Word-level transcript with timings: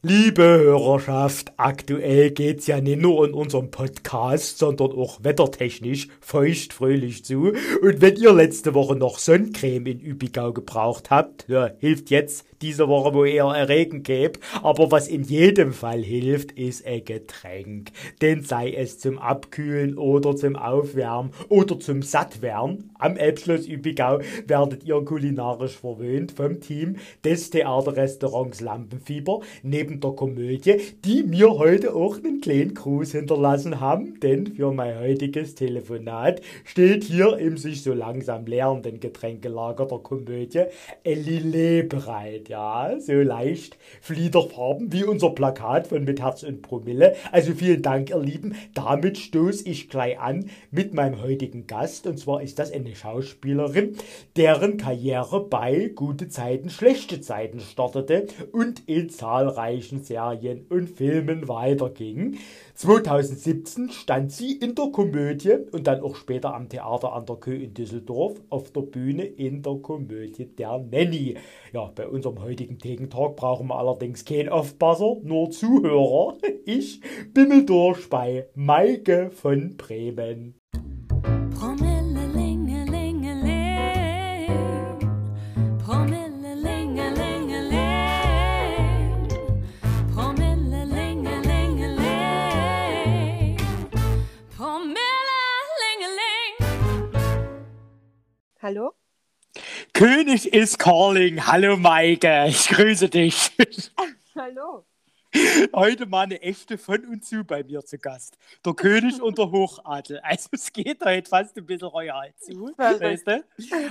Liebe 0.00 0.44
Hörerschaft, 0.44 1.54
aktuell 1.56 2.30
geht's 2.30 2.68
ja 2.68 2.80
nicht 2.80 3.00
nur 3.00 3.26
in 3.26 3.34
unserem 3.34 3.72
Podcast, 3.72 4.56
sondern 4.58 4.92
auch 4.92 5.24
wettertechnisch 5.24 6.06
feucht 6.20 6.72
fröhlich 6.72 7.24
zu. 7.24 7.52
Und 7.82 8.00
wenn 8.00 8.14
ihr 8.14 8.32
letzte 8.32 8.74
Woche 8.74 8.94
noch 8.94 9.18
Sonnencreme 9.18 9.86
in 9.86 9.98
Übigau 9.98 10.52
gebraucht 10.52 11.10
habt, 11.10 11.46
ja, 11.48 11.72
hilft 11.80 12.10
jetzt 12.10 12.46
diese 12.62 12.88
Woche, 12.88 13.14
wo 13.14 13.24
eher 13.24 13.44
erregen 13.44 14.02
gäbe. 14.02 14.38
Aber 14.62 14.90
was 14.90 15.08
in 15.08 15.22
jedem 15.22 15.72
Fall 15.72 16.02
hilft, 16.02 16.52
ist 16.52 16.86
ein 16.86 17.04
Getränk. 17.04 17.90
Denn 18.20 18.42
sei 18.42 18.72
es 18.72 18.98
zum 18.98 19.18
Abkühlen 19.18 19.96
oder 19.98 20.36
zum 20.36 20.56
Aufwärmen 20.56 21.32
oder 21.48 21.78
zum 21.78 22.02
Sattwerden. 22.02 22.90
Am 22.98 23.16
Elbschloss 23.16 23.66
Übigau 23.66 24.20
werdet 24.46 24.84
ihr 24.84 25.00
kulinarisch 25.04 25.76
verwöhnt 25.76 26.32
vom 26.32 26.60
Team 26.60 26.96
des 27.24 27.50
Theaterrestaurants 27.50 28.60
Lampenfieber 28.60 29.40
neben 29.62 30.00
der 30.00 30.10
Komödie, 30.12 30.80
die 31.04 31.22
mir 31.22 31.50
heute 31.50 31.94
auch 31.94 32.16
einen 32.16 32.40
kleinen 32.40 32.74
Gruß 32.74 33.12
hinterlassen 33.12 33.80
haben. 33.80 34.18
Denn 34.20 34.46
für 34.48 34.72
mein 34.72 34.98
heutiges 34.98 35.54
Telefonat 35.54 36.40
steht 36.64 37.04
hier 37.04 37.38
im 37.38 37.56
sich 37.56 37.82
so 37.82 37.92
langsam 37.92 38.46
leerenden 38.46 39.00
Getränkelager 39.00 39.86
der 39.86 39.98
Komödie 39.98 40.64
Elile 41.04 41.84
bereit 41.84 42.47
ja, 42.48 42.98
so 42.98 43.12
leicht 43.12 43.76
Fliederfarben 44.00 44.92
wie 44.92 45.04
unser 45.04 45.30
Plakat 45.30 45.86
von 45.86 46.04
Mit 46.04 46.20
Herz 46.20 46.42
und 46.42 46.62
Promille. 46.62 47.14
Also 47.30 47.52
vielen 47.52 47.82
Dank, 47.82 48.10
ihr 48.10 48.18
Lieben. 48.18 48.54
Damit 48.74 49.18
stoße 49.18 49.68
ich 49.68 49.88
gleich 49.88 50.18
an 50.18 50.50
mit 50.70 50.94
meinem 50.94 51.20
heutigen 51.20 51.66
Gast. 51.66 52.06
Und 52.06 52.18
zwar 52.18 52.42
ist 52.42 52.58
das 52.58 52.72
eine 52.72 52.94
Schauspielerin, 52.94 53.96
deren 54.36 54.78
Karriere 54.78 55.44
bei 55.44 55.90
Gute 55.94 56.28
Zeiten, 56.28 56.70
Schlechte 56.70 57.20
Zeiten 57.20 57.60
startete 57.60 58.26
und 58.52 58.88
in 58.88 59.10
zahlreichen 59.10 60.02
Serien 60.02 60.66
und 60.68 60.88
Filmen 60.88 61.48
weiterging. 61.48 62.38
2017 62.78 63.90
stand 63.90 64.30
sie 64.30 64.52
in 64.52 64.76
der 64.76 64.92
Komödie 64.92 65.56
und 65.72 65.88
dann 65.88 66.00
auch 66.00 66.14
später 66.14 66.54
am 66.54 66.68
Theater 66.68 67.12
an 67.12 67.26
der 67.26 67.34
Kö 67.34 67.52
in 67.52 67.74
Düsseldorf 67.74 68.40
auf 68.50 68.70
der 68.70 68.82
Bühne 68.82 69.24
in 69.24 69.64
der 69.64 69.74
Komödie 69.78 70.46
Der 70.46 70.78
Nanny. 70.78 71.36
Ja, 71.72 71.90
bei 71.92 72.06
unserem 72.06 72.40
heutigen 72.40 72.78
Tegentalk 72.78 73.34
brauchen 73.34 73.66
wir 73.66 73.80
allerdings 73.80 74.24
keinen 74.24 74.50
Aufpasser, 74.50 75.16
nur 75.24 75.50
Zuhörer. 75.50 76.36
Ich 76.66 77.00
bimmel 77.32 77.64
durch 77.64 78.10
bei 78.10 78.46
Maike 78.54 79.30
von 79.30 79.76
Bremen. 79.76 80.54
König 99.98 100.52
ist 100.54 100.78
calling. 100.78 101.44
Hallo 101.44 101.76
Maike, 101.76 102.46
ich 102.46 102.68
grüße 102.68 103.08
dich. 103.08 103.50
Hallo. 104.36 104.86
Heute 105.74 106.06
mal 106.06 106.22
eine 106.22 106.40
echte 106.40 106.78
von 106.78 107.04
und 107.04 107.24
zu 107.24 107.42
bei 107.42 107.64
mir 107.64 107.84
zu 107.84 107.98
Gast. 107.98 108.38
Der 108.64 108.74
König 108.74 109.20
und 109.20 109.38
der 109.38 109.50
Hochadel. 109.50 110.20
Also 110.20 110.50
es 110.52 110.72
geht 110.72 111.04
heute 111.04 111.28
fast 111.28 111.58
ein 111.58 111.66
bisschen 111.66 111.88
royal 111.88 112.32
zu. 112.36 112.70
Weißt 112.76 113.26
du? 113.26 113.44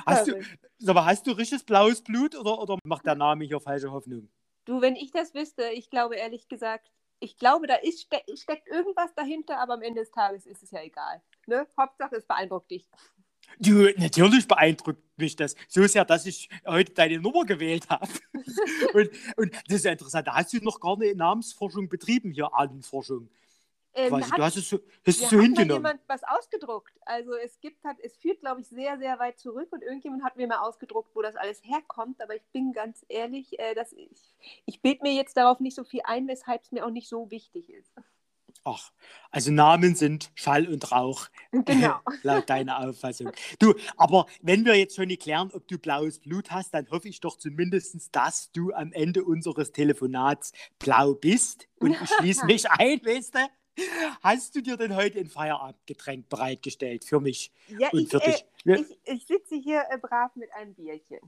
Hast, 0.06 0.28
du, 0.30 0.42
sag 0.78 0.96
mal, 0.96 1.06
hast 1.06 1.28
du 1.28 1.32
richtiges 1.32 1.66
blaues 1.66 2.02
Blut 2.02 2.38
oder, 2.38 2.58
oder 2.58 2.78
macht 2.86 3.06
der 3.06 3.16
Name 3.16 3.44
hier 3.44 3.60
falsche 3.60 3.92
Hoffnung? 3.92 4.30
Du, 4.64 4.80
wenn 4.80 4.96
ich 4.96 5.12
das 5.12 5.34
wüsste, 5.34 5.72
ich 5.72 5.90
glaube 5.90 6.16
ehrlich 6.16 6.48
gesagt, 6.48 6.90
ich 7.20 7.36
glaube, 7.36 7.68
da 7.68 7.76
ist, 7.76 8.00
ste 8.00 8.22
steckt 8.38 8.70
irgendwas 8.70 9.14
dahinter, 9.14 9.60
aber 9.60 9.74
am 9.74 9.82
Ende 9.82 10.00
des 10.00 10.12
Tages 10.12 10.46
ist 10.46 10.64
es 10.64 10.72
ja 10.72 10.82
egal. 10.82 11.22
Ne? 11.48 11.68
Hauptsache, 11.78 12.16
es 12.16 12.26
beeindruckt 12.26 12.72
dich. 12.72 12.88
Du, 13.60 13.90
natürlich 13.98 14.48
beeindruckt 14.48 15.02
mich 15.18 15.36
das 15.36 15.56
so 15.68 15.86
sehr, 15.88 16.06
dass 16.06 16.26
ich 16.26 16.50
heute 16.66 16.94
deine 16.94 17.20
Nummer 17.20 17.46
gewählt 17.46 17.90
habe. 17.90 18.12
und, 18.94 19.10
und 19.36 19.56
das 19.68 19.78
ist 19.78 19.86
ja 19.86 19.92
interessant, 19.92 20.28
da 20.28 20.36
hast 20.36 20.54
du 20.54 20.58
noch 20.58 20.80
gar 20.80 20.96
eine 20.96 21.16
Namensforschung 21.16 21.90
betrieben, 21.90 22.32
hier 22.32 22.54
Ahnenforschung. 22.54 23.30
Ähm, 23.98 24.10
Quasi. 24.10 24.30
Hat, 24.30 24.38
du 24.38 24.44
hast 24.44 24.58
es 24.58 24.70
so, 24.70 24.80
hast 25.08 25.22
ja, 25.22 25.28
so 25.28 25.38
hat 25.38 25.44
hingenommen. 25.44 25.84
jemand 25.84 26.02
was 26.06 26.22
ausgedruckt. 26.24 26.94
Also 27.06 27.34
es 27.34 27.60
gibt, 27.60 27.84
hat, 27.84 27.98
es 28.04 28.16
führt, 28.16 28.42
glaube 28.42 28.62
ich, 28.62 28.68
sehr, 28.68 29.00
sehr 29.00 29.18
weit 29.18 29.40
zurück 29.40 29.70
und 29.72 29.82
irgendjemand 29.82 30.24
hat 30.24 30.38
mir 30.38 30.46
mal 30.46 30.60
ausgedruckt, 30.60 31.16
wo 31.16 31.24
das 31.24 31.36
alles 31.36 31.64
herkommt. 31.64 32.22
Aber 32.22 32.36
ich 32.36 32.46
bin 32.54 32.74
ganz 32.74 33.04
ehrlich, 33.10 33.58
äh, 33.60 33.74
dass 33.74 33.94
ich, 33.94 34.36
ich 34.66 34.82
bild 34.84 35.02
mir 35.02 35.14
jetzt 35.14 35.36
darauf 35.36 35.60
nicht 35.60 35.76
so 35.76 35.84
viel 35.84 36.02
ein, 36.04 36.28
weshalb 36.28 36.62
es 36.62 36.72
mir 36.72 36.86
auch 36.86 36.92
nicht 36.92 37.10
so 37.10 37.32
wichtig 37.32 37.72
ist. 37.72 37.92
Ach, 38.64 38.92
also 39.32 39.52
Namen 39.52 39.96
sind 39.96 40.32
Schall 40.36 40.68
und 40.68 40.92
Rauch. 40.92 41.28
Genau. 41.52 42.00
laut 42.24 42.50
deiner 42.50 42.80
Auffassung. 42.80 43.32
Du, 43.60 43.74
aber 43.96 44.26
wenn 44.42 44.66
wir 44.66 44.76
jetzt 44.76 44.96
schon 44.96 45.08
nicht 45.08 45.22
klären, 45.22 45.52
ob 45.54 45.68
du 45.68 45.78
blaues 45.78 46.20
Blut 46.20 46.52
hast, 46.52 46.74
dann 46.74 46.90
hoffe 46.90 47.08
ich 47.08 47.20
doch 47.20 47.38
zumindest, 47.38 48.16
dass 48.16 48.52
du 48.52 48.74
am 48.74 48.92
Ende 48.92 49.24
unseres 49.24 49.72
Telefonats 49.72 50.52
blau 50.80 51.14
bist. 51.14 51.68
Und 51.80 51.92
ich 51.92 52.10
schließe 52.10 52.46
mich 52.46 52.70
ein, 52.72 53.00
weißt 53.04 53.36
du? 53.36 53.40
Hast 54.22 54.56
du 54.56 54.62
dir 54.62 54.76
denn 54.76 54.96
heute 54.96 55.20
ein 55.20 55.28
Feierabendgetränk 55.28 56.30
bereitgestellt 56.30 57.06
für 57.06 57.20
mich 57.20 57.52
ja, 57.68 57.90
und 57.90 58.10
für 58.10 58.18
ich, 58.18 58.24
dich? 58.24 58.46
Äh, 58.66 58.82
ich, 58.82 58.98
ich, 59.04 59.28
sitze 59.28 59.56
hier 59.56 59.84
äh, 59.90 59.98
brav 59.98 60.36
mit 60.36 60.52
einem 60.54 60.74
Bierchen. 60.74 61.20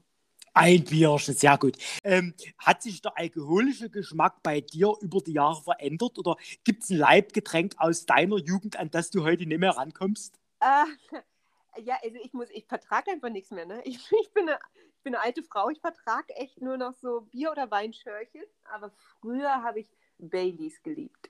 Ein 0.60 0.84
Bierchen, 0.84 1.34
sehr 1.34 1.58
gut. 1.58 1.78
Ähm, 2.04 2.34
hat 2.58 2.82
sich 2.82 3.02
der 3.02 3.18
alkoholische 3.18 3.90
Geschmack 3.90 4.44
bei 4.44 4.60
dir 4.60 4.94
über 5.00 5.22
die 5.22 5.34
Jahre 5.34 5.62
verändert 5.62 6.18
oder 6.18 6.36
gibt 6.64 6.84
es 6.84 6.90
ein 6.90 6.98
Leibgetränk 6.98 7.76
aus 7.78 8.06
deiner 8.06 8.38
Jugend, 8.38 8.78
an 8.78 8.92
das 8.92 9.10
du 9.10 9.24
heute 9.24 9.46
nicht 9.46 9.60
mehr 9.60 9.72
rankommst? 9.72 10.38
Äh, 10.60 10.86
ja, 11.82 11.98
also 12.04 12.18
ich 12.22 12.34
muss, 12.34 12.50
ich 12.52 12.66
vertrage 12.66 13.12
einfach 13.12 13.30
nichts 13.30 13.52
mehr. 13.52 13.66
Ne? 13.66 13.82
Ich, 13.86 14.00
ich, 14.12 14.34
bin 14.34 14.50
eine, 14.50 14.60
ich 14.98 15.04
bin 15.04 15.16
eine 15.16 15.24
alte 15.24 15.44
Frau, 15.44 15.70
ich 15.70 15.80
vertrage 15.80 16.36
echt 16.36 16.62
nur 16.62 16.78
noch 16.78 16.94
so 17.02 17.22
Bier- 17.32 17.52
oder 17.52 17.72
Weinschörchen. 17.72 18.44
Aber 18.74 18.92
früher 19.22 19.64
habe 19.64 19.80
ich 19.80 19.88
Baileys 20.18 20.84
geliebt. 20.84 21.30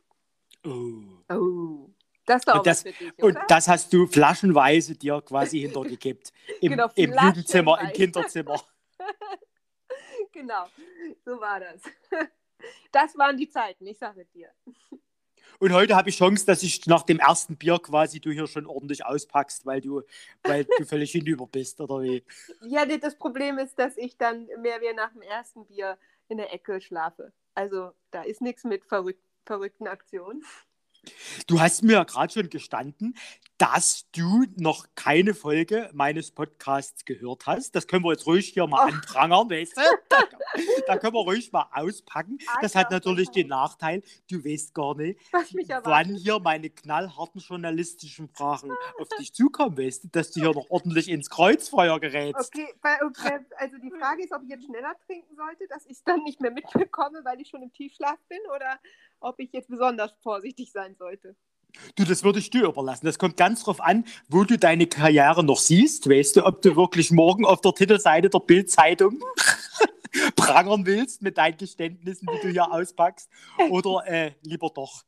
Oh. 0.65 1.03
Oh. 1.29 1.89
Das 2.25 2.45
und, 2.45 2.67
das, 2.67 2.83
dich, 2.83 2.95
und 3.23 3.37
das 3.47 3.67
hast 3.67 3.91
du 3.91 4.05
flaschenweise 4.05 4.95
dir 4.95 5.21
quasi 5.21 5.61
hintergekippt. 5.61 6.31
Im, 6.61 6.71
genau, 6.71 6.89
im 6.95 7.13
Jugendzimmer, 7.13 7.81
im 7.81 7.91
Kinderzimmer. 7.91 8.61
genau, 10.31 10.67
so 11.25 11.39
war 11.39 11.59
das. 11.59 11.81
Das 12.91 13.17
waren 13.17 13.37
die 13.37 13.47
Zeiten, 13.47 13.87
ich 13.87 13.97
sage 13.97 14.25
dir. 14.25 14.49
Und 15.59 15.71
heute 15.71 15.95
habe 15.95 16.09
ich 16.09 16.17
Chance, 16.17 16.45
dass 16.45 16.61
ich 16.61 16.85
nach 16.87 17.03
dem 17.03 17.19
ersten 17.19 17.55
Bier 17.55 17.79
quasi 17.79 18.19
du 18.19 18.31
hier 18.31 18.47
schon 18.47 18.65
ordentlich 18.65 19.05
auspackst, 19.05 19.65
weil 19.65 19.79
du, 19.79 20.03
weil 20.43 20.65
du 20.65 20.85
völlig 20.85 21.11
hinüber 21.13 21.47
bist, 21.47 21.79
oder 21.79 22.01
wie? 22.01 22.21
Ja, 22.61 22.85
das 22.85 23.17
Problem 23.17 23.59
ist, 23.59 23.79
dass 23.79 23.95
ich 23.95 24.17
dann 24.17 24.47
mehr 24.57 24.81
wie 24.81 24.93
nach 24.93 25.13
dem 25.13 25.21
ersten 25.21 25.65
Bier 25.65 25.97
in 26.27 26.37
der 26.37 26.53
Ecke 26.53 26.81
schlafe. 26.81 27.31
Also 27.55 27.91
da 28.11 28.23
ist 28.23 28.41
nichts 28.41 28.65
mit 28.65 28.83
verrück 28.85 29.17
verrückten 29.45 29.87
Aktionen. 29.87 30.43
Du 31.47 31.59
hast 31.59 31.81
mir 31.83 31.93
ja 31.93 32.03
gerade 32.03 32.31
schon 32.31 32.49
gestanden, 32.49 33.15
dass 33.59 34.09
du 34.13 34.45
noch 34.55 34.87
keine 34.95 35.33
Folge 35.33 35.89
meines 35.93 36.31
Podcasts 36.31 37.03
gehört 37.03 37.45
hast. 37.45 37.75
Das 37.75 37.87
können 37.87 38.05
wir 38.05 38.13
jetzt 38.13 38.25
ruhig 38.25 38.47
hier 38.47 38.65
mal 38.65 38.85
oh. 38.85 38.93
anprangern, 38.93 39.49
weißt 39.49 39.77
du? 39.77 39.81
Da, 40.09 40.23
da, 40.87 40.97
können 40.97 41.13
wir 41.13 41.21
ruhig 41.21 41.51
mal 41.51 41.67
auspacken. 41.71 42.39
Das 42.63 42.73
hat 42.73 42.89
natürlich 42.89 43.29
den 43.29 43.47
Nachteil, 43.47 44.01
du 44.31 44.43
weißt 44.43 44.73
gar 44.73 44.95
nicht, 44.95 45.19
wann 45.83 46.15
hier 46.15 46.39
meine 46.39 46.71
knallharten 46.71 47.39
journalistischen 47.39 48.27
Fragen 48.29 48.71
auf 48.99 49.07
dich 49.19 49.31
zukommen, 49.31 49.77
weißt 49.77 50.05
du, 50.05 50.07
dass 50.07 50.31
du 50.31 50.41
hier 50.41 50.51
noch 50.51 50.71
ordentlich 50.71 51.07
ins 51.07 51.29
Kreuzfeuer 51.29 51.99
gerätst. 51.99 52.51
Okay, 52.55 52.67
okay, 53.05 53.45
also 53.57 53.77
die 53.77 53.91
Frage 53.91 54.23
ist, 54.23 54.33
ob 54.33 54.41
ich 54.41 54.49
jetzt 54.49 54.65
schneller 54.65 54.95
trinken 55.05 55.35
sollte, 55.35 55.67
dass 55.67 55.85
ich 55.85 55.97
es 55.97 56.03
dann 56.03 56.23
nicht 56.23 56.41
mehr 56.41 56.51
mitbekomme, 56.51 57.23
weil 57.23 57.39
ich 57.39 57.49
schon 57.49 57.61
im 57.61 57.71
Tiefschlaf 57.71 58.17
bin 58.27 58.39
oder 58.55 58.79
ob 59.19 59.39
ich 59.39 59.51
jetzt 59.51 59.69
besonders 59.69 60.11
vorsichtig 60.23 60.71
sein 60.71 60.95
sollte. 60.95 61.35
Du, 61.95 62.03
das 62.03 62.23
würde 62.23 62.39
ich 62.39 62.49
dir 62.49 62.65
überlassen. 62.65 63.05
Das 63.05 63.19
kommt 63.19 63.37
ganz 63.37 63.63
drauf 63.63 63.81
an, 63.81 64.05
wo 64.27 64.43
du 64.43 64.57
deine 64.57 64.87
Karriere 64.87 65.43
noch 65.43 65.59
siehst. 65.59 66.09
Weißt 66.09 66.35
du, 66.35 66.45
ob 66.45 66.61
du 66.61 66.75
wirklich 66.75 67.11
morgen 67.11 67.45
auf 67.45 67.61
der 67.61 67.73
Titelseite 67.73 68.29
der 68.29 68.39
Bild-Zeitung 68.39 69.19
prangern 70.35 70.85
willst 70.85 71.21
mit 71.21 71.37
deinen 71.37 71.57
Geständnissen, 71.57 72.27
die 72.33 72.47
du 72.47 72.49
hier 72.51 72.71
auspackst, 72.71 73.29
oder 73.69 74.05
äh, 74.07 74.31
lieber 74.43 74.69
doch. 74.69 75.03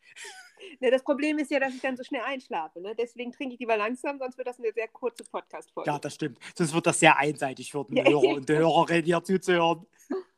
Ne, 0.80 0.90
das 0.90 1.04
Problem 1.04 1.38
ist 1.38 1.52
ja, 1.52 1.60
dass 1.60 1.74
ich 1.74 1.82
dann 1.82 1.98
so 1.98 2.04
schnell 2.04 2.22
einschlafe. 2.22 2.82
Ne? 2.82 2.96
Deswegen 2.98 3.32
trinke 3.32 3.54
ich 3.54 3.60
lieber 3.60 3.78
langsam, 3.78 4.18
sonst 4.18 4.38
wird 4.38 4.48
das 4.48 4.60
eine 4.60 4.72
sehr 4.74 4.88
kurze 4.88 5.24
Podcast-Folge. 5.24 5.90
Ja, 5.90 6.00
das 6.00 6.16
stimmt. 6.16 6.40
Sonst 6.56 6.74
wird 6.74 6.88
das 6.88 7.00
sehr 7.00 7.18
einseitig 7.18 7.72
für 7.72 7.86
den. 7.86 8.04
Hörer 8.04 8.36
und 8.36 8.50
die 8.50 8.54
Hörerin 8.54 9.06
hier 9.06 9.24
zuzuhören. 9.24 9.86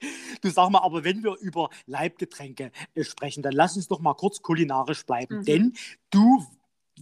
Du 0.40 0.50
sag 0.50 0.70
mal, 0.70 0.82
aber 0.82 1.02
wenn 1.02 1.24
wir 1.24 1.36
über 1.40 1.68
Leibgetränke 1.86 2.70
äh, 2.94 3.02
sprechen, 3.02 3.42
dann 3.42 3.52
lass 3.52 3.76
uns 3.76 3.88
doch 3.88 3.98
mal 3.98 4.14
kurz 4.14 4.40
kulinarisch 4.40 5.04
bleiben. 5.04 5.38
Mhm. 5.38 5.44
Denn 5.44 5.72
du 6.10 6.46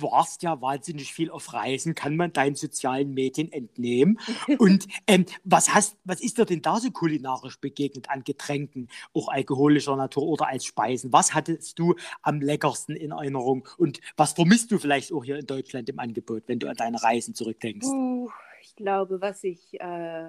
warst 0.00 0.42
ja 0.42 0.60
wahnsinnig 0.60 1.12
viel 1.12 1.30
auf 1.30 1.52
Reisen, 1.52 1.94
kann 1.94 2.16
man 2.16 2.32
deinen 2.32 2.54
sozialen 2.54 3.14
Medien 3.14 3.50
entnehmen. 3.52 4.18
Und 4.58 4.86
ähm, 5.06 5.26
was, 5.44 5.74
hast, 5.74 5.96
was 6.04 6.20
ist 6.20 6.38
dir 6.38 6.44
denn 6.44 6.62
da 6.62 6.78
so 6.80 6.90
kulinarisch 6.90 7.58
begegnet 7.60 8.10
an 8.10 8.24
Getränken, 8.24 8.88
auch 9.14 9.28
alkoholischer 9.28 9.96
Natur 9.96 10.24
oder 10.24 10.48
als 10.48 10.64
Speisen? 10.64 11.12
Was 11.12 11.34
hattest 11.34 11.78
du 11.78 11.94
am 12.22 12.40
leckersten 12.40 12.96
in 12.96 13.10
Erinnerung 13.10 13.68
und 13.78 14.00
was 14.16 14.32
vermisst 14.32 14.70
du 14.70 14.78
vielleicht 14.78 15.12
auch 15.12 15.24
hier 15.24 15.38
in 15.38 15.46
Deutschland 15.46 15.88
im 15.88 15.98
Angebot, 15.98 16.44
wenn 16.46 16.58
du 16.58 16.68
an 16.68 16.76
deine 16.76 17.02
Reisen 17.02 17.34
zurückdenkst? 17.34 17.86
Uh, 17.86 18.28
glaube, 18.76 19.20
was 19.20 19.42
ich, 19.44 19.80
äh, 19.80 20.28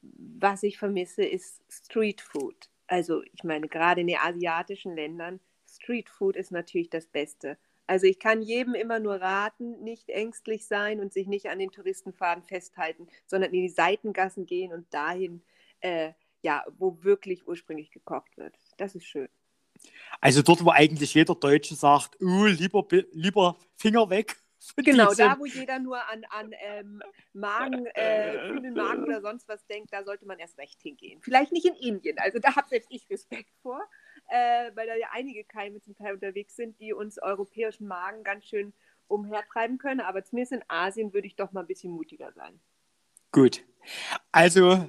was 0.00 0.62
ich 0.62 0.78
vermisse, 0.78 1.24
ist 1.24 1.60
Street 1.70 2.20
Food. 2.20 2.70
Also 2.86 3.22
ich 3.32 3.44
meine, 3.44 3.68
gerade 3.68 4.00
in 4.00 4.06
den 4.06 4.18
asiatischen 4.18 4.94
Ländern, 4.94 5.40
Street 5.66 6.08
Food 6.08 6.36
ist 6.36 6.50
natürlich 6.50 6.90
das 6.90 7.06
Beste. 7.06 7.58
Also 7.86 8.06
ich 8.06 8.18
kann 8.18 8.42
jedem 8.42 8.74
immer 8.74 8.98
nur 8.98 9.16
raten, 9.16 9.82
nicht 9.82 10.10
ängstlich 10.10 10.66
sein 10.66 11.00
und 11.00 11.12
sich 11.12 11.26
nicht 11.26 11.48
an 11.48 11.58
den 11.58 11.70
Touristenfaden 11.70 12.42
festhalten, 12.42 13.08
sondern 13.26 13.52
in 13.52 13.62
die 13.62 13.70
Seitengassen 13.70 14.44
gehen 14.44 14.72
und 14.72 14.92
dahin, 14.92 15.42
äh, 15.80 16.12
ja, 16.42 16.64
wo 16.76 17.02
wirklich 17.02 17.46
ursprünglich 17.48 17.90
gekocht 17.90 18.36
wird. 18.36 18.54
Das 18.76 18.94
ist 18.94 19.06
schön. 19.06 19.28
Also 20.20 20.42
dort, 20.42 20.64
wo 20.64 20.70
eigentlich 20.70 21.14
jeder 21.14 21.34
Deutsche 21.34 21.74
sagt, 21.74 22.20
uh, 22.20 22.46
lieber, 22.46 22.86
lieber 23.12 23.56
Finger 23.76 24.10
weg. 24.10 24.36
Genau, 24.76 25.14
da 25.14 25.38
wo 25.38 25.46
jeder 25.46 25.78
nur 25.78 25.98
an, 26.08 26.24
an 26.30 26.52
ähm, 26.60 27.02
Magen, 27.32 27.86
äh, 27.94 28.48
kühlen 28.48 28.74
Magen 28.74 29.04
oder 29.04 29.20
sonst 29.20 29.48
was 29.48 29.64
denkt, 29.66 29.92
da 29.92 30.02
sollte 30.02 30.26
man 30.26 30.38
erst 30.38 30.58
recht 30.58 30.80
hingehen. 30.82 31.20
Vielleicht 31.22 31.52
nicht 31.52 31.66
in 31.66 31.74
Indien, 31.74 32.18
also 32.18 32.38
da 32.38 32.56
habe 32.56 32.68
selbst 32.68 32.90
ich 32.90 33.08
Respekt 33.08 33.52
vor 33.62 33.80
äh, 34.28 34.70
weil 34.74 34.86
da 34.86 34.94
ja 34.94 35.08
einige 35.12 35.44
Keime 35.44 35.80
zum 35.80 35.96
Teil 35.96 36.14
unterwegs 36.14 36.56
sind, 36.56 36.78
die 36.80 36.92
uns 36.92 37.20
europäischen 37.20 37.86
Magen 37.86 38.22
ganz 38.24 38.44
schön 38.44 38.72
umhertreiben 39.08 39.78
können. 39.78 40.00
Aber 40.00 40.24
zumindest 40.24 40.52
in 40.52 40.64
Asien 40.68 41.12
würde 41.12 41.26
ich 41.26 41.36
doch 41.36 41.52
mal 41.52 41.60
ein 41.60 41.66
bisschen 41.66 41.92
mutiger 41.92 42.32
sein. 42.32 42.60
Gut. 43.32 43.64
Also 44.32 44.88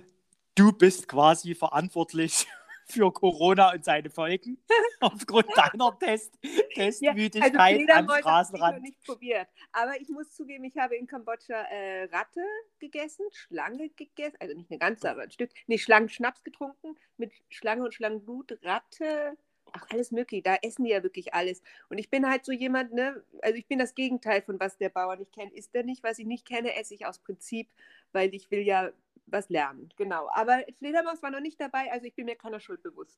du 0.55 0.71
bist 0.71 1.07
quasi 1.07 1.55
verantwortlich 1.55 2.47
für 2.91 3.11
Corona 3.13 3.73
und 3.73 3.85
seine 3.85 4.09
Folgen 4.09 4.57
aufgrund 4.99 5.47
deiner 5.55 5.97
Test 5.99 6.37
Testmüdigkeit 6.73 7.79
ja, 7.79 7.95
also 7.95 8.13
am 8.13 8.19
Straßenrand. 8.19 8.77
Ich 8.77 8.83
nicht 8.83 9.03
probiert. 9.03 9.47
Aber 9.71 9.99
ich 9.99 10.09
muss 10.09 10.31
zugeben, 10.31 10.63
ich 10.63 10.77
habe 10.77 10.95
in 10.95 11.07
Kambodscha 11.07 11.61
äh, 11.63 12.05
Ratte 12.05 12.41
gegessen, 12.79 13.25
Schlange 13.31 13.89
gegessen, 13.89 14.37
also 14.39 14.55
nicht 14.55 14.71
eine 14.71 14.79
ganze, 14.79 15.09
aber 15.09 15.21
ein 15.21 15.31
Stück. 15.31 15.51
Nee, 15.67 15.77
Schlangenschnaps 15.77 16.43
getrunken 16.43 16.95
mit 17.17 17.31
Schlange 17.49 17.83
und 17.83 17.93
Schlangenblut, 17.93 18.57
Ratte, 18.63 19.37
ach, 19.73 19.85
alles 19.89 20.11
möglich. 20.11 20.43
Da 20.43 20.55
essen 20.61 20.83
die 20.83 20.91
ja 20.91 21.03
wirklich 21.03 21.33
alles. 21.33 21.61
Und 21.89 21.97
ich 21.97 22.09
bin 22.09 22.27
halt 22.27 22.45
so 22.45 22.51
jemand, 22.51 22.93
ne, 22.93 23.23
also 23.41 23.55
ich 23.55 23.67
bin 23.67 23.79
das 23.79 23.95
Gegenteil 23.95 24.41
von 24.41 24.59
was 24.59 24.77
der 24.77 24.89
Bauer 24.89 25.15
nicht 25.15 25.33
kennt. 25.33 25.53
Ist 25.53 25.73
der 25.73 25.83
nicht, 25.83 26.03
was 26.03 26.19
ich 26.19 26.25
nicht 26.25 26.47
kenne, 26.47 26.75
esse 26.75 26.93
ich 26.93 27.05
aus 27.05 27.19
Prinzip, 27.19 27.69
weil 28.11 28.33
ich 28.33 28.49
will 28.51 28.61
ja 28.61 28.91
was 29.31 29.49
lernen. 29.49 29.89
Genau. 29.97 30.29
Aber 30.33 30.63
Fledermaus 30.77 31.21
war 31.21 31.31
noch 31.31 31.41
nicht 31.41 31.59
dabei, 31.59 31.91
also 31.91 32.05
ich 32.05 32.15
bin 32.15 32.25
mir 32.25 32.35
keiner 32.35 32.59
Schuld 32.59 32.83
bewusst. 32.83 33.17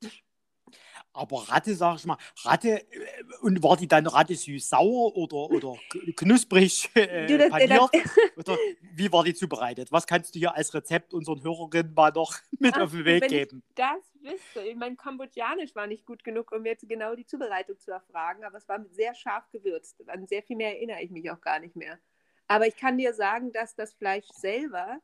Aber 1.13 1.49
Ratte, 1.49 1.75
sag 1.75 1.97
ich 1.97 2.05
mal, 2.05 2.17
Ratte, 2.43 2.81
äh, 2.91 3.23
und 3.41 3.61
war 3.61 3.75
die 3.75 3.87
dann 3.87 4.07
Ratte 4.07 4.35
süß-sauer 4.35 5.15
oder, 5.17 5.49
oder 5.49 5.77
knusprig 6.15 6.89
äh, 6.95 7.27
du, 7.27 7.49
paniert? 7.49 7.89
oder 8.37 8.57
wie 8.93 9.11
war 9.11 9.23
die 9.23 9.33
zubereitet? 9.33 9.91
Was 9.91 10.07
kannst 10.07 10.33
du 10.33 10.39
hier 10.39 10.55
als 10.55 10.73
Rezept 10.73 11.13
unseren 11.13 11.43
Hörerinnen 11.43 11.93
mal 11.93 12.11
noch 12.11 12.37
mit 12.59 12.75
Ach, 12.75 12.83
auf 12.83 12.91
den 12.91 13.05
Weg 13.05 13.27
geben? 13.27 13.63
das 13.75 14.13
wüsste, 14.21 14.75
mein 14.75 14.95
Kambodschanisch 14.95 15.75
war 15.75 15.87
nicht 15.87 16.05
gut 16.05 16.23
genug, 16.23 16.51
um 16.51 16.65
jetzt 16.65 16.87
genau 16.87 17.15
die 17.15 17.25
Zubereitung 17.25 17.77
zu 17.79 17.91
erfragen, 17.91 18.43
aber 18.43 18.57
es 18.57 18.69
war 18.69 18.83
sehr 18.91 19.13
scharf 19.15 19.49
gewürzt. 19.51 19.97
An 20.07 20.27
sehr 20.27 20.43
viel 20.43 20.55
mehr 20.55 20.75
erinnere 20.75 21.01
ich 21.01 21.11
mich 21.11 21.29
auch 21.29 21.41
gar 21.41 21.59
nicht 21.59 21.75
mehr. 21.75 21.99
Aber 22.47 22.67
ich 22.67 22.75
kann 22.75 22.97
dir 22.97 23.13
sagen, 23.13 23.51
dass 23.51 23.75
das 23.75 23.93
Fleisch 23.93 24.27
selber 24.27 24.99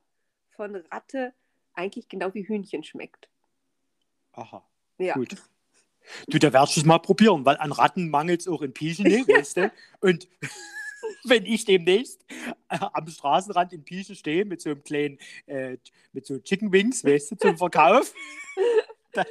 von 0.57 0.75
Ratte 0.75 1.33
eigentlich 1.74 2.09
genau 2.09 2.33
wie 2.33 2.45
Hühnchen 2.45 2.83
schmeckt. 2.83 3.30
Aha. 4.33 4.68
Ja. 4.98 5.13
Gut. 5.13 5.36
Du, 6.27 6.39
da 6.39 6.51
werdest 6.51 6.77
du 6.77 6.81
es 6.81 6.86
mal 6.86 7.00
probieren, 7.00 7.45
weil 7.45 7.57
an 7.57 7.71
Ratten 7.71 8.09
mangelt 8.09 8.42
es 8.42 8.48
auch 8.48 8.62
in 8.62 8.74
Pieschen, 8.74 9.06
ne, 9.07 9.25
weißt 9.27 9.57
du? 9.57 9.71
Und 10.01 10.27
wenn 11.24 11.45
ich 11.45 11.65
demnächst 11.65 12.25
äh, 12.69 12.80
am 12.80 13.07
Straßenrand 13.07 13.74
in 13.74 13.83
Pieschen 13.83 14.15
stehe 14.15 14.45
mit 14.45 14.62
so 14.62 14.71
einem 14.71 14.83
kleinen, 14.83 15.18
äh, 15.45 15.77
mit 16.13 16.25
so 16.25 16.39
Chicken 16.39 16.71
Wings, 16.71 17.04
weißt 17.04 17.31
du, 17.31 17.36
zum 17.38 17.57
Verkauf. 17.57 18.13
dann, 19.13 19.25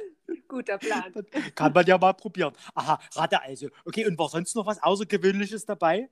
Guter 0.47 0.77
Plan. 0.77 1.13
kann 1.55 1.73
man 1.73 1.85
ja 1.85 1.97
mal 1.97 2.13
probieren. 2.13 2.53
Aha, 2.73 2.99
Ratte 3.15 3.41
also. 3.41 3.69
Okay, 3.85 4.05
und 4.05 4.17
war 4.17 4.29
sonst 4.29 4.55
noch 4.55 4.65
was 4.65 4.81
Außergewöhnliches 4.81 5.65
dabei? 5.65 6.09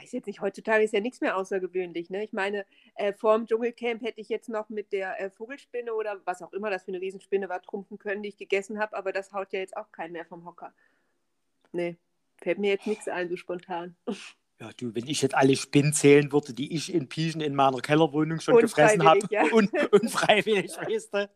Weiß 0.00 0.12
jetzt 0.12 0.26
nicht, 0.26 0.40
heutzutage 0.40 0.84
ist 0.84 0.94
ja 0.94 1.00
nichts 1.00 1.20
mehr 1.20 1.36
außergewöhnlich. 1.36 2.10
Ne? 2.10 2.24
Ich 2.24 2.32
meine, 2.32 2.64
äh, 2.94 3.12
vor 3.12 3.36
dem 3.36 3.46
Dschungelcamp 3.46 4.02
hätte 4.02 4.20
ich 4.20 4.28
jetzt 4.28 4.48
noch 4.48 4.68
mit 4.68 4.92
der 4.92 5.20
äh, 5.20 5.30
Vogelspinne 5.30 5.94
oder 5.94 6.20
was 6.24 6.42
auch 6.42 6.52
immer 6.52 6.70
das 6.70 6.84
für 6.84 6.92
eine 6.92 7.00
Riesenspinne 7.00 7.48
war, 7.48 7.62
trumpfen 7.62 7.98
können, 7.98 8.22
die 8.22 8.30
ich 8.30 8.36
gegessen 8.36 8.78
habe, 8.78 8.96
aber 8.96 9.12
das 9.12 9.32
haut 9.32 9.52
ja 9.52 9.60
jetzt 9.60 9.76
auch 9.76 9.90
keinen 9.92 10.12
mehr 10.12 10.24
vom 10.24 10.44
Hocker. 10.44 10.72
Nee, 11.72 11.96
fällt 12.38 12.58
mir 12.58 12.70
jetzt 12.70 12.86
nichts 12.86 13.08
ein, 13.08 13.28
so 13.28 13.36
spontan. 13.36 13.96
Ja, 14.60 14.70
du, 14.76 14.94
wenn 14.94 15.06
ich 15.06 15.22
jetzt 15.22 15.34
alle 15.34 15.56
Spinnen 15.56 15.94
zählen 15.94 16.32
würde, 16.32 16.52
die 16.52 16.74
ich 16.74 16.92
in 16.92 17.08
Pieschen 17.08 17.40
in 17.40 17.54
meiner 17.54 17.80
Kellerwohnung 17.80 18.40
schon 18.40 18.58
gefressen 18.58 19.04
habe, 19.04 19.20
ja. 19.30 19.44
und, 19.52 19.72
unfreiwillig, 19.90 20.76
weißt 20.76 21.14
du, 21.14 21.30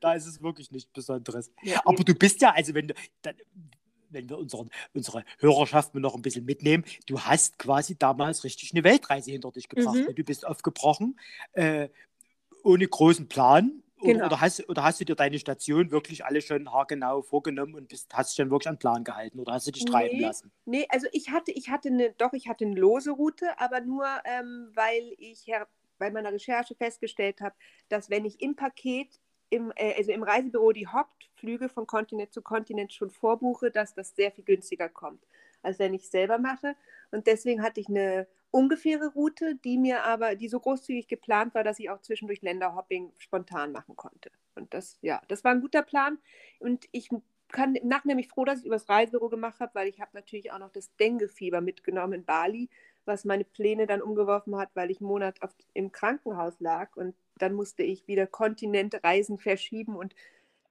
da 0.00 0.14
ist 0.14 0.26
es 0.26 0.42
wirklich 0.42 0.70
nichts 0.70 0.90
Besonderes. 0.92 1.50
Ja, 1.62 1.80
Aber 1.86 2.04
du 2.04 2.14
bist 2.14 2.42
ja, 2.42 2.52
also 2.52 2.74
wenn 2.74 2.88
du, 2.88 2.94
dann, 3.22 3.34
wenn 4.10 4.28
wir 4.28 4.38
unseren, 4.38 4.70
unsere 4.94 5.24
Hörerschaft 5.38 5.94
noch 5.94 6.14
ein 6.14 6.22
bisschen 6.22 6.44
mitnehmen, 6.44 6.84
du 7.06 7.20
hast 7.20 7.58
quasi 7.58 7.96
damals 7.96 8.44
richtig 8.44 8.72
eine 8.72 8.84
Weltreise 8.84 9.30
hinter 9.30 9.52
dich 9.52 9.68
gebracht. 9.68 9.96
Mhm. 9.96 10.14
Du 10.14 10.24
bist 10.24 10.46
aufgebrochen, 10.46 11.18
äh, 11.52 11.88
ohne 12.62 12.86
großen 12.86 13.28
Plan. 13.28 13.82
Genau. 14.02 14.26
Oder, 14.26 14.40
hast, 14.42 14.68
oder 14.68 14.84
hast 14.84 15.00
du 15.00 15.06
dir 15.06 15.16
deine 15.16 15.38
Station 15.38 15.90
wirklich 15.90 16.24
alle 16.24 16.42
schon 16.42 16.70
haargenau 16.70 17.22
vorgenommen 17.22 17.74
und 17.74 17.88
bist, 17.88 18.12
hast 18.12 18.30
dich 18.30 18.36
dann 18.36 18.50
wirklich 18.50 18.68
an 18.68 18.78
Plan 18.78 19.04
gehalten 19.04 19.40
oder 19.40 19.54
hast 19.54 19.66
du 19.66 19.70
dich 19.70 19.86
treiben 19.86 20.16
nee, 20.16 20.22
lassen? 20.22 20.52
Nee, 20.66 20.86
also 20.90 21.06
ich 21.12 21.30
hatte, 21.30 21.50
ich 21.52 21.70
hatte 21.70 21.88
eine, 21.88 22.12
doch, 22.12 22.34
ich 22.34 22.46
hatte 22.46 22.66
eine 22.66 22.78
lose 22.78 23.10
Route, 23.10 23.58
aber 23.58 23.80
nur, 23.80 24.06
ähm, 24.26 24.70
weil 24.74 25.14
ich 25.16 25.50
bei 25.98 26.10
meiner 26.10 26.30
Recherche 26.30 26.74
festgestellt 26.74 27.40
habe, 27.40 27.54
dass 27.88 28.10
wenn 28.10 28.26
ich 28.26 28.42
im 28.42 28.54
Paket 28.54 29.18
im, 29.50 29.72
äh, 29.76 29.94
also 29.96 30.12
im 30.12 30.22
Reisebüro 30.22 30.72
die 30.72 30.86
Hauptflüge 30.86 31.68
von 31.68 31.86
Kontinent 31.86 32.32
zu 32.32 32.42
Kontinent 32.42 32.92
schon 32.92 33.10
vorbuche, 33.10 33.70
dass 33.70 33.94
das 33.94 34.14
sehr 34.14 34.32
viel 34.32 34.44
günstiger 34.44 34.88
kommt, 34.88 35.24
als 35.62 35.78
wenn 35.78 35.94
ich 35.94 36.02
es 36.02 36.10
selber 36.10 36.38
mache. 36.38 36.74
Und 37.10 37.26
deswegen 37.26 37.62
hatte 37.62 37.80
ich 37.80 37.88
eine 37.88 38.26
ungefähre 38.50 39.12
Route, 39.12 39.54
die 39.56 39.78
mir 39.78 40.04
aber, 40.04 40.34
die 40.34 40.48
so 40.48 40.60
großzügig 40.60 41.08
geplant 41.08 41.54
war, 41.54 41.64
dass 41.64 41.78
ich 41.78 41.90
auch 41.90 42.00
zwischendurch 42.00 42.42
Länderhopping 42.42 43.12
spontan 43.18 43.72
machen 43.72 43.96
konnte. 43.96 44.30
Und 44.54 44.72
das, 44.72 44.98
ja, 45.02 45.20
das 45.28 45.44
war 45.44 45.52
ein 45.52 45.60
guter 45.60 45.82
Plan. 45.82 46.18
Und 46.58 46.86
ich 46.92 47.10
kann 47.56 47.74
im 47.74 47.88
Nachhinein 47.88 48.16
nämlich 48.16 48.28
froh, 48.28 48.44
dass 48.44 48.60
ich 48.60 48.66
übers 48.66 48.86
Reisebüro 48.86 49.30
gemacht 49.30 49.60
habe, 49.60 49.74
weil 49.74 49.88
ich 49.88 49.98
habe 49.98 50.10
natürlich 50.12 50.52
auch 50.52 50.58
noch 50.58 50.70
das 50.70 50.94
Dengue-Fieber 50.96 51.62
mitgenommen 51.62 52.12
in 52.12 52.24
Bali, 52.26 52.68
was 53.06 53.24
meine 53.24 53.44
Pläne 53.44 53.86
dann 53.86 54.02
umgeworfen 54.02 54.56
hat, 54.56 54.68
weil 54.74 54.90
ich 54.90 55.00
einen 55.00 55.08
Monat 55.08 55.40
auf, 55.40 55.54
im 55.72 55.90
Krankenhaus 55.90 56.60
lag 56.60 56.94
und 56.96 57.14
dann 57.38 57.54
musste 57.54 57.82
ich 57.82 58.06
wieder 58.08 58.26
Kontinentreisen 58.26 59.38
verschieben 59.38 59.96
und 59.96 60.14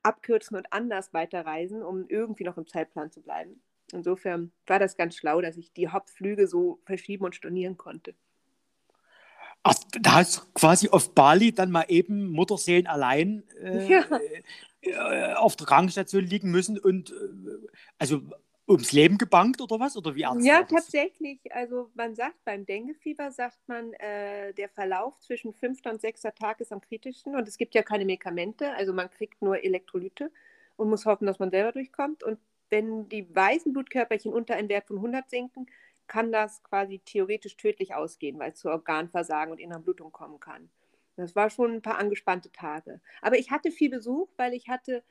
abkürzen 0.03 0.57
und 0.57 0.71
anders 0.71 1.11
weiterreisen, 1.11 1.81
um 1.81 2.07
irgendwie 2.07 2.43
noch 2.43 2.57
im 2.57 2.67
Zeitplan 2.67 3.11
zu 3.11 3.21
bleiben. 3.21 3.59
Insofern 3.91 4.51
war 4.67 4.77
das 4.77 4.95
ganz 4.95 5.15
schlau, 5.15 5.41
dass 5.41 5.57
ich 5.57 5.73
die 5.73 5.89
Hauptflüge 5.89 6.45
so 6.45 6.79
verschieben 6.85 7.25
und 7.25 7.35
stornieren 7.35 7.77
konnte. 7.77 8.13
Ach, 9.67 9.73
da 9.99 10.13
hast 10.17 10.37
du 10.37 10.41
quasi 10.53 10.89
auf 10.89 11.15
Bali 11.15 11.51
dann 11.51 11.71
mal 11.71 11.85
eben 11.87 12.29
Mutterseelen 12.31 12.85
allein 12.85 13.41
äh, 13.59 13.87
ja. 13.89 14.05
äh, 14.81 15.33
auf 15.33 15.55
der 15.55 15.65
Krankenstation 15.65 16.23
liegen 16.23 16.51
müssen 16.51 16.77
und 16.77 17.09
äh, 17.09 17.13
also 17.97 18.21
ums 18.67 18.91
Leben 18.91 19.17
gebankt 19.17 19.61
oder 19.61 19.79
was? 19.79 19.97
Oder 19.97 20.13
wie 20.13 20.21
Ja, 20.21 20.61
tatsächlich. 20.61 21.39
Also 21.51 21.89
man 21.95 22.13
sagt 22.13 22.45
beim 22.45 22.67
Denguefieber, 22.67 23.31
sagt 23.31 23.57
man, 23.65 23.91
äh, 23.93 24.53
der 24.53 24.69
Verlauf 24.69 25.19
zwischen 25.19 25.51
fünfter 25.51 25.89
und 25.89 25.99
sechster 25.99 26.35
Tag 26.35 26.59
ist 26.61 26.71
am 26.71 26.81
kritischsten 26.81 27.35
und 27.35 27.47
es 27.47 27.57
gibt 27.57 27.73
ja 27.73 27.81
keine 27.81 28.05
Medikamente, 28.05 28.71
also 28.75 28.93
man 28.93 29.09
kriegt 29.09 29.41
nur 29.41 29.63
Elektrolyte 29.63 30.31
und 30.75 30.91
muss 30.91 31.07
hoffen, 31.07 31.25
dass 31.25 31.39
man 31.39 31.49
selber 31.49 31.71
durchkommt. 31.71 32.21
Und 32.21 32.37
wenn 32.69 33.09
die 33.09 33.33
weißen 33.35 33.73
Blutkörperchen 33.73 34.31
unter 34.31 34.53
einen 34.53 34.69
Wert 34.69 34.85
von 34.85 34.97
100 34.97 35.27
sinken, 35.27 35.65
kann 36.07 36.31
das 36.31 36.63
quasi 36.63 36.99
theoretisch 36.99 37.57
tödlich 37.57 37.95
ausgehen, 37.95 38.39
weil 38.39 38.51
es 38.51 38.59
zu 38.59 38.69
Organversagen 38.69 39.51
und 39.51 39.59
innerer 39.59 39.79
Blutung 39.79 40.11
kommen 40.11 40.39
kann. 40.39 40.69
Das 41.15 41.35
war 41.35 41.49
schon 41.49 41.75
ein 41.75 41.81
paar 41.81 41.97
angespannte 41.97 42.51
Tage. 42.51 42.99
Aber 43.21 43.37
ich 43.37 43.51
hatte 43.51 43.71
viel 43.71 43.89
Besuch, 43.89 44.29
weil 44.37 44.53
ich 44.53 44.67
hatte 44.67 45.03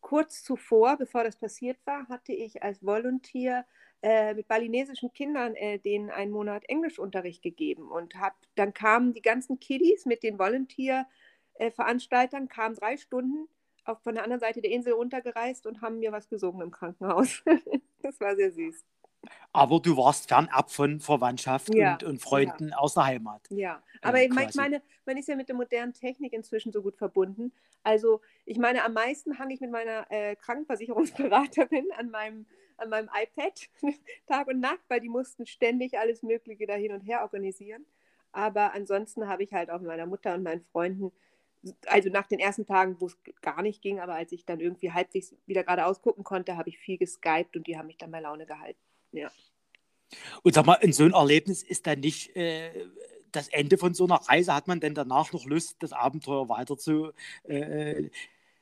kurz 0.00 0.42
zuvor, 0.42 0.96
bevor 0.96 1.24
das 1.24 1.36
passiert 1.36 1.78
war, 1.84 2.08
hatte 2.08 2.32
ich 2.32 2.62
als 2.62 2.84
Volunteer 2.84 3.66
äh, 4.02 4.34
mit 4.34 4.48
balinesischen 4.48 5.12
Kindern 5.12 5.54
äh, 5.56 5.78
denen 5.78 6.10
einen 6.10 6.30
Monat 6.30 6.64
Englischunterricht 6.68 7.42
gegeben 7.42 7.90
und 7.90 8.14
hab, 8.14 8.34
dann 8.54 8.72
kamen 8.72 9.12
die 9.12 9.22
ganzen 9.22 9.58
Kiddies 9.58 10.06
mit 10.06 10.22
den 10.22 10.38
Volunteer-Veranstaltern, 10.38 12.44
äh, 12.44 12.48
kamen 12.48 12.76
drei 12.76 12.96
Stunden 12.96 13.48
auf, 13.84 14.00
von 14.02 14.14
der 14.14 14.24
anderen 14.24 14.40
Seite 14.40 14.62
der 14.62 14.70
Insel 14.70 14.92
runtergereist 14.92 15.66
und 15.66 15.80
haben 15.80 15.98
mir 15.98 16.12
was 16.12 16.28
gesungen 16.28 16.62
im 16.62 16.70
Krankenhaus. 16.70 17.42
das 18.02 18.20
war 18.20 18.36
sehr 18.36 18.52
süß. 18.52 18.84
Aber 19.52 19.80
du 19.80 19.96
warst 19.96 20.28
fernab 20.28 20.70
von 20.70 21.00
Verwandtschaft 21.00 21.74
Ja, 21.74 21.94
und, 21.94 22.04
und 22.04 22.22
Freunden 22.22 22.72
aus 22.72 22.94
der 22.94 23.04
Heimat. 23.06 23.42
Ja, 23.50 23.82
aber 24.02 24.18
Ähm, 24.18 24.24
ich 24.24 24.28
meine- 24.30 24.40
ich 24.50 24.56
quasi. 24.56 24.58
meine, 24.58 24.82
man 25.06 25.16
ist 25.16 25.28
ja 25.28 25.36
mit 25.36 25.48
der 25.48 25.56
modernen 25.56 25.94
Technik 25.94 26.32
inzwischen 26.32 26.70
so 26.72 26.82
gut 26.82 26.96
verbunden. 26.96 27.52
Also 27.82 28.20
ich 28.44 28.58
meine, 28.58 28.84
am 28.84 28.92
meisten 28.92 29.38
hang 29.38 29.50
ich 29.50 29.60
mit 29.60 29.70
meiner 29.70 30.06
äh, 30.10 30.36
Krankenversicherungsberaterin 30.36 31.86
an 31.96 32.10
meinem, 32.10 32.46
an 32.76 32.90
meinem 32.90 33.08
iPad 33.14 33.68
Tag 34.26 34.48
und 34.48 34.60
Nacht, 34.60 34.80
weil 34.88 35.00
die 35.00 35.08
mussten 35.08 35.46
ständig 35.46 35.98
alles 35.98 36.22
Mögliche 36.22 36.66
da 36.66 36.74
hin 36.74 36.92
und 36.92 37.00
her 37.00 37.22
organisieren. 37.22 37.86
Aber 38.32 38.74
ansonsten 38.74 39.26
habe 39.28 39.42
ich 39.42 39.52
halt 39.54 39.70
auch 39.70 39.78
mit 39.78 39.88
meiner 39.88 40.06
Mutter 40.06 40.34
und 40.34 40.42
meinen 40.42 40.60
Freunden, 40.72 41.10
also 41.86 42.10
nach 42.10 42.26
den 42.26 42.38
ersten 42.38 42.66
Tagen, 42.66 42.96
wo 43.00 43.06
es 43.06 43.16
gar 43.40 43.62
nicht 43.62 43.82
ging, 43.82 43.98
aber 43.98 44.14
als 44.14 44.30
ich 44.32 44.44
dann 44.44 44.60
irgendwie 44.60 44.92
halbwegs 44.92 45.34
wieder 45.46 45.64
geradeaus 45.64 46.02
gucken 46.02 46.22
konnte, 46.22 46.56
habe 46.56 46.68
ich 46.68 46.78
viel 46.78 46.98
geskypt 46.98 47.56
und 47.56 47.66
die 47.66 47.76
haben 47.78 47.86
mich 47.86 47.96
dann 47.98 48.10
bei 48.12 48.20
Laune 48.20 48.46
gehalten. 48.46 48.78
Und 50.42 50.54
sag 50.54 50.66
mal, 50.66 50.74
in 50.74 50.92
so 50.92 51.04
ein 51.04 51.12
Erlebnis 51.12 51.62
ist 51.62 51.86
dann 51.86 52.00
nicht 52.00 52.34
äh, 52.36 52.70
das 53.32 53.48
Ende 53.48 53.78
von 53.78 53.94
so 53.94 54.04
einer 54.04 54.16
Reise. 54.16 54.54
Hat 54.54 54.68
man 54.68 54.80
denn 54.80 54.94
danach 54.94 55.32
noch 55.32 55.44
Lust, 55.44 55.76
das 55.80 55.92
Abenteuer 55.92 56.48
weiter 56.48 56.78
zu 56.78 57.12
äh, 57.44 58.08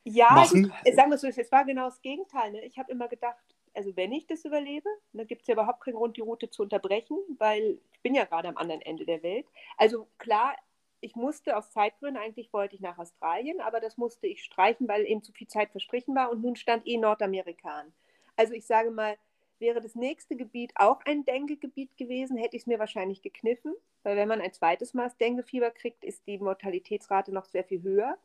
Ja, 0.03 0.31
machen? 0.31 0.73
Äh, 0.83 0.93
Sagen 0.93 1.11
wir 1.11 1.17
so, 1.17 1.27
es 1.27 1.51
war 1.51 1.65
genau 1.65 1.85
das 1.85 2.01
Gegenteil. 2.01 2.51
Ne? 2.51 2.65
Ich 2.65 2.77
habe 2.77 2.91
immer 2.91 3.07
gedacht, 3.07 3.37
also 3.73 3.95
wenn 3.95 4.11
ich 4.11 4.25
das 4.25 4.43
überlebe, 4.43 4.89
dann 5.13 5.27
gibt 5.27 5.43
es 5.43 5.47
ja 5.47 5.53
überhaupt 5.53 5.83
keinen 5.83 5.95
Grund, 5.95 6.17
die 6.17 6.21
Route 6.21 6.49
zu 6.49 6.63
unterbrechen, 6.63 7.17
weil 7.37 7.79
ich 7.93 8.01
bin 8.01 8.15
ja 8.15 8.25
gerade 8.25 8.47
am 8.47 8.57
anderen 8.57 8.81
Ende 8.81 9.05
der 9.05 9.21
Welt. 9.21 9.45
Also 9.77 10.07
klar, 10.17 10.55
ich 10.99 11.15
musste 11.15 11.55
aus 11.55 11.69
Zeitgründen, 11.71 12.21
eigentlich 12.21 12.51
wollte 12.53 12.75
ich 12.75 12.81
nach 12.81 12.97
Australien, 12.97 13.61
aber 13.61 13.79
das 13.79 13.97
musste 13.97 14.25
ich 14.25 14.43
streichen, 14.43 14.87
weil 14.87 15.05
eben 15.05 15.21
zu 15.21 15.31
viel 15.31 15.47
Zeit 15.47 15.69
verstrichen 15.69 16.15
war 16.15 16.31
und 16.31 16.41
nun 16.41 16.55
stand 16.55 16.87
eh 16.87 16.97
Nordamerika 16.97 17.69
an. 17.69 17.93
Also 18.35 18.53
ich 18.53 18.65
sage 18.65 18.89
mal, 18.89 19.15
wäre 19.59 19.81
das 19.81 19.95
nächste 19.95 20.35
Gebiet 20.35 20.71
auch 20.75 21.01
ein 21.05 21.25
Dengue-Gebiet 21.25 21.97
gewesen, 21.97 22.37
hätte 22.37 22.55
ich 22.55 22.63
es 22.63 22.67
mir 22.67 22.79
wahrscheinlich 22.79 23.21
gekniffen, 23.21 23.73
weil 24.03 24.15
wenn 24.15 24.27
man 24.27 24.41
ein 24.41 24.53
zweites 24.53 24.91
das 24.91 25.17
Dengue-Fieber 25.17 25.71
kriegt, 25.71 26.03
ist 26.03 26.25
die 26.27 26.37
Mortalitätsrate 26.37 27.33
noch 27.33 27.45
sehr 27.45 27.63
viel 27.63 27.81
höher. 27.81 28.17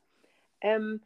Ähm, 0.61 1.03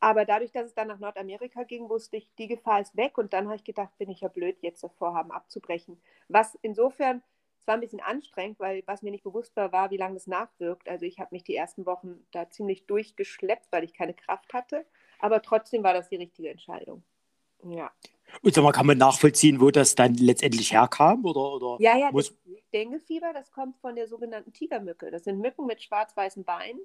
aber 0.00 0.24
dadurch, 0.24 0.50
dass 0.50 0.66
es 0.66 0.74
dann 0.74 0.88
nach 0.88 0.98
Nordamerika 0.98 1.62
ging, 1.64 1.88
wusste 1.90 2.16
ich, 2.16 2.28
die 2.38 2.48
Gefahr 2.48 2.80
ist 2.80 2.96
weg. 2.96 3.18
Und 3.18 3.34
dann 3.34 3.46
habe 3.46 3.56
ich 3.56 3.64
gedacht, 3.64 3.96
bin 3.98 4.08
ich 4.08 4.22
ja 4.22 4.28
blöd, 4.28 4.56
jetzt 4.62 4.82
das 4.82 4.94
Vorhaben 4.94 5.30
abzubrechen. 5.30 6.00
Was 6.28 6.58
insofern, 6.62 7.22
es 7.60 7.66
war 7.66 7.74
ein 7.74 7.80
bisschen 7.80 8.00
anstrengend, 8.00 8.58
weil 8.58 8.82
was 8.86 9.02
mir 9.02 9.10
nicht 9.10 9.24
bewusst 9.24 9.54
war, 9.56 9.72
war, 9.72 9.90
wie 9.90 9.98
lange 9.98 10.14
das 10.14 10.26
nachwirkt. 10.26 10.88
Also 10.88 11.04
ich 11.04 11.20
habe 11.20 11.34
mich 11.34 11.44
die 11.44 11.54
ersten 11.54 11.84
Wochen 11.84 12.26
da 12.32 12.48
ziemlich 12.48 12.86
durchgeschleppt, 12.86 13.70
weil 13.70 13.84
ich 13.84 13.92
keine 13.92 14.14
Kraft 14.14 14.54
hatte. 14.54 14.86
Aber 15.18 15.42
trotzdem 15.42 15.82
war 15.82 15.92
das 15.92 16.08
die 16.08 16.16
richtige 16.16 16.48
Entscheidung. 16.48 17.02
Ja, 17.64 17.90
Und 18.42 18.54
sag 18.54 18.62
mal, 18.62 18.72
kann 18.72 18.86
man 18.86 18.98
nachvollziehen, 18.98 19.60
wo 19.60 19.70
das 19.70 19.94
dann 19.94 20.14
letztendlich 20.14 20.72
herkam? 20.72 21.24
Oder, 21.24 21.52
oder 21.52 21.76
ja, 21.80 21.96
ja 21.96 22.10
muss, 22.10 22.28
das 22.28 22.70
Denguefieber, 22.72 23.32
das 23.32 23.50
kommt 23.50 23.76
von 23.78 23.96
der 23.96 24.08
sogenannten 24.08 24.52
Tigermücke. 24.52 25.10
Das 25.10 25.24
sind 25.24 25.40
Mücken 25.40 25.66
mit 25.66 25.82
schwarz-weißen 25.82 26.44
Beinen, 26.44 26.80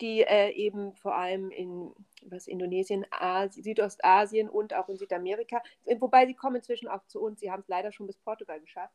die 0.00 0.20
äh, 0.22 0.50
eben 0.50 0.94
vor 0.94 1.14
allem 1.14 1.50
in 1.50 1.92
was, 2.22 2.46
Indonesien, 2.46 3.06
Asi 3.10 3.62
Südostasien 3.62 4.48
und 4.48 4.74
auch 4.74 4.88
in 4.88 4.96
Südamerika, 4.96 5.62
wobei 5.98 6.26
sie 6.26 6.34
kommen 6.34 6.56
inzwischen 6.56 6.88
auch 6.88 7.04
zu 7.06 7.20
uns, 7.20 7.40
sie 7.40 7.50
haben 7.50 7.60
es 7.60 7.68
leider 7.68 7.92
schon 7.92 8.06
bis 8.06 8.18
Portugal 8.18 8.60
geschafft. 8.60 8.94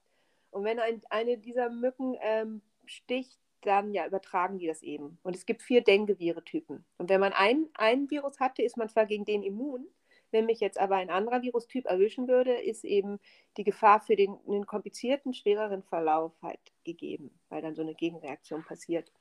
Und 0.51 0.63
wenn 0.63 0.79
ein, 0.79 1.01
eine 1.09 1.37
dieser 1.37 1.69
Mücken 1.69 2.15
ähm, 2.21 2.61
sticht, 2.85 3.37
dann 3.61 3.93
ja, 3.93 4.05
übertragen 4.05 4.59
die 4.59 4.67
das 4.67 4.83
eben. 4.83 5.17
Und 5.23 5.35
es 5.35 5.45
gibt 5.45 5.63
vier 5.63 5.81
Dengue-Viretypen. 5.81 6.85
Und 6.97 7.09
wenn 7.09 7.19
man 7.19 7.33
ein, 7.33 7.67
ein 7.73 8.09
Virus 8.09 8.39
hatte, 8.39 8.61
ist 8.61 8.77
man 8.77 8.89
zwar 8.89 9.05
gegen 9.05 9.25
den 9.25 9.43
immun, 9.43 9.87
wenn 10.35 10.45
mich 10.45 10.59
jetzt 10.59 10.77
aber 10.77 10.97
ein 10.97 11.09
anderer 11.09 11.41
Virustyp 11.41 11.85
erwischen 11.85 12.27
würde, 12.27 12.51
ist 12.51 12.83
eben 12.83 13.19
die 13.55 13.63
Gefahr 13.63 14.01
für 14.01 14.17
den, 14.17 14.37
einen 14.45 14.65
komplizierten, 14.65 15.33
schwereren 15.33 15.81
Verlauf 15.81 16.33
halt 16.41 16.59
gegeben, 16.83 17.31
weil 17.47 17.61
dann 17.61 17.73
so 17.73 17.81
eine 17.81 17.95
Gegenreaktion 17.95 18.65
passiert. 18.65 19.13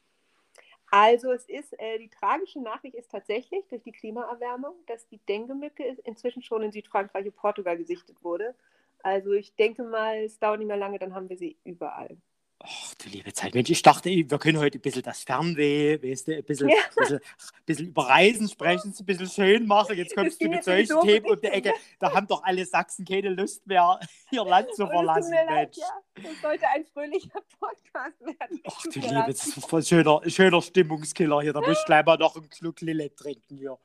Also 0.91 1.31
es 1.31 1.45
ist, 1.47 1.73
äh, 1.79 1.99
die 2.01 2.09
tragische 2.09 2.61
Nachricht 2.61 2.97
ist 2.97 3.13
tatsächlich 3.13 3.65
durch 3.69 3.85
die 3.85 3.93
Klimaerwärmung, 3.93 4.75
dass 4.87 5.07
die 5.07 5.21
Dengue-Mücke 5.29 5.99
inzwischen 6.03 6.43
schon 6.43 6.63
in 6.63 6.73
Südfrankreich 6.73 7.27
und 7.27 7.37
Portugal 7.37 7.77
gesichtet 7.77 8.17
wurde. 8.25 8.57
Also 9.05 9.33
ich 9.35 9.55
denke 9.55 9.85
mal, 9.85 10.17
es 10.25 10.41
dauert 10.41 10.59
nicht 10.59 10.69
mehr 10.69 10.77
lange, 10.77 10.99
dann 10.99 11.15
haben 11.15 11.29
wir 11.29 11.37
sie 11.37 11.57
überall. 11.63 12.17
Ach 12.67 12.95
du 12.95 13.09
liebe 13.11 13.33
Zeit, 13.33 13.55
Mensch, 13.55 13.69
ich 13.71 13.83
dachte, 13.83 14.09
wir 14.11 14.39
können 14.39 14.59
heute 14.59 14.79
ein 14.79 14.81
bisschen 14.81 15.03
das 15.03 15.23
Fernweh, 15.23 16.03
weißt 16.03 16.29
du, 16.29 16.37
ein 16.37 16.45
bisschen, 16.45 16.69
Ja. 16.71 16.77
bisschen, 16.97 17.21
bisschen 17.67 17.87
über 17.89 18.09
Reisen 18.09 18.49
sprechen, 18.49 18.95
ein 18.99 19.05
bisschen 19.07 19.29
schön 19.29 19.67
machen. 19.67 19.97
Jetzt 19.97 20.15
kommst 20.17 20.41
Das 20.41 20.47
du 20.47 20.49
mit 20.49 20.65
solchen 20.65 21.01
Themen 21.03 21.27
um 21.27 21.41
die 21.41 21.47
Ecke. 21.49 21.73
Da 21.99 22.13
haben 22.13 22.27
doch 22.27 22.43
alle 22.43 22.65
Sachsen 22.65 23.05
keine 23.05 23.29
Lust 23.31 23.67
mehr, 23.67 24.01
ihr 24.31 24.45
Land 24.45 24.75
zu 24.75 24.83
tut 24.85 24.93
verlassen, 24.93 25.31
mir 25.31 25.45
leid, 25.45 25.77
Mensch. 25.77 25.77
ja. 25.79 26.23
Das 26.31 26.41
sollte 26.41 26.69
ein 26.69 26.85
fröhlicher 26.87 27.41
Podcast 27.61 28.21
werden. 28.21 28.61
Ach 28.65 28.83
du 28.83 29.01
Liebe, 29.01 29.15
leid. 29.15 29.29
das 29.29 29.47
ist 29.47 29.67
voll 29.69 29.83
schöner, 29.83 30.21
schöner 30.27 30.63
Stimmungskiller 30.63 31.43
hier. 31.43 31.53
Da 31.53 31.61
muss 31.61 31.79
ich 31.79 31.85
gleich 31.87 32.05
mal 32.05 32.17
noch 32.17 32.35
einen 32.37 32.51
Schluck 32.53 32.81
Lillet 32.81 33.17
trinken 33.17 33.57
hier. 33.59 33.79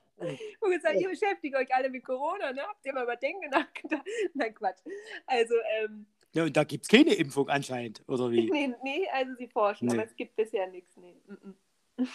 Und 0.59 0.71
gesagt, 0.71 0.95
ihr 0.99 1.09
beschäftigt 1.09 1.55
euch 1.55 1.73
alle 1.73 1.89
mit 1.89 2.03
Corona, 2.03 2.51
ne? 2.51 2.61
Habt 2.63 2.85
ihr 2.85 2.93
mal 2.93 3.03
über 3.03 3.15
Dengue 3.15 3.49
nachgedacht? 3.49 4.03
Nein, 4.33 4.53
Quatsch. 4.53 4.79
Also, 5.25 5.53
ähm, 5.81 6.05
Ja, 6.33 6.43
und 6.43 6.55
da 6.55 6.63
gibt 6.63 6.83
es 6.85 6.89
keine 6.89 7.13
Impfung 7.13 7.49
anscheinend, 7.49 8.03
oder 8.07 8.29
wie? 8.31 8.49
nee, 8.51 8.73
nee, 8.83 9.07
also 9.11 9.33
sie 9.37 9.47
forschen, 9.47 9.87
Nee. 9.87 9.93
aber 9.95 10.05
es 10.05 10.15
gibt 10.15 10.35
bisher 10.35 10.67
nichts. 10.67 10.95
Nee. 10.97 11.15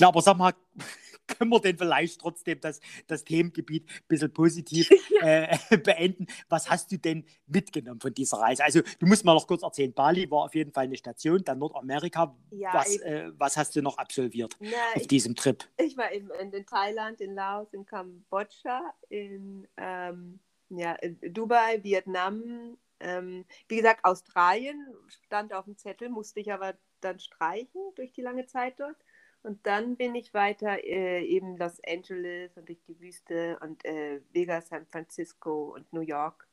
Na, 0.00 0.08
aber 0.08 0.20
sag 0.20 0.36
mal, 0.36 0.52
können 1.26 1.50
wir 1.50 1.60
denn 1.60 1.76
vielleicht 1.78 2.20
trotzdem 2.20 2.60
das, 2.60 2.80
das 3.06 3.24
Themengebiet 3.24 3.88
ein 3.88 4.04
bisschen 4.08 4.32
positiv 4.32 4.90
äh, 5.20 5.56
beenden? 5.78 6.26
Was 6.48 6.68
hast 6.70 6.90
du 6.90 6.98
denn 6.98 7.24
mitgenommen 7.46 8.00
von 8.00 8.12
dieser 8.12 8.38
Reise? 8.38 8.64
Also, 8.64 8.80
du 8.98 9.06
musst 9.06 9.24
mal 9.24 9.34
noch 9.34 9.46
kurz 9.46 9.62
erzählen, 9.62 9.92
Bali 9.92 10.28
war 10.30 10.44
auf 10.44 10.54
jeden 10.54 10.72
Fall 10.72 10.84
eine 10.84 10.96
Station, 10.96 11.44
dann 11.44 11.58
Nordamerika. 11.58 12.36
Ja, 12.50 12.74
was, 12.74 12.96
ich- 12.96 13.02
äh, 13.02 13.30
was 13.38 13.56
hast 13.56 13.76
du 13.76 13.82
noch 13.82 13.98
absolviert 13.98 14.56
Na, 14.60 14.68
auf 14.94 15.02
ich, 15.02 15.08
diesem 15.08 15.34
Trip? 15.36 15.64
ich 15.76 15.96
war 15.96 16.10
eben 16.12 16.30
in, 16.40 16.52
in 16.52 16.66
Thailand, 16.66 17.20
in 17.20 17.34
Laos, 17.34 17.72
in 17.72 17.84
Kambodscha, 17.86 18.92
in, 19.08 19.68
ähm, 19.76 20.40
ja, 20.70 20.94
in 20.94 21.18
Dubai, 21.32 21.82
Vietnam. 21.84 22.76
Ähm, 23.00 23.44
wie 23.68 23.76
gesagt, 23.76 24.04
Australien 24.04 24.94
stand 25.24 25.52
auf 25.52 25.64
dem 25.64 25.76
Zettel, 25.76 26.08
musste 26.08 26.40
ich 26.40 26.52
aber 26.52 26.74
dann 27.00 27.18
streichen 27.18 27.80
durch 27.94 28.12
die 28.12 28.22
lange 28.22 28.46
Zeit 28.46 28.80
dort. 28.80 28.96
Und 29.42 29.64
dann 29.66 29.96
bin 29.96 30.14
ich 30.14 30.34
weiter 30.34 30.82
äh, 30.84 31.24
eben 31.24 31.56
Los 31.56 31.80
Angeles 31.86 32.56
und 32.56 32.68
durch 32.68 32.82
die 32.82 32.98
Wüste 33.00 33.58
und 33.60 33.84
äh, 33.84 34.20
Vegas, 34.32 34.68
San 34.68 34.86
Francisco 34.86 35.72
und 35.74 35.92
New 35.92 36.00
York. 36.00 36.48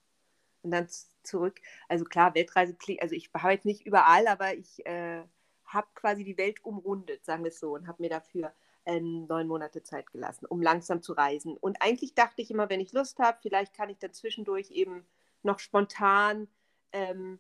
Und 0.62 0.72
dann 0.72 0.88
zurück. 1.24 1.60
Also 1.90 2.06
klar, 2.06 2.36
Weltreise 2.36 2.76
klingt, 2.76 3.02
also 3.02 3.16
ich 3.16 3.34
war 3.34 3.52
jetzt 3.52 3.66
nicht 3.66 3.86
überall, 3.86 4.28
aber 4.28 4.54
ich 4.56 4.86
äh, 4.86 5.24
habe 5.66 5.88
quasi 5.96 6.24
die 6.24 6.38
Welt 6.38 6.64
umrundet, 6.64 7.26
sagen 7.26 7.44
wir 7.44 7.50
es 7.50 7.60
so, 7.60 7.74
und 7.74 7.88
habe 7.88 8.02
mir 8.02 8.10
dafür 8.10 8.54
äh, 8.86 9.00
neun 9.00 9.48
Monate 9.48 9.82
Zeit 9.84 10.12
gelassen, 10.12 10.46
um 10.46 10.62
langsam 10.62 11.02
zu 11.02 11.14
reisen. 11.14 11.58
Und 11.58 11.82
eigentlich 11.82 12.14
dachte 12.14 12.42
ich 12.42 12.52
immer, 12.52 12.70
wenn 12.70 12.80
ich 12.80 12.94
Lust 12.94 13.20
habe, 13.20 13.40
vielleicht 13.42 13.74
kann 13.74 13.90
ich 13.90 13.98
dann 13.98 14.14
zwischendurch 14.14 14.72
eben 14.72 15.06
noch 15.44 15.60
spontan 15.60 16.48
ähm, 16.92 17.40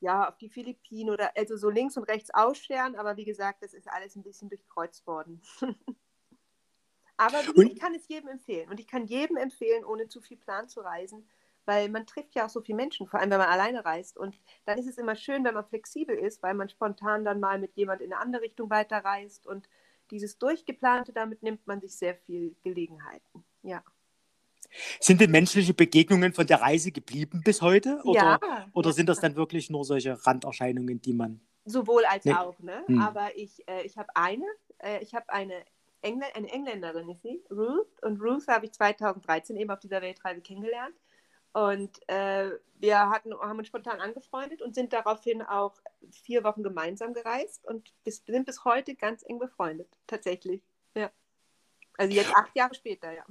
ja, 0.00 0.28
auf 0.28 0.38
die 0.38 0.48
Philippinen 0.48 1.10
oder 1.10 1.36
also 1.36 1.56
so 1.56 1.68
links 1.68 1.96
und 1.96 2.04
rechts 2.04 2.30
ausscheren, 2.32 2.96
aber 2.96 3.16
wie 3.16 3.24
gesagt, 3.24 3.62
das 3.62 3.74
ist 3.74 3.88
alles 3.88 4.16
ein 4.16 4.22
bisschen 4.22 4.48
durchkreuzt 4.48 5.06
worden. 5.06 5.42
aber 7.16 7.42
ich 7.56 7.78
kann 7.78 7.94
es 7.94 8.08
jedem 8.08 8.28
empfehlen 8.28 8.70
und 8.70 8.80
ich 8.80 8.86
kann 8.86 9.04
jedem 9.06 9.36
empfehlen, 9.36 9.84
ohne 9.84 10.08
zu 10.08 10.22
viel 10.22 10.38
Plan 10.38 10.68
zu 10.68 10.80
reisen, 10.80 11.28
weil 11.66 11.90
man 11.90 12.06
trifft 12.06 12.34
ja 12.34 12.46
auch 12.46 12.50
so 12.50 12.62
viele 12.62 12.76
Menschen, 12.76 13.06
vor 13.06 13.20
allem 13.20 13.30
wenn 13.30 13.38
man 13.38 13.48
alleine 13.48 13.84
reist 13.84 14.16
und 14.16 14.40
dann 14.64 14.78
ist 14.78 14.88
es 14.88 14.96
immer 14.96 15.16
schön, 15.16 15.44
wenn 15.44 15.54
man 15.54 15.66
flexibel 15.66 16.16
ist, 16.16 16.42
weil 16.42 16.54
man 16.54 16.70
spontan 16.70 17.24
dann 17.24 17.38
mal 17.38 17.58
mit 17.58 17.76
jemand 17.76 18.00
in 18.00 18.12
eine 18.12 18.22
andere 18.22 18.42
Richtung 18.42 18.70
weiterreist 18.70 19.46
und 19.46 19.68
dieses 20.10 20.38
Durchgeplante, 20.38 21.12
damit 21.12 21.42
nimmt 21.42 21.66
man 21.66 21.80
sich 21.80 21.94
sehr 21.94 22.16
viel 22.16 22.56
Gelegenheiten. 22.62 23.44
Ja. 23.62 23.84
Sind 25.00 25.20
denn 25.20 25.30
menschliche 25.30 25.74
Begegnungen 25.74 26.32
von 26.32 26.46
der 26.46 26.60
Reise 26.60 26.92
geblieben 26.92 27.42
bis 27.44 27.62
heute? 27.62 28.00
Oder, 28.04 28.38
ja, 28.42 28.68
oder 28.72 28.92
sind 28.92 29.08
das 29.08 29.20
dann 29.20 29.36
wirklich 29.36 29.70
nur 29.70 29.84
solche 29.84 30.24
Randerscheinungen, 30.26 31.00
die 31.00 31.12
man. 31.12 31.40
Sowohl 31.64 32.04
als 32.04 32.24
Nee. 32.24 32.34
auch, 32.34 32.58
ne? 32.60 32.84
Hm. 32.86 33.00
Aber 33.00 33.36
ich, 33.36 33.66
äh, 33.68 33.82
ich 33.82 33.98
habe 33.98 34.08
eine, 34.14 34.46
äh, 34.78 35.02
ich 35.02 35.14
habe 35.14 35.28
eine, 35.30 35.54
Engl 36.02 36.24
eine 36.34 36.50
Engländerin, 36.50 37.08
ist 37.10 37.22
sie, 37.22 37.42
Ruth. 37.50 38.02
Und 38.02 38.20
Ruth 38.20 38.48
habe 38.48 38.66
ich 38.66 38.72
2013 38.72 39.56
eben 39.56 39.70
auf 39.70 39.80
dieser 39.80 40.00
Weltreise 40.00 40.40
kennengelernt. 40.40 40.94
Und 41.52 42.00
äh, 42.08 42.50
wir 42.78 43.10
hatten, 43.10 43.34
haben 43.34 43.58
uns 43.58 43.66
spontan 43.66 44.00
angefreundet 44.00 44.62
und 44.62 44.74
sind 44.74 44.92
daraufhin 44.92 45.42
auch 45.42 45.74
vier 46.24 46.44
Wochen 46.44 46.62
gemeinsam 46.62 47.12
gereist 47.12 47.66
und 47.66 47.92
bis, 48.04 48.24
sind 48.24 48.46
bis 48.46 48.64
heute 48.64 48.94
ganz 48.94 49.24
eng 49.26 49.40
befreundet, 49.40 49.88
tatsächlich. 50.06 50.62
Ja. 50.94 51.10
Also 51.98 52.14
jetzt 52.14 52.34
acht 52.34 52.54
Jahre 52.54 52.74
später, 52.74 53.12
ja. 53.12 53.24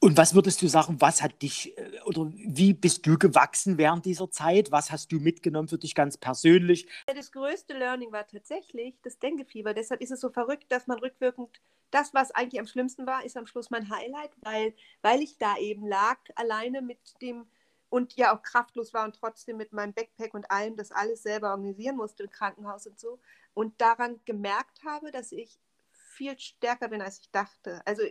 Und 0.00 0.16
was 0.16 0.34
würdest 0.34 0.62
du 0.62 0.68
sagen, 0.68 0.98
was 1.00 1.22
hat 1.22 1.42
dich 1.42 1.76
äh, 1.76 2.00
oder 2.04 2.30
wie 2.32 2.72
bist 2.72 3.06
du 3.06 3.18
gewachsen 3.18 3.76
während 3.76 4.06
dieser 4.06 4.30
Zeit? 4.30 4.72
Was 4.72 4.90
hast 4.90 5.12
du 5.12 5.20
mitgenommen 5.20 5.68
für 5.68 5.76
dich 5.76 5.94
ganz 5.94 6.16
persönlich? 6.16 6.88
Das 7.06 7.32
größte 7.32 7.74
Learning 7.74 8.10
war 8.10 8.26
tatsächlich 8.26 8.94
das 9.02 9.18
Denkefieber. 9.18 9.74
Deshalb 9.74 10.00
ist 10.00 10.10
es 10.10 10.20
so 10.20 10.30
verrückt, 10.30 10.66
dass 10.70 10.86
man 10.86 10.98
rückwirkend 10.98 11.60
das, 11.90 12.14
was 12.14 12.30
eigentlich 12.30 12.60
am 12.60 12.66
schlimmsten 12.66 13.06
war, 13.06 13.24
ist 13.24 13.36
am 13.36 13.46
Schluss 13.46 13.70
mein 13.70 13.90
Highlight, 13.90 14.32
weil, 14.42 14.74
weil 15.02 15.20
ich 15.20 15.38
da 15.38 15.56
eben 15.58 15.86
lag, 15.86 16.18
alleine 16.34 16.82
mit 16.82 16.98
dem 17.20 17.46
und 17.90 18.14
ja 18.16 18.36
auch 18.36 18.42
kraftlos 18.42 18.92
war 18.92 19.04
und 19.04 19.16
trotzdem 19.16 19.56
mit 19.56 19.72
meinem 19.72 19.94
Backpack 19.94 20.34
und 20.34 20.50
allem 20.50 20.76
das 20.76 20.92
alles 20.92 21.22
selber 21.22 21.50
organisieren 21.50 21.96
musste 21.96 22.24
im 22.24 22.30
Krankenhaus 22.30 22.86
und 22.86 22.98
so. 23.00 23.18
Und 23.54 23.80
daran 23.80 24.20
gemerkt 24.26 24.84
habe, 24.84 25.10
dass 25.10 25.32
ich 25.32 25.58
viel 25.90 26.38
stärker 26.38 26.88
bin, 26.88 27.00
als 27.00 27.20
ich 27.20 27.30
dachte. 27.30 27.80
Also 27.86 28.02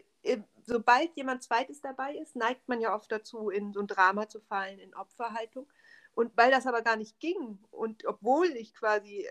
sobald 0.64 1.16
jemand 1.16 1.44
Zweites 1.44 1.82
dabei 1.82 2.16
ist, 2.16 2.36
neigt 2.36 2.68
man 2.68 2.82
ja 2.82 2.96
oft 2.96 3.12
dazu, 3.12 3.50
in 3.50 3.74
so 3.74 3.80
ein 3.80 3.88
Drama 3.88 4.28
zu 4.28 4.40
fallen, 4.40 4.80
in 4.80 4.96
Opferhaltung. 4.96 5.68
Und 6.14 6.36
weil 6.36 6.50
das 6.50 6.66
aber 6.66 6.82
gar 6.82 6.96
nicht 6.96 7.20
ging 7.20 7.60
und 7.70 8.06
obwohl 8.06 8.48
ich 8.48 8.74
quasi 8.74 9.28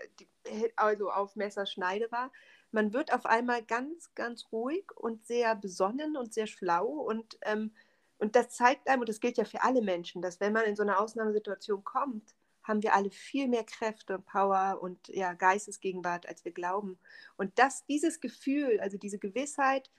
also 0.77 1.11
auf 1.11 1.35
Messerschneide 1.35 2.09
war, 2.11 2.31
man 2.71 2.93
wird 2.93 3.13
auf 3.13 3.25
einmal 3.25 3.61
ganz, 3.63 4.13
ganz 4.15 4.47
ruhig 4.51 4.85
und 4.95 5.25
sehr 5.25 5.55
besonnen 5.55 6.15
und 6.15 6.33
sehr 6.33 6.47
schlau 6.47 6.85
und 6.85 7.37
ähm, 7.41 7.71
und 8.19 8.35
das 8.35 8.49
zeigt 8.49 8.87
einem, 8.87 9.01
und 9.01 9.09
das 9.09 9.19
gilt 9.19 9.37
ja 9.37 9.45
für 9.45 9.61
alle 9.63 9.81
Menschen, 9.81 10.21
dass 10.21 10.39
wenn 10.39 10.53
man 10.53 10.65
in 10.65 10.75
so 10.75 10.83
eine 10.83 10.99
Ausnahmesituation 10.99 11.83
kommt, 11.83 12.33
haben 12.63 12.83
wir 12.83 12.93
alle 12.93 13.11
viel 13.11 13.47
mehr 13.47 13.63
Kräfte 13.63 14.15
und 14.15 14.25
Power 14.25 14.79
und 14.81 15.07
ja, 15.09 15.33
Geistesgegenwart, 15.33 16.27
als 16.27 16.43
wir 16.43 16.51
glauben. 16.51 16.99
Und 17.37 17.57
das, 17.59 17.85
dieses 17.85 18.19
Gefühl, 18.19 18.79
also 18.81 18.97
diese 18.97 19.19
Gewissheit, 19.19 19.89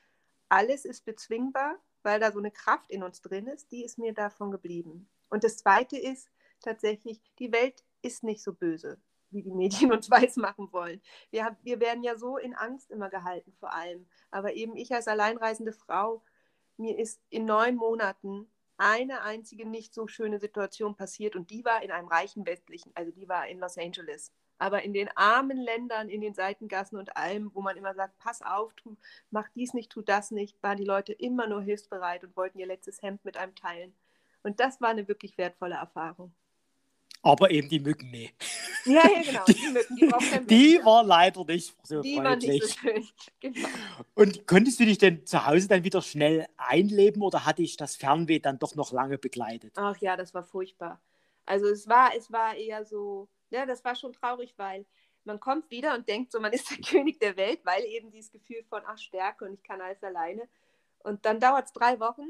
alles 0.48 0.84
ist 0.84 1.04
bezwingbar, 1.04 1.76
weil 2.02 2.20
da 2.20 2.32
so 2.32 2.38
eine 2.38 2.50
Kraft 2.50 2.90
in 2.90 3.02
uns 3.02 3.20
drin 3.20 3.46
ist, 3.46 3.70
die 3.70 3.84
ist 3.84 3.98
mir 3.98 4.14
davon 4.14 4.50
geblieben. 4.50 5.08
Und 5.28 5.44
das 5.44 5.58
Zweite 5.58 5.98
ist 5.98 6.28
tatsächlich, 6.60 7.20
die 7.38 7.52
Welt 7.52 7.84
ist 8.02 8.22
nicht 8.22 8.42
so 8.42 8.52
böse, 8.52 9.00
wie 9.30 9.42
die 9.42 9.52
Medien 9.52 9.92
uns 9.92 10.10
weiß 10.10 10.36
machen 10.36 10.72
wollen. 10.72 11.02
Wir, 11.30 11.44
haben, 11.44 11.56
wir 11.62 11.80
werden 11.80 12.02
ja 12.02 12.16
so 12.16 12.38
in 12.38 12.54
Angst 12.54 12.90
immer 12.90 13.10
gehalten 13.10 13.52
vor 13.58 13.72
allem. 13.72 14.08
Aber 14.30 14.54
eben 14.54 14.76
ich 14.76 14.92
als 14.94 15.08
alleinreisende 15.08 15.72
Frau 15.72 16.22
mir 16.76 16.98
ist 16.98 17.20
in 17.28 17.44
neun 17.44 17.74
Monaten 17.74 18.48
eine 18.78 19.22
einzige 19.22 19.66
nicht 19.66 19.92
so 19.92 20.06
schöne 20.06 20.38
Situation 20.38 20.94
passiert 20.94 21.36
und 21.36 21.50
die 21.50 21.64
war 21.64 21.82
in 21.82 21.90
einem 21.90 22.08
reichen 22.08 22.46
westlichen, 22.46 22.92
also 22.94 23.10
die 23.10 23.28
war 23.28 23.46
in 23.48 23.58
Los 23.58 23.76
Angeles. 23.76 24.32
Aber 24.60 24.82
in 24.82 24.92
den 24.92 25.08
armen 25.16 25.58
Ländern, 25.58 26.08
in 26.08 26.20
den 26.20 26.34
Seitengassen 26.34 26.98
und 26.98 27.16
allem, 27.16 27.54
wo 27.54 27.60
man 27.60 27.76
immer 27.76 27.94
sagt, 27.94 28.18
pass 28.18 28.42
auf, 28.42 28.72
tu, 28.74 28.96
mach 29.30 29.48
dies 29.50 29.74
nicht, 29.74 29.90
tu 29.90 30.02
das 30.02 30.30
nicht, 30.30 30.60
waren 30.62 30.78
die 30.78 30.84
Leute 30.84 31.12
immer 31.12 31.46
nur 31.46 31.62
hilfsbereit 31.62 32.24
und 32.24 32.36
wollten 32.36 32.58
ihr 32.58 32.66
letztes 32.66 33.02
Hemd 33.02 33.24
mit 33.24 33.36
einem 33.36 33.54
teilen. 33.54 33.94
Und 34.42 34.58
das 34.58 34.80
war 34.80 34.88
eine 34.88 35.06
wirklich 35.06 35.38
wertvolle 35.38 35.76
Erfahrung 35.76 36.32
aber 37.22 37.50
eben 37.50 37.68
die 37.68 37.80
Mücken, 37.80 38.10
nee. 38.10 38.32
Ja, 38.84 39.02
ja, 39.06 39.22
genau. 39.22 39.44
Die, 39.44 39.68
Mücken, 39.72 39.96
die, 39.96 40.06
braucht 40.06 40.50
die 40.50 40.80
war 40.84 41.04
leider 41.04 41.44
nicht 41.44 41.74
so 41.82 42.00
die 42.00 42.16
freundlich. 42.16 42.22
War 42.24 42.36
nicht 42.56 42.64
so 42.64 42.68
schön. 42.68 43.08
Genau. 43.40 43.68
Und 44.14 44.46
konntest 44.46 44.80
du 44.80 44.84
dich 44.84 44.98
denn 44.98 45.24
zu 45.26 45.46
Hause 45.46 45.68
dann 45.68 45.84
wieder 45.84 46.02
schnell 46.02 46.46
einleben 46.56 47.22
oder 47.22 47.44
hat 47.44 47.58
dich 47.58 47.76
das 47.76 47.96
Fernweh 47.96 48.38
dann 48.38 48.58
doch 48.58 48.74
noch 48.74 48.92
lange 48.92 49.18
begleitet? 49.18 49.74
Ach 49.76 49.96
ja, 49.98 50.16
das 50.16 50.34
war 50.34 50.42
furchtbar. 50.42 51.00
Also 51.46 51.66
es 51.66 51.88
war, 51.88 52.14
es 52.16 52.30
war 52.32 52.56
eher 52.56 52.84
so, 52.84 53.28
ja, 53.50 53.64
das 53.64 53.84
war 53.84 53.94
schon 53.94 54.12
traurig, 54.12 54.54
weil 54.56 54.86
man 55.24 55.40
kommt 55.40 55.70
wieder 55.70 55.94
und 55.94 56.08
denkt 56.08 56.32
so, 56.32 56.40
man 56.40 56.52
ist 56.52 56.70
der 56.70 56.78
König 56.78 57.20
der 57.20 57.36
Welt, 57.36 57.60
weil 57.64 57.84
eben 57.84 58.10
dieses 58.10 58.30
Gefühl 58.30 58.64
von, 58.68 58.82
ach, 58.86 58.98
Stärke 58.98 59.44
und 59.44 59.54
ich 59.54 59.62
kann 59.62 59.80
alles 59.80 60.02
alleine. 60.02 60.48
Und 61.00 61.24
dann 61.24 61.40
dauert 61.40 61.66
es 61.66 61.72
drei 61.72 62.00
Wochen 62.00 62.28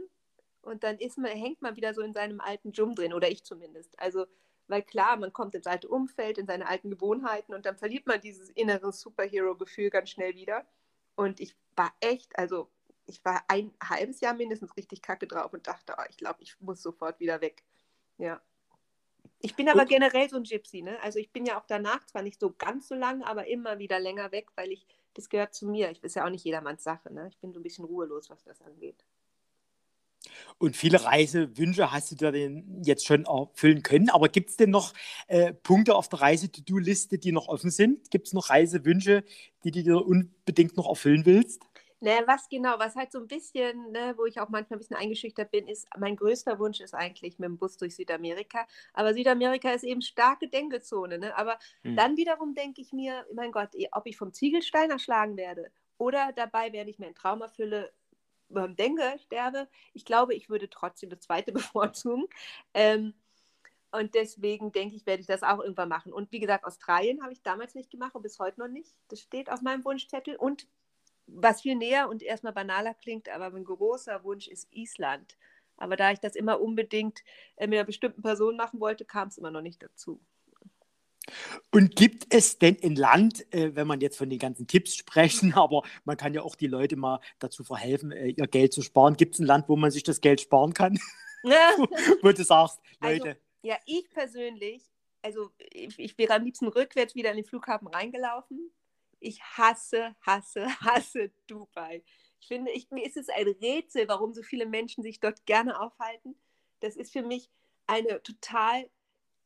und 0.62 0.84
dann 0.84 0.98
ist 0.98 1.16
man, 1.18 1.30
hängt 1.30 1.62
man 1.62 1.76
wieder 1.76 1.94
so 1.94 2.02
in 2.02 2.12
seinem 2.12 2.40
alten 2.40 2.72
Jum 2.72 2.94
drin, 2.94 3.14
oder 3.14 3.30
ich 3.30 3.42
zumindest. 3.44 3.98
Also 3.98 4.26
weil 4.68 4.82
klar, 4.82 5.16
man 5.16 5.32
kommt 5.32 5.54
ins 5.54 5.66
alte 5.66 5.88
Umfeld, 5.88 6.38
in 6.38 6.46
seine 6.46 6.68
alten 6.68 6.90
Gewohnheiten 6.90 7.54
und 7.54 7.66
dann 7.66 7.76
verliert 7.76 8.06
man 8.06 8.20
dieses 8.20 8.50
innere 8.50 8.92
Superhero-Gefühl 8.92 9.90
ganz 9.90 10.10
schnell 10.10 10.34
wieder. 10.34 10.66
Und 11.16 11.40
ich 11.40 11.56
war 11.74 11.92
echt, 12.00 12.38
also 12.38 12.70
ich 13.06 13.24
war 13.24 13.42
ein 13.48 13.72
halbes 13.82 14.20
Jahr 14.20 14.34
mindestens 14.34 14.76
richtig 14.76 15.02
kacke 15.02 15.26
drauf 15.26 15.52
und 15.52 15.66
dachte, 15.66 15.94
oh, 15.98 16.04
ich 16.08 16.16
glaube, 16.16 16.42
ich 16.42 16.60
muss 16.60 16.82
sofort 16.82 17.18
wieder 17.20 17.40
weg. 17.40 17.64
Ja. 18.18 18.40
Ich 19.40 19.54
bin 19.54 19.68
aber 19.68 19.82
und? 19.82 19.88
generell 19.88 20.28
so 20.28 20.36
ein 20.36 20.42
Gypsy, 20.42 20.82
ne? 20.82 21.00
Also 21.02 21.18
ich 21.18 21.32
bin 21.32 21.46
ja 21.46 21.58
auch 21.58 21.66
danach 21.66 22.04
zwar 22.06 22.22
nicht 22.22 22.40
so 22.40 22.52
ganz 22.56 22.88
so 22.88 22.94
lang, 22.94 23.22
aber 23.22 23.46
immer 23.46 23.78
wieder 23.78 23.98
länger 23.98 24.32
weg, 24.32 24.50
weil 24.56 24.72
ich, 24.72 24.86
das 25.14 25.28
gehört 25.28 25.54
zu 25.54 25.66
mir. 25.66 25.90
Ich 25.90 26.02
ist 26.02 26.16
ja 26.16 26.24
auch 26.24 26.30
nicht 26.30 26.44
jedermanns 26.44 26.82
Sache, 26.82 27.12
ne? 27.12 27.28
Ich 27.28 27.38
bin 27.38 27.52
so 27.52 27.60
ein 27.60 27.62
bisschen 27.62 27.84
ruhelos, 27.84 28.30
was 28.30 28.42
das 28.44 28.60
angeht. 28.62 29.04
Und 30.58 30.76
viele 30.76 31.04
Reisewünsche 31.04 31.92
hast 31.92 32.10
du 32.10 32.16
dir 32.16 32.32
denn 32.32 32.82
jetzt 32.82 33.06
schon 33.06 33.24
erfüllen 33.24 33.82
können. 33.82 34.10
Aber 34.10 34.28
gibt 34.28 34.50
es 34.50 34.56
denn 34.56 34.70
noch 34.70 34.92
äh, 35.26 35.52
Punkte 35.52 35.94
auf 35.94 36.08
der 36.08 36.20
Reise-To-Do-Liste, 36.20 37.18
die 37.18 37.32
noch 37.32 37.48
offen 37.48 37.70
sind? 37.70 38.10
Gibt 38.10 38.26
es 38.26 38.32
noch 38.32 38.50
Reisewünsche, 38.50 39.24
die 39.64 39.70
du 39.70 39.82
dir 39.82 40.04
unbedingt 40.04 40.76
noch 40.76 40.88
erfüllen 40.88 41.24
willst? 41.26 41.62
Ne, 42.00 42.22
was 42.26 42.48
genau, 42.48 42.78
was 42.78 42.94
halt 42.94 43.10
so 43.10 43.18
ein 43.18 43.26
bisschen, 43.26 43.90
ne, 43.90 44.14
wo 44.16 44.24
ich 44.24 44.38
auch 44.40 44.48
manchmal 44.48 44.76
ein 44.76 44.78
bisschen 44.78 44.96
eingeschüchtert 44.96 45.50
bin, 45.50 45.66
ist, 45.66 45.88
mein 45.98 46.14
größter 46.14 46.60
Wunsch 46.60 46.80
ist 46.80 46.94
eigentlich 46.94 47.40
mit 47.40 47.48
dem 47.48 47.58
Bus 47.58 47.76
durch 47.76 47.96
Südamerika. 47.96 48.68
Aber 48.94 49.14
Südamerika 49.14 49.72
ist 49.72 49.82
eben 49.82 50.00
starke 50.00 50.48
Denkezone. 50.48 51.18
Ne? 51.18 51.36
Aber 51.36 51.58
hm. 51.82 51.96
dann 51.96 52.16
wiederum 52.16 52.54
denke 52.54 52.80
ich 52.80 52.92
mir, 52.92 53.26
mein 53.34 53.50
Gott, 53.50 53.70
ob 53.90 54.06
ich 54.06 54.16
vom 54.16 54.32
Ziegelstein 54.32 54.90
erschlagen 54.90 55.36
werde 55.36 55.72
oder 55.98 56.32
dabei 56.36 56.72
werde 56.72 56.90
ich 56.90 57.00
mir 57.00 57.06
einen 57.06 57.16
Traum 57.16 57.42
erfülle, 57.42 57.92
ähm, 58.54 58.76
denke, 58.76 59.02
sterbe. 59.24 59.68
Ich 59.92 60.04
glaube, 60.04 60.34
ich 60.34 60.48
würde 60.48 60.68
trotzdem 60.70 61.10
das 61.10 61.20
zweite 61.20 61.52
bevorzugen. 61.52 62.26
Ähm, 62.74 63.14
und 63.90 64.14
deswegen 64.14 64.70
denke 64.72 64.96
ich, 64.96 65.06
werde 65.06 65.20
ich 65.20 65.26
das 65.26 65.42
auch 65.42 65.60
irgendwann 65.60 65.88
machen. 65.88 66.12
Und 66.12 66.30
wie 66.30 66.40
gesagt, 66.40 66.64
Australien 66.64 67.22
habe 67.22 67.32
ich 67.32 67.42
damals 67.42 67.74
nicht 67.74 67.90
gemacht 67.90 68.14
und 68.14 68.22
bis 68.22 68.38
heute 68.38 68.60
noch 68.60 68.68
nicht. 68.68 68.94
Das 69.08 69.20
steht 69.20 69.50
auf 69.50 69.62
meinem 69.62 69.84
Wunschzettel. 69.84 70.36
Und 70.36 70.66
was 71.26 71.62
viel 71.62 71.74
näher 71.74 72.08
und 72.08 72.22
erstmal 72.22 72.52
banaler 72.52 72.94
klingt, 72.94 73.28
aber 73.28 73.50
mein 73.50 73.64
großer 73.64 74.24
Wunsch 74.24 74.48
ist 74.48 74.68
Island. 74.72 75.36
Aber 75.76 75.96
da 75.96 76.10
ich 76.10 76.18
das 76.18 76.34
immer 76.34 76.60
unbedingt 76.60 77.22
äh, 77.56 77.66
mit 77.66 77.78
einer 77.78 77.86
bestimmten 77.86 78.22
Person 78.22 78.56
machen 78.56 78.80
wollte, 78.80 79.04
kam 79.04 79.28
es 79.28 79.38
immer 79.38 79.50
noch 79.50 79.62
nicht 79.62 79.82
dazu. 79.82 80.20
Und 81.70 81.96
gibt 81.96 82.32
es 82.34 82.58
denn 82.58 82.76
ein 82.82 82.96
Land, 82.96 83.52
äh, 83.52 83.74
wenn 83.74 83.86
man 83.86 84.00
jetzt 84.00 84.16
von 84.16 84.30
den 84.30 84.38
ganzen 84.38 84.66
Tipps 84.66 84.96
sprechen, 84.96 85.52
aber 85.54 85.82
man 86.04 86.16
kann 86.16 86.34
ja 86.34 86.42
auch 86.42 86.54
die 86.54 86.66
Leute 86.66 86.96
mal 86.96 87.20
dazu 87.38 87.64
verhelfen, 87.64 88.12
äh, 88.12 88.28
ihr 88.28 88.46
Geld 88.46 88.72
zu 88.72 88.82
sparen. 88.82 89.16
Gibt 89.16 89.34
es 89.34 89.40
ein 89.40 89.46
Land, 89.46 89.68
wo 89.68 89.76
man 89.76 89.90
sich 89.90 90.02
das 90.02 90.20
Geld 90.20 90.40
sparen 90.40 90.74
kann? 90.74 90.98
Ja. 91.42 91.70
wo 92.22 92.32
du 92.32 92.44
sagst, 92.44 92.80
also, 93.00 93.24
Leute. 93.24 93.28
Also, 93.28 93.40
ja, 93.62 93.76
ich 93.86 94.10
persönlich, 94.10 94.82
also 95.22 95.50
ich, 95.72 95.98
ich 95.98 96.18
wäre 96.18 96.34
am 96.34 96.44
liebsten 96.44 96.68
rückwärts 96.68 97.14
wieder 97.14 97.30
in 97.30 97.36
den 97.36 97.44
Flughafen 97.44 97.88
reingelaufen. 97.88 98.70
Ich 99.20 99.42
hasse, 99.42 100.14
hasse, 100.24 100.66
hasse 100.80 101.30
Dubai. 101.46 102.02
Ich 102.40 102.46
finde, 102.46 102.70
ich, 102.70 102.90
mir 102.90 103.04
ist 103.04 103.16
es 103.16 103.28
ein 103.28 103.48
Rätsel, 103.48 104.06
warum 104.08 104.32
so 104.32 104.42
viele 104.42 104.66
Menschen 104.66 105.02
sich 105.02 105.18
dort 105.18 105.44
gerne 105.44 105.80
aufhalten. 105.80 106.36
Das 106.80 106.96
ist 106.96 107.12
für 107.12 107.22
mich 107.22 107.50
eine 107.86 108.22
total 108.22 108.88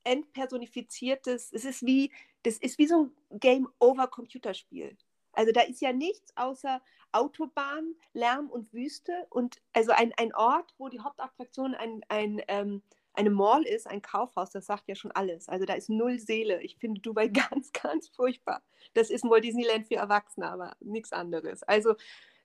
entpersonifiziertes, 0.05 1.53
es 1.53 1.65
ist 1.65 1.85
wie, 1.85 2.13
das 2.43 2.59
ist 2.59 2.79
wie 2.79 2.87
so 2.87 3.11
ein 3.31 3.39
Game-Over-Computerspiel. 3.41 4.97
Also 5.33 5.53
da 5.53 5.63
ist 5.63 5.81
ja 5.81 5.93
nichts 5.93 6.37
außer 6.37 6.83
Autobahn, 7.13 7.95
Lärm 8.13 8.51
und 8.51 8.73
Wüste 8.73 9.27
und 9.31 9.61
also 9.73 9.93
ein, 9.93 10.13
ein 10.17 10.35
Ort, 10.35 10.75
wo 10.79 10.89
die 10.89 11.01
Hauptattraktion 11.01 11.75
ein, 11.75 12.03
ein, 12.09 12.43
ähm, 12.49 12.83
eine 13.15 13.31
Mall 13.31 13.63
ist, 13.65 13.87
ein 13.87 14.03
Kaufhaus, 14.03 14.51
das 14.51 14.67
sagt 14.67 14.89
ja 14.89 14.95
schon 14.95 15.13
alles. 15.13 15.49
Also 15.49 15.65
da 15.65 15.75
ist 15.75 15.91
null 15.91 16.19
Seele. 16.19 16.63
Ich 16.63 16.77
finde 16.77 17.01
Dubai 17.01 17.29
ganz, 17.51 17.73
ganz 17.73 18.09
furchtbar. 18.09 18.63
Das 18.95 19.11
ist 19.11 19.25
wohl 19.25 19.41
Disneyland 19.41 19.87
für 19.87 19.97
Erwachsene, 19.97 20.51
aber 20.51 20.77
nichts 20.81 21.13
anderes. 21.13 21.63
Also 21.63 21.95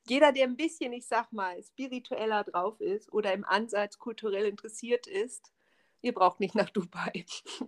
jeder, 0.07 0.31
der 0.31 0.45
ein 0.45 0.57
bisschen, 0.57 0.93
ich 0.93 1.05
sag 1.05 1.31
mal, 1.33 1.61
spiritueller 1.61 2.45
drauf 2.45 2.79
ist 2.79 3.11
oder 3.11 3.33
im 3.33 3.43
Ansatz 3.43 3.99
kulturell 3.99 4.45
interessiert 4.45 5.07
ist, 5.07 5.51
ihr 6.01 6.13
braucht 6.13 6.39
nicht 6.39 6.55
nach 6.55 6.69
Dubai. 6.69 7.25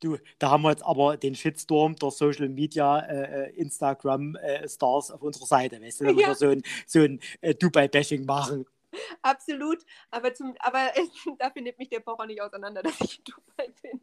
Du, 0.00 0.18
da 0.38 0.50
haben 0.50 0.62
wir 0.62 0.70
jetzt 0.70 0.84
aber 0.84 1.16
den 1.16 1.34
Shitstorm 1.34 1.96
der 1.96 2.10
Social 2.10 2.48
Media, 2.48 2.98
äh, 2.98 3.46
äh 3.46 3.54
Instagram 3.54 4.34
äh, 4.36 4.68
Stars 4.68 5.10
auf 5.10 5.22
unserer 5.22 5.46
Seite, 5.46 5.80
weißt 5.80 6.00
du, 6.00 6.04
wenn 6.06 6.18
ja. 6.18 6.28
wir 6.28 6.34
so 6.34 6.48
ein, 6.48 6.62
so 6.86 7.00
ein 7.00 7.20
äh, 7.40 7.54
Dubai-Bashing 7.54 8.26
machen. 8.26 8.66
Absolut, 9.22 9.78
aber, 10.10 10.34
zum, 10.34 10.54
aber 10.58 10.90
dafür 11.38 11.62
nimmt 11.62 11.78
mich 11.78 11.88
der 11.88 12.00
Pocher 12.00 12.26
nicht 12.26 12.42
auseinander, 12.42 12.82
dass 12.82 13.00
ich 13.00 13.18
in 13.18 13.24
Dubai 13.24 13.72
bin. 13.80 14.00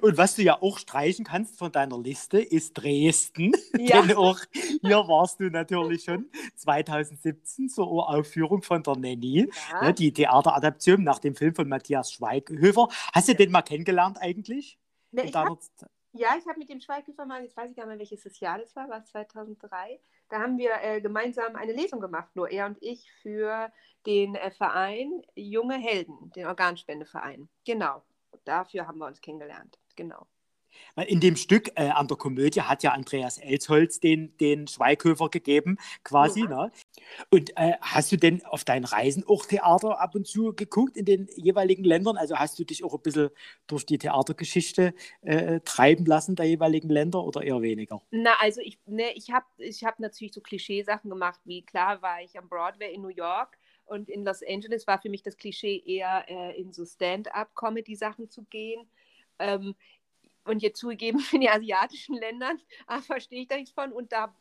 Und 0.00 0.16
was 0.16 0.36
du 0.36 0.42
ja 0.42 0.60
auch 0.60 0.78
streichen 0.78 1.24
kannst 1.24 1.58
von 1.58 1.70
deiner 1.70 1.98
Liste, 1.98 2.40
ist 2.40 2.74
Dresden. 2.74 3.52
Ja. 3.78 4.02
Denn 4.06 4.16
auch 4.16 4.38
hier 4.52 4.96
warst 5.08 5.40
du 5.40 5.50
natürlich 5.50 6.04
schon 6.04 6.30
2017 6.56 7.68
zur 7.68 8.08
Aufführung 8.08 8.62
von 8.62 8.82
der 8.82 8.96
Nanny, 8.96 9.50
ja. 9.70 9.82
ne, 9.82 9.94
die 9.94 10.12
Theateradaption 10.12 11.04
nach 11.04 11.18
dem 11.18 11.34
Film 11.34 11.54
von 11.54 11.68
Matthias 11.68 12.12
Schweighöfer. 12.12 12.88
Hast 13.12 13.28
du 13.28 13.34
den 13.34 13.50
mal 13.50 13.62
kennengelernt 13.62 14.18
eigentlich? 14.20 14.78
Ne, 15.12 15.24
ich 15.24 15.34
hab, 15.34 15.58
ja, 16.12 16.30
ich 16.38 16.46
habe 16.46 16.58
mit 16.58 16.68
dem 16.68 16.80
Schweighöfer 16.80 17.24
mal, 17.24 17.42
jetzt 17.42 17.56
weiß 17.56 17.70
ich 17.70 17.76
gar 17.76 17.86
nicht 17.86 17.98
mehr, 17.98 18.08
welches 18.10 18.40
Jahr 18.40 18.58
das 18.58 18.74
war, 18.74 18.88
war 18.88 18.98
es 18.98 19.06
2003. 19.10 20.00
Da 20.28 20.40
haben 20.40 20.58
wir 20.58 20.72
äh, 20.82 21.00
gemeinsam 21.00 21.56
eine 21.56 21.72
Lesung 21.72 22.00
gemacht, 22.00 22.28
nur 22.34 22.50
er 22.50 22.66
und 22.66 22.78
ich, 22.80 23.10
für 23.22 23.70
den 24.06 24.34
äh, 24.34 24.50
Verein 24.50 25.22
Junge 25.34 25.76
Helden, 25.76 26.32
den 26.34 26.46
Organspendeverein. 26.46 27.48
Genau 27.64 28.02
dafür 28.44 28.86
haben 28.86 28.98
wir 28.98 29.06
uns 29.06 29.20
kennengelernt. 29.20 29.78
Genau. 29.96 30.26
In 31.06 31.20
dem 31.20 31.36
Stück 31.36 31.70
äh, 31.76 31.88
an 31.88 32.08
der 32.08 32.16
Komödie 32.16 32.62
hat 32.62 32.82
ja 32.82 32.92
Andreas 32.92 33.38
Elsholz 33.38 34.00
den, 34.00 34.36
den 34.38 34.66
Schweighöfer 34.66 35.28
gegeben, 35.28 35.78
quasi. 36.04 36.40
Ja. 36.40 36.48
Ne? 36.48 36.72
Und 37.30 37.56
äh, 37.56 37.74
hast 37.80 38.12
du 38.12 38.16
denn 38.16 38.44
auf 38.44 38.64
deinen 38.64 38.84
Reisen 38.84 39.24
auch 39.26 39.46
Theater 39.46 40.00
ab 40.00 40.14
und 40.14 40.26
zu 40.26 40.52
geguckt 40.54 40.96
in 40.96 41.04
den 41.04 41.28
jeweiligen 41.36 41.84
Ländern? 41.84 42.16
Also 42.16 42.36
hast 42.36 42.58
du 42.58 42.64
dich 42.64 42.84
auch 42.84 42.94
ein 42.94 43.02
bisschen 43.02 43.30
durch 43.66 43.86
die 43.86 43.98
Theatergeschichte 43.98 44.94
äh, 45.22 45.60
treiben 45.60 46.04
lassen 46.04 46.36
der 46.36 46.46
jeweiligen 46.46 46.90
Länder 46.90 47.24
oder 47.24 47.42
eher 47.42 47.62
weniger? 47.62 48.02
Na, 48.10 48.34
also 48.40 48.60
ich, 48.60 48.78
ne, 48.86 49.12
ich 49.14 49.30
habe 49.30 49.46
ich 49.58 49.84
hab 49.84 50.00
natürlich 50.00 50.34
so 50.34 50.40
Klischeesachen 50.40 51.08
gemacht, 51.08 51.40
wie 51.44 51.62
klar 51.62 52.02
war 52.02 52.20
ich 52.20 52.36
am 52.38 52.48
Broadway 52.48 52.92
in 52.92 53.02
New 53.02 53.08
York. 53.08 53.56
Und 53.90 54.08
in 54.08 54.24
Los 54.24 54.40
Angeles 54.46 54.86
war 54.86 55.00
für 55.02 55.10
mich 55.10 55.24
das 55.24 55.36
Klischee 55.36 55.82
eher 55.84 56.24
äh, 56.28 56.56
in 56.60 56.72
so 56.72 56.84
Stand-up-Comedy-Sachen 56.84 58.30
zu 58.30 58.44
gehen. 58.44 58.88
Ähm, 59.40 59.74
und 60.44 60.62
jetzt 60.62 60.78
zugegeben, 60.78 61.18
in 61.32 61.40
den 61.40 61.50
asiatischen 61.50 62.14
Ländern 62.14 62.60
ah, 62.86 63.00
verstehe 63.00 63.42
ich 63.42 63.48
da 63.48 63.56
nichts 63.56 63.72
von. 63.72 63.90
Und 63.90 64.12
da 64.12 64.32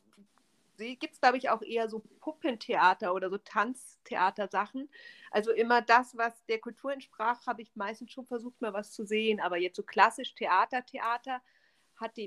gibt 0.77 1.13
es, 1.13 1.19
glaube 1.19 1.37
ich, 1.37 1.49
auch 1.49 1.63
eher 1.63 1.89
so 1.89 2.03
Puppentheater 2.19 3.11
oder 3.11 3.31
so 3.31 3.39
Tanztheater-Sachen. 3.39 4.87
Also 5.31 5.51
immer 5.51 5.81
das, 5.81 6.15
was 6.15 6.45
der 6.45 6.59
Kultur 6.59 6.93
entsprach, 6.93 7.47
habe 7.47 7.63
ich 7.63 7.75
meistens 7.75 8.11
schon 8.11 8.27
versucht, 8.27 8.61
mal 8.61 8.73
was 8.73 8.91
zu 8.91 9.03
sehen. 9.03 9.39
Aber 9.39 9.57
jetzt 9.57 9.77
so 9.77 9.83
klassisch 9.83 10.35
Theater, 10.35 10.85
Theater, 10.85 11.41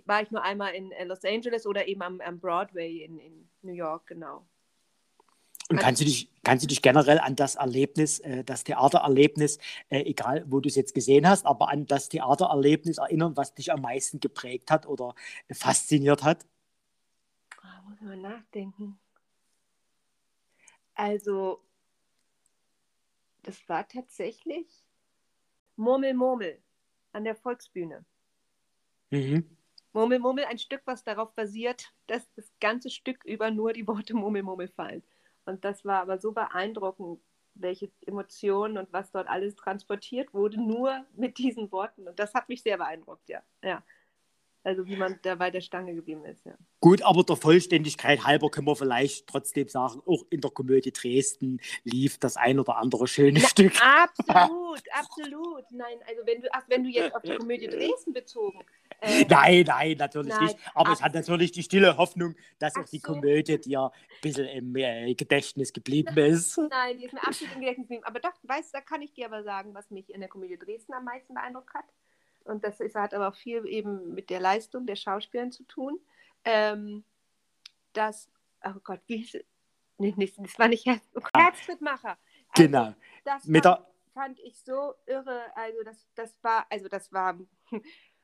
war 0.06 0.22
ich 0.22 0.30
nur 0.32 0.42
einmal 0.42 0.74
in 0.74 0.90
äh, 0.90 1.04
Los 1.04 1.24
Angeles 1.24 1.68
oder 1.68 1.86
eben 1.86 2.02
am, 2.02 2.20
am 2.20 2.40
Broadway 2.40 3.04
in, 3.04 3.20
in 3.20 3.48
New 3.62 3.74
York, 3.74 4.08
genau. 4.08 4.44
Und 5.72 5.82
kannst 5.82 6.00
du 6.00 6.04
dich, 6.04 6.30
kannst 6.42 6.64
du 6.64 6.68
dich 6.68 6.82
generell 6.82 7.18
an 7.18 7.36
das 7.36 7.54
Erlebnis, 7.54 8.18
äh, 8.20 8.44
das 8.44 8.64
Theatererlebnis, 8.64 9.58
äh, 9.88 10.00
egal 10.00 10.44
wo 10.46 10.60
du 10.60 10.68
es 10.68 10.76
jetzt 10.76 10.94
gesehen 10.94 11.28
hast, 11.28 11.46
aber 11.46 11.68
an 11.68 11.86
das 11.86 12.08
Theatererlebnis 12.08 12.98
erinnern, 12.98 13.36
was 13.36 13.54
dich 13.54 13.72
am 13.72 13.82
meisten 13.82 14.20
geprägt 14.20 14.70
hat 14.70 14.86
oder 14.86 15.14
fasziniert 15.50 16.22
hat? 16.22 16.46
Oh, 17.62 17.88
muss 17.88 18.00
man 18.00 18.20
nachdenken. 18.20 18.98
Also, 20.94 21.62
das 23.42 23.68
war 23.68 23.88
tatsächlich 23.88 24.66
Murmel, 25.76 26.14
Murmel 26.14 26.62
an 27.12 27.24
der 27.24 27.34
Volksbühne. 27.34 28.04
Mhm. 29.10 29.56
Murmel, 29.92 30.18
Murmel, 30.18 30.44
ein 30.44 30.58
Stück, 30.58 30.82
was 30.86 31.04
darauf 31.04 31.34
basiert, 31.34 31.92
dass 32.06 32.30
das 32.34 32.50
ganze 32.60 32.88
Stück 32.88 33.24
über 33.24 33.50
nur 33.50 33.72
die 33.72 33.86
Worte 33.86 34.14
Murmel, 34.14 34.42
Murmel 34.42 34.68
fallen. 34.68 35.02
Und 35.44 35.64
das 35.64 35.84
war 35.84 36.00
aber 36.02 36.18
so 36.18 36.32
beeindruckend, 36.32 37.20
welche 37.54 37.90
Emotionen 38.06 38.78
und 38.78 38.92
was 38.92 39.10
dort 39.10 39.28
alles 39.28 39.54
transportiert 39.56 40.32
wurde, 40.32 40.60
nur 40.60 41.04
mit 41.14 41.38
diesen 41.38 41.70
Worten. 41.72 42.08
Und 42.08 42.18
das 42.18 42.34
hat 42.34 42.48
mich 42.48 42.62
sehr 42.62 42.78
beeindruckt, 42.78 43.28
ja. 43.28 43.42
ja. 43.62 43.82
Also 44.64 44.86
wie 44.86 44.96
man 44.96 45.18
da 45.22 45.34
bei 45.34 45.50
der 45.50 45.60
Stange 45.60 45.94
geblieben 45.94 46.24
ist, 46.24 46.46
ja. 46.46 46.52
Gut, 46.80 47.02
aber 47.02 47.24
der 47.24 47.36
Vollständigkeit 47.36 48.24
halber 48.24 48.50
können 48.50 48.66
wir 48.66 48.76
vielleicht 48.76 49.26
trotzdem 49.26 49.68
sagen, 49.68 50.00
auch 50.06 50.24
in 50.30 50.40
der 50.40 50.50
Komödie 50.50 50.92
Dresden 50.92 51.60
lief 51.82 52.18
das 52.18 52.36
ein 52.36 52.60
oder 52.60 52.76
andere 52.76 53.08
schöne 53.08 53.40
Na, 53.40 53.48
Stück. 53.48 53.72
Absolut, 53.82 54.82
absolut. 54.92 55.64
Nein, 55.72 55.98
also 56.06 56.22
wenn 56.24 56.42
du, 56.42 56.48
ach, 56.52 56.62
wenn 56.68 56.84
du 56.84 56.90
jetzt 56.90 57.14
auf 57.14 57.22
die 57.22 57.36
Komödie 57.36 57.66
Dresden 57.66 58.12
bezogen 58.12 58.60
äh, 59.00 59.24
nein, 59.28 59.64
nein, 59.66 59.96
natürlich 59.98 60.28
nein, 60.28 60.44
nicht. 60.44 60.58
Aber 60.74 60.92
es 60.92 61.02
hat 61.02 61.14
natürlich 61.14 61.50
die 61.50 61.64
stille 61.64 61.96
Hoffnung, 61.96 62.36
dass 62.60 62.76
auch 62.76 62.84
die 62.84 62.98
so. 62.98 63.12
Komödie 63.12 63.60
dir 63.60 63.90
ein 63.90 64.20
bisschen 64.20 64.46
im 64.46 64.76
äh, 64.76 65.12
Gedächtnis 65.14 65.72
geblieben 65.72 66.16
ist. 66.16 66.56
Nein, 66.56 66.98
die 66.98 67.06
ist 67.06 67.12
mir 67.12 67.26
absolut 67.26 67.54
im 67.54 67.60
Gedächtnis 67.60 67.88
geblieben. 67.88 68.04
Aber 68.04 68.20
doch, 68.20 68.32
weißt, 68.44 68.72
da 68.72 68.80
kann 68.80 69.02
ich 69.02 69.12
dir 69.12 69.26
aber 69.26 69.42
sagen, 69.42 69.74
was 69.74 69.90
mich 69.90 70.08
in 70.14 70.20
der 70.20 70.28
Komödie 70.28 70.56
Dresden 70.56 70.92
am 70.92 71.04
meisten 71.04 71.34
beeindruckt 71.34 71.74
hat. 71.74 71.84
Und 72.44 72.64
das 72.64 72.80
ist, 72.80 72.94
hat 72.94 73.14
aber 73.14 73.28
auch 73.28 73.36
viel 73.36 73.66
eben 73.66 74.14
mit 74.14 74.30
der 74.30 74.40
Leistung 74.40 74.86
der 74.86 74.96
Schauspielerin 74.96 75.52
zu 75.52 75.64
tun. 75.64 76.00
Ähm, 76.44 77.04
dass, 77.92 78.30
oh 78.64 78.80
Gott, 78.82 79.00
wie 79.06 79.18
hieß 79.18 79.34
es? 79.36 79.44
Nee, 79.98 80.14
nee, 80.16 80.32
das 80.36 80.58
war 80.58 80.68
nicht 80.68 80.86
Herz, 80.86 81.02
oh 81.14 81.20
Herzschrittmacher. 81.36 82.18
Also, 82.48 82.62
genau. 82.62 82.94
Das 83.24 83.44
mit 83.44 83.62
fand, 83.62 83.86
fand 84.14 84.40
ich 84.40 84.58
so 84.60 84.94
irre. 85.06 85.44
Also 85.54 85.82
das, 85.84 86.06
das 86.14 86.34
war, 86.42 86.66
also 86.70 86.88
das 86.88 87.12
war 87.12 87.38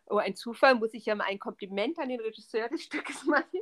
oh, 0.06 0.16
ein 0.16 0.34
Zufall, 0.34 0.74
muss 0.74 0.94
ich 0.94 1.06
ja 1.06 1.14
mal 1.14 1.24
ein 1.24 1.38
Kompliment 1.38 1.98
an 1.98 2.08
den 2.08 2.20
Regisseur 2.20 2.68
des 2.68 2.82
Stückes 2.82 3.24
machen 3.26 3.60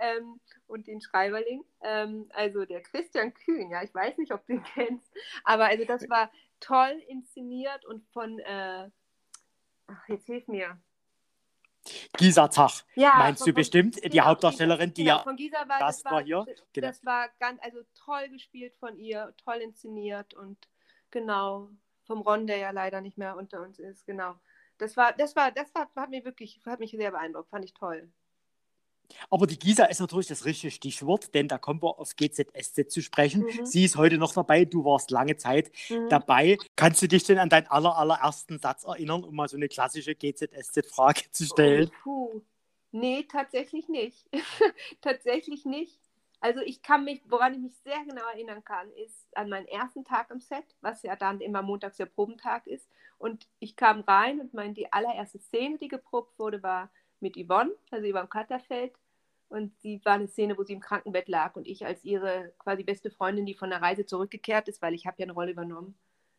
ähm, 0.00 0.40
und 0.66 0.86
den 0.86 1.00
Schreiberling. 1.00 1.64
Ähm, 1.82 2.28
also 2.34 2.64
der 2.64 2.82
Christian 2.82 3.32
Kühn, 3.34 3.70
ja, 3.70 3.82
ich 3.82 3.94
weiß 3.94 4.18
nicht, 4.18 4.32
ob 4.32 4.44
du 4.46 4.54
ihn 4.54 4.64
kennst, 4.74 5.12
aber 5.44 5.66
also 5.66 5.84
das 5.84 6.08
war 6.08 6.30
toll 6.60 7.02
inszeniert 7.08 7.84
und 7.84 8.04
von, 8.12 8.38
äh, 8.40 8.90
ach, 9.92 10.08
jetzt 10.08 10.26
hilf 10.26 10.48
mir. 10.48 10.80
Gisa 12.16 12.48
Zach, 12.48 12.84
ja, 12.94 13.14
meinst 13.18 13.40
von, 13.42 13.50
du 13.50 13.54
bestimmt, 13.54 13.96
die 14.04 14.16
ja, 14.16 14.24
Hauptdarstellerin, 14.24 14.94
die 14.94 15.02
genau, 15.02 15.16
ja 15.16 15.22
von 15.22 15.36
Gisa 15.36 15.68
war, 15.68 15.80
das, 15.80 16.04
war, 16.04 16.22
hier. 16.22 16.44
Genau. 16.72 16.86
Das 16.86 17.04
war 17.04 17.28
ganz, 17.40 17.60
also 17.60 17.80
toll 17.94 18.28
gespielt 18.28 18.76
von 18.76 18.96
ihr, 18.96 19.34
toll 19.44 19.56
inszeniert 19.56 20.32
und 20.34 20.68
genau, 21.10 21.70
vom 22.04 22.20
Ron, 22.20 22.46
der 22.46 22.58
ja 22.58 22.70
leider 22.70 23.00
nicht 23.00 23.18
mehr 23.18 23.36
unter 23.36 23.62
uns 23.62 23.80
ist, 23.80 24.06
genau. 24.06 24.36
Das 24.78 24.96
war, 24.96 25.12
das 25.12 25.34
war, 25.34 25.50
das 25.50 25.74
war, 25.74 25.88
hat 25.96 26.10
mich 26.10 26.24
wirklich, 26.24 26.60
hat 26.64 26.78
mich 26.78 26.92
sehr 26.92 27.10
beeindruckt, 27.10 27.50
fand 27.50 27.64
ich 27.64 27.74
toll. 27.74 28.08
Aber 29.30 29.46
die 29.46 29.58
Gisa 29.58 29.84
ist 29.84 30.00
natürlich 30.00 30.28
das 30.28 30.44
richtige 30.44 30.70
Stichwort, 30.70 31.34
denn 31.34 31.48
da 31.48 31.58
kommen 31.58 31.82
wir 31.82 31.98
auf 31.98 32.16
GZSZ 32.16 32.90
zu 32.90 33.02
sprechen. 33.02 33.42
Mhm. 33.42 33.66
Sie 33.66 33.84
ist 33.84 33.96
heute 33.96 34.18
noch 34.18 34.32
dabei, 34.32 34.64
du 34.64 34.84
warst 34.84 35.10
lange 35.10 35.36
Zeit 35.36 35.70
mhm. 35.88 36.08
dabei. 36.08 36.58
Kannst 36.76 37.02
du 37.02 37.08
dich 37.08 37.24
denn 37.24 37.38
an 37.38 37.48
deinen 37.48 37.66
aller, 37.66 37.96
allerersten 37.96 38.58
Satz 38.58 38.84
erinnern, 38.84 39.24
um 39.24 39.34
mal 39.34 39.48
so 39.48 39.56
eine 39.56 39.68
klassische 39.68 40.14
GZSZ-Frage 40.14 41.30
zu 41.30 41.44
stellen? 41.44 41.90
Oh, 42.04 42.30
puh. 42.30 42.40
Nee, 42.92 43.26
tatsächlich 43.30 43.88
nicht. 43.88 44.28
tatsächlich 45.00 45.64
nicht. 45.64 45.98
Also 46.40 46.60
ich 46.60 46.82
kann 46.82 47.04
mich, 47.04 47.22
woran 47.28 47.54
ich 47.54 47.60
mich 47.60 47.76
sehr 47.84 48.04
genau 48.04 48.26
erinnern 48.28 48.64
kann, 48.64 48.90
ist 48.94 49.28
an 49.36 49.48
meinen 49.48 49.68
ersten 49.68 50.04
Tag 50.04 50.30
am 50.30 50.40
Set, 50.40 50.64
was 50.80 51.02
ja 51.02 51.14
dann 51.14 51.40
immer 51.40 51.62
montags 51.62 51.96
der 51.96 52.06
Probentag 52.06 52.66
ist. 52.66 52.88
Und 53.16 53.46
ich 53.60 53.76
kam 53.76 54.00
rein 54.00 54.40
und 54.40 54.52
meine, 54.52 54.74
die 54.74 54.92
allererste 54.92 55.38
Szene, 55.38 55.78
die 55.78 55.86
geprobt 55.86 56.36
wurde, 56.40 56.62
war 56.62 56.90
mit 57.20 57.36
Yvonne, 57.36 57.70
also 57.92 58.06
über 58.06 58.20
dem 58.20 58.28
Katterfeld. 58.28 58.92
Und 59.52 59.78
sie 59.80 60.00
war 60.04 60.14
eine 60.14 60.28
Szene, 60.28 60.56
wo 60.56 60.62
sie 60.62 60.72
im 60.72 60.80
Krankenbett 60.80 61.28
lag 61.28 61.56
und 61.56 61.66
ich 61.66 61.84
als 61.84 62.02
ihre 62.04 62.54
quasi 62.58 62.84
beste 62.84 63.10
Freundin, 63.10 63.44
die 63.44 63.52
von 63.52 63.68
der 63.68 63.82
Reise 63.82 64.06
zurückgekehrt 64.06 64.66
ist, 64.66 64.80
weil 64.80 64.94
ich 64.94 65.06
habe 65.06 65.16
ja 65.18 65.24
eine 65.24 65.34
Rolle 65.34 65.50
übernommen, 65.50 65.94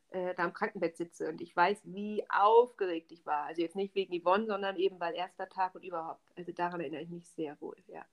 äh, 0.10 0.34
da 0.34 0.46
im 0.46 0.54
Krankenbett 0.54 0.98
sitze. 0.98 1.30
Und 1.30 1.40
ich 1.40 1.56
weiß, 1.56 1.82
wie 1.84 2.26
aufgeregt 2.28 3.12
ich 3.12 3.24
war. 3.24 3.44
Also 3.46 3.62
jetzt 3.62 3.76
nicht 3.76 3.94
wegen 3.94 4.20
Yvonne, 4.20 4.48
sondern 4.48 4.78
eben 4.78 5.00
weil 5.00 5.14
erster 5.14 5.48
Tag 5.48 5.76
und 5.76 5.84
überhaupt. 5.84 6.24
Also 6.36 6.54
daran 6.54 6.82
erinnere 6.82 7.04
ich 7.04 7.10
mich 7.10 7.30
sehr 7.30 7.56
wohl, 7.62 7.78
ja. 7.86 8.04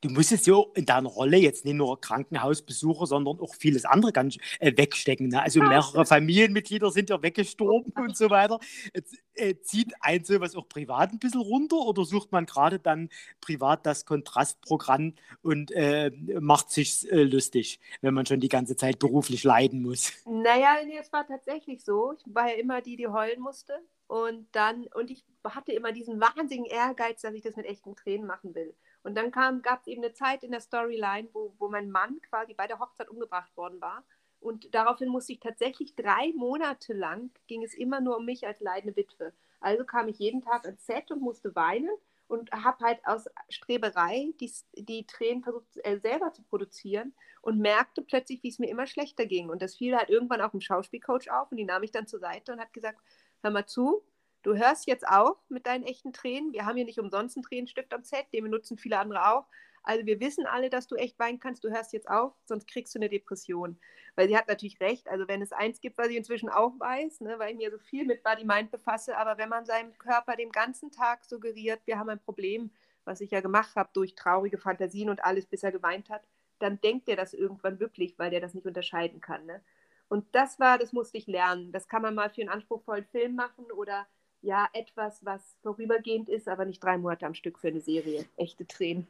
Du 0.00 0.08
musstest 0.10 0.46
ja 0.46 0.56
in 0.74 0.86
deiner 0.86 1.08
Rolle 1.08 1.36
jetzt 1.36 1.64
nicht 1.64 1.74
nur 1.74 2.00
Krankenhausbesucher, 2.00 3.06
sondern 3.06 3.40
auch 3.40 3.54
vieles 3.54 3.84
andere 3.84 4.12
ganz 4.12 4.36
äh, 4.60 4.72
wegstecken. 4.76 5.28
Ne? 5.28 5.42
Also 5.42 5.60
mehrere 5.60 6.06
Familienmitglieder 6.06 6.90
sind 6.90 7.10
ja 7.10 7.22
weggestorben 7.22 7.92
und 7.96 8.16
so 8.16 8.30
weiter. 8.30 8.58
Jetzt, 8.94 9.16
äh, 9.34 9.56
zieht 9.60 9.92
ein 10.00 10.24
sowas 10.24 10.56
auch 10.56 10.68
privat 10.68 11.12
ein 11.12 11.18
bisschen 11.18 11.40
runter 11.40 11.76
oder 11.76 12.04
sucht 12.04 12.32
man 12.32 12.46
gerade 12.46 12.78
dann 12.78 13.08
privat 13.40 13.86
das 13.86 14.04
Kontrastprogramm 14.04 15.14
und 15.42 15.70
äh, 15.72 16.10
macht 16.40 16.70
sich 16.70 17.10
äh, 17.10 17.22
lustig, 17.22 17.80
wenn 18.00 18.14
man 18.14 18.26
schon 18.26 18.40
die 18.40 18.48
ganze 18.48 18.76
Zeit 18.76 18.98
beruflich 18.98 19.44
leiden 19.44 19.82
muss? 19.82 20.12
Naja, 20.24 20.76
nee, 20.84 20.98
es 20.98 21.12
war 21.12 21.26
tatsächlich 21.26 21.84
so. 21.84 22.14
Ich 22.18 22.34
war 22.34 22.48
ja 22.48 22.56
immer 22.56 22.80
die, 22.80 22.96
die 22.96 23.08
heulen 23.08 23.40
musste. 23.40 23.74
Und 24.08 24.46
dann, 24.52 24.86
und 24.94 25.10
ich 25.10 25.24
hatte 25.44 25.72
immer 25.72 25.92
diesen 25.92 26.20
wahnsinnigen 26.20 26.66
Ehrgeiz, 26.66 27.22
dass 27.22 27.34
ich 27.34 27.42
das 27.42 27.56
mit 27.56 27.66
echten 27.66 27.96
Tränen 27.96 28.26
machen 28.26 28.54
will. 28.54 28.74
Und 29.06 29.14
dann 29.14 29.30
gab 29.30 29.82
es 29.82 29.86
eben 29.86 30.02
eine 30.02 30.14
Zeit 30.14 30.42
in 30.42 30.50
der 30.50 30.58
Storyline, 30.58 31.28
wo, 31.32 31.54
wo 31.60 31.68
mein 31.68 31.92
Mann 31.92 32.20
quasi 32.22 32.54
bei 32.54 32.66
der 32.66 32.80
Hochzeit 32.80 33.08
umgebracht 33.08 33.56
worden 33.56 33.80
war. 33.80 34.02
Und 34.40 34.74
daraufhin 34.74 35.10
musste 35.10 35.32
ich 35.32 35.38
tatsächlich 35.38 35.94
drei 35.94 36.32
Monate 36.34 36.92
lang, 36.92 37.30
ging 37.46 37.62
es 37.62 37.72
immer 37.72 38.00
nur 38.00 38.16
um 38.16 38.24
mich 38.24 38.44
als 38.48 38.58
leidende 38.58 38.96
Witwe. 38.96 39.32
Also 39.60 39.84
kam 39.84 40.08
ich 40.08 40.18
jeden 40.18 40.42
Tag 40.42 40.64
ans 40.64 40.84
Set 40.84 41.12
und 41.12 41.22
musste 41.22 41.54
weinen 41.54 41.88
und 42.26 42.50
habe 42.50 42.84
halt 42.84 42.98
aus 43.06 43.26
Streberei 43.48 44.32
die, 44.40 44.52
die 44.74 45.06
Tränen 45.06 45.44
versucht 45.44 45.68
äh, 45.84 46.00
selber 46.00 46.32
zu 46.32 46.42
produzieren 46.42 47.14
und 47.42 47.60
merkte 47.60 48.02
plötzlich, 48.02 48.42
wie 48.42 48.48
es 48.48 48.58
mir 48.58 48.68
immer 48.68 48.88
schlechter 48.88 49.26
ging. 49.26 49.50
Und 49.50 49.62
das 49.62 49.76
fiel 49.76 49.96
halt 49.96 50.10
irgendwann 50.10 50.40
auch 50.40 50.52
im 50.52 50.60
Schauspielcoach 50.60 51.30
auf 51.30 51.52
und 51.52 51.58
die 51.58 51.64
nahm 51.64 51.84
ich 51.84 51.92
dann 51.92 52.08
zur 52.08 52.18
Seite 52.18 52.52
und 52.52 52.58
hat 52.58 52.72
gesagt, 52.72 52.98
hör 53.42 53.52
mal 53.52 53.66
zu, 53.66 54.02
du 54.46 54.54
hörst 54.56 54.86
jetzt 54.86 55.06
auf 55.06 55.36
mit 55.48 55.66
deinen 55.66 55.82
echten 55.82 56.12
Tränen. 56.12 56.52
Wir 56.52 56.66
haben 56.66 56.76
hier 56.76 56.84
nicht 56.84 57.00
umsonst 57.00 57.36
einen 57.36 57.42
Tränenstift 57.42 57.92
am 57.92 58.04
Set, 58.04 58.26
den 58.32 58.44
benutzen 58.44 58.78
viele 58.78 58.98
andere 58.98 59.28
auch. 59.32 59.46
Also 59.82 60.06
wir 60.06 60.20
wissen 60.20 60.46
alle, 60.46 60.70
dass 60.70 60.86
du 60.86 60.94
echt 60.94 61.18
weinen 61.18 61.40
kannst. 61.40 61.64
Du 61.64 61.70
hörst 61.70 61.92
jetzt 61.92 62.08
auf, 62.08 62.32
sonst 62.44 62.68
kriegst 62.68 62.94
du 62.94 63.00
eine 63.00 63.08
Depression. 63.08 63.76
Weil 64.14 64.28
sie 64.28 64.36
hat 64.36 64.46
natürlich 64.46 64.80
recht. 64.80 65.08
Also 65.08 65.26
wenn 65.26 65.42
es 65.42 65.52
eins 65.52 65.80
gibt, 65.80 65.98
was 65.98 66.08
ich 66.08 66.16
inzwischen 66.16 66.48
auch 66.48 66.78
weiß, 66.78 67.22
ne, 67.22 67.40
weil 67.40 67.52
ich 67.52 67.56
mir 67.56 67.72
so 67.72 67.78
viel 67.78 68.04
mit 68.04 68.22
Body 68.22 68.44
Mind 68.44 68.70
befasse, 68.70 69.16
aber 69.16 69.36
wenn 69.36 69.48
man 69.48 69.66
seinem 69.66 69.98
Körper 69.98 70.36
den 70.36 70.52
ganzen 70.52 70.92
Tag 70.92 71.24
suggeriert, 71.24 71.80
wir 71.84 71.98
haben 71.98 72.08
ein 72.08 72.20
Problem, 72.20 72.70
was 73.04 73.20
ich 73.20 73.32
ja 73.32 73.40
gemacht 73.40 73.74
habe 73.74 73.90
durch 73.94 74.14
traurige 74.14 74.58
Fantasien 74.58 75.10
und 75.10 75.24
alles, 75.24 75.46
bis 75.46 75.64
er 75.64 75.72
geweint 75.72 76.08
hat, 76.08 76.22
dann 76.60 76.80
denkt 76.80 77.08
er 77.08 77.16
das 77.16 77.34
irgendwann 77.34 77.80
wirklich, 77.80 78.16
weil 78.16 78.30
der 78.30 78.40
das 78.40 78.54
nicht 78.54 78.66
unterscheiden 78.66 79.20
kann. 79.20 79.44
Ne? 79.44 79.60
Und 80.08 80.24
das 80.36 80.60
war, 80.60 80.78
das 80.78 80.92
musste 80.92 81.18
ich 81.18 81.26
lernen. 81.26 81.72
Das 81.72 81.88
kann 81.88 82.02
man 82.02 82.14
mal 82.14 82.30
für 82.30 82.42
einen 82.42 82.50
anspruchsvollen 82.50 83.06
Film 83.06 83.34
machen 83.34 83.64
oder 83.72 84.06
ja, 84.46 84.68
etwas, 84.72 85.24
was 85.24 85.42
vorübergehend 85.62 86.28
ist, 86.28 86.48
aber 86.48 86.64
nicht 86.64 86.82
drei 86.82 86.96
Monate 86.98 87.26
am 87.26 87.34
Stück 87.34 87.58
für 87.58 87.68
eine 87.68 87.80
Serie. 87.80 88.24
Echte 88.36 88.64
Tränen. 88.64 89.08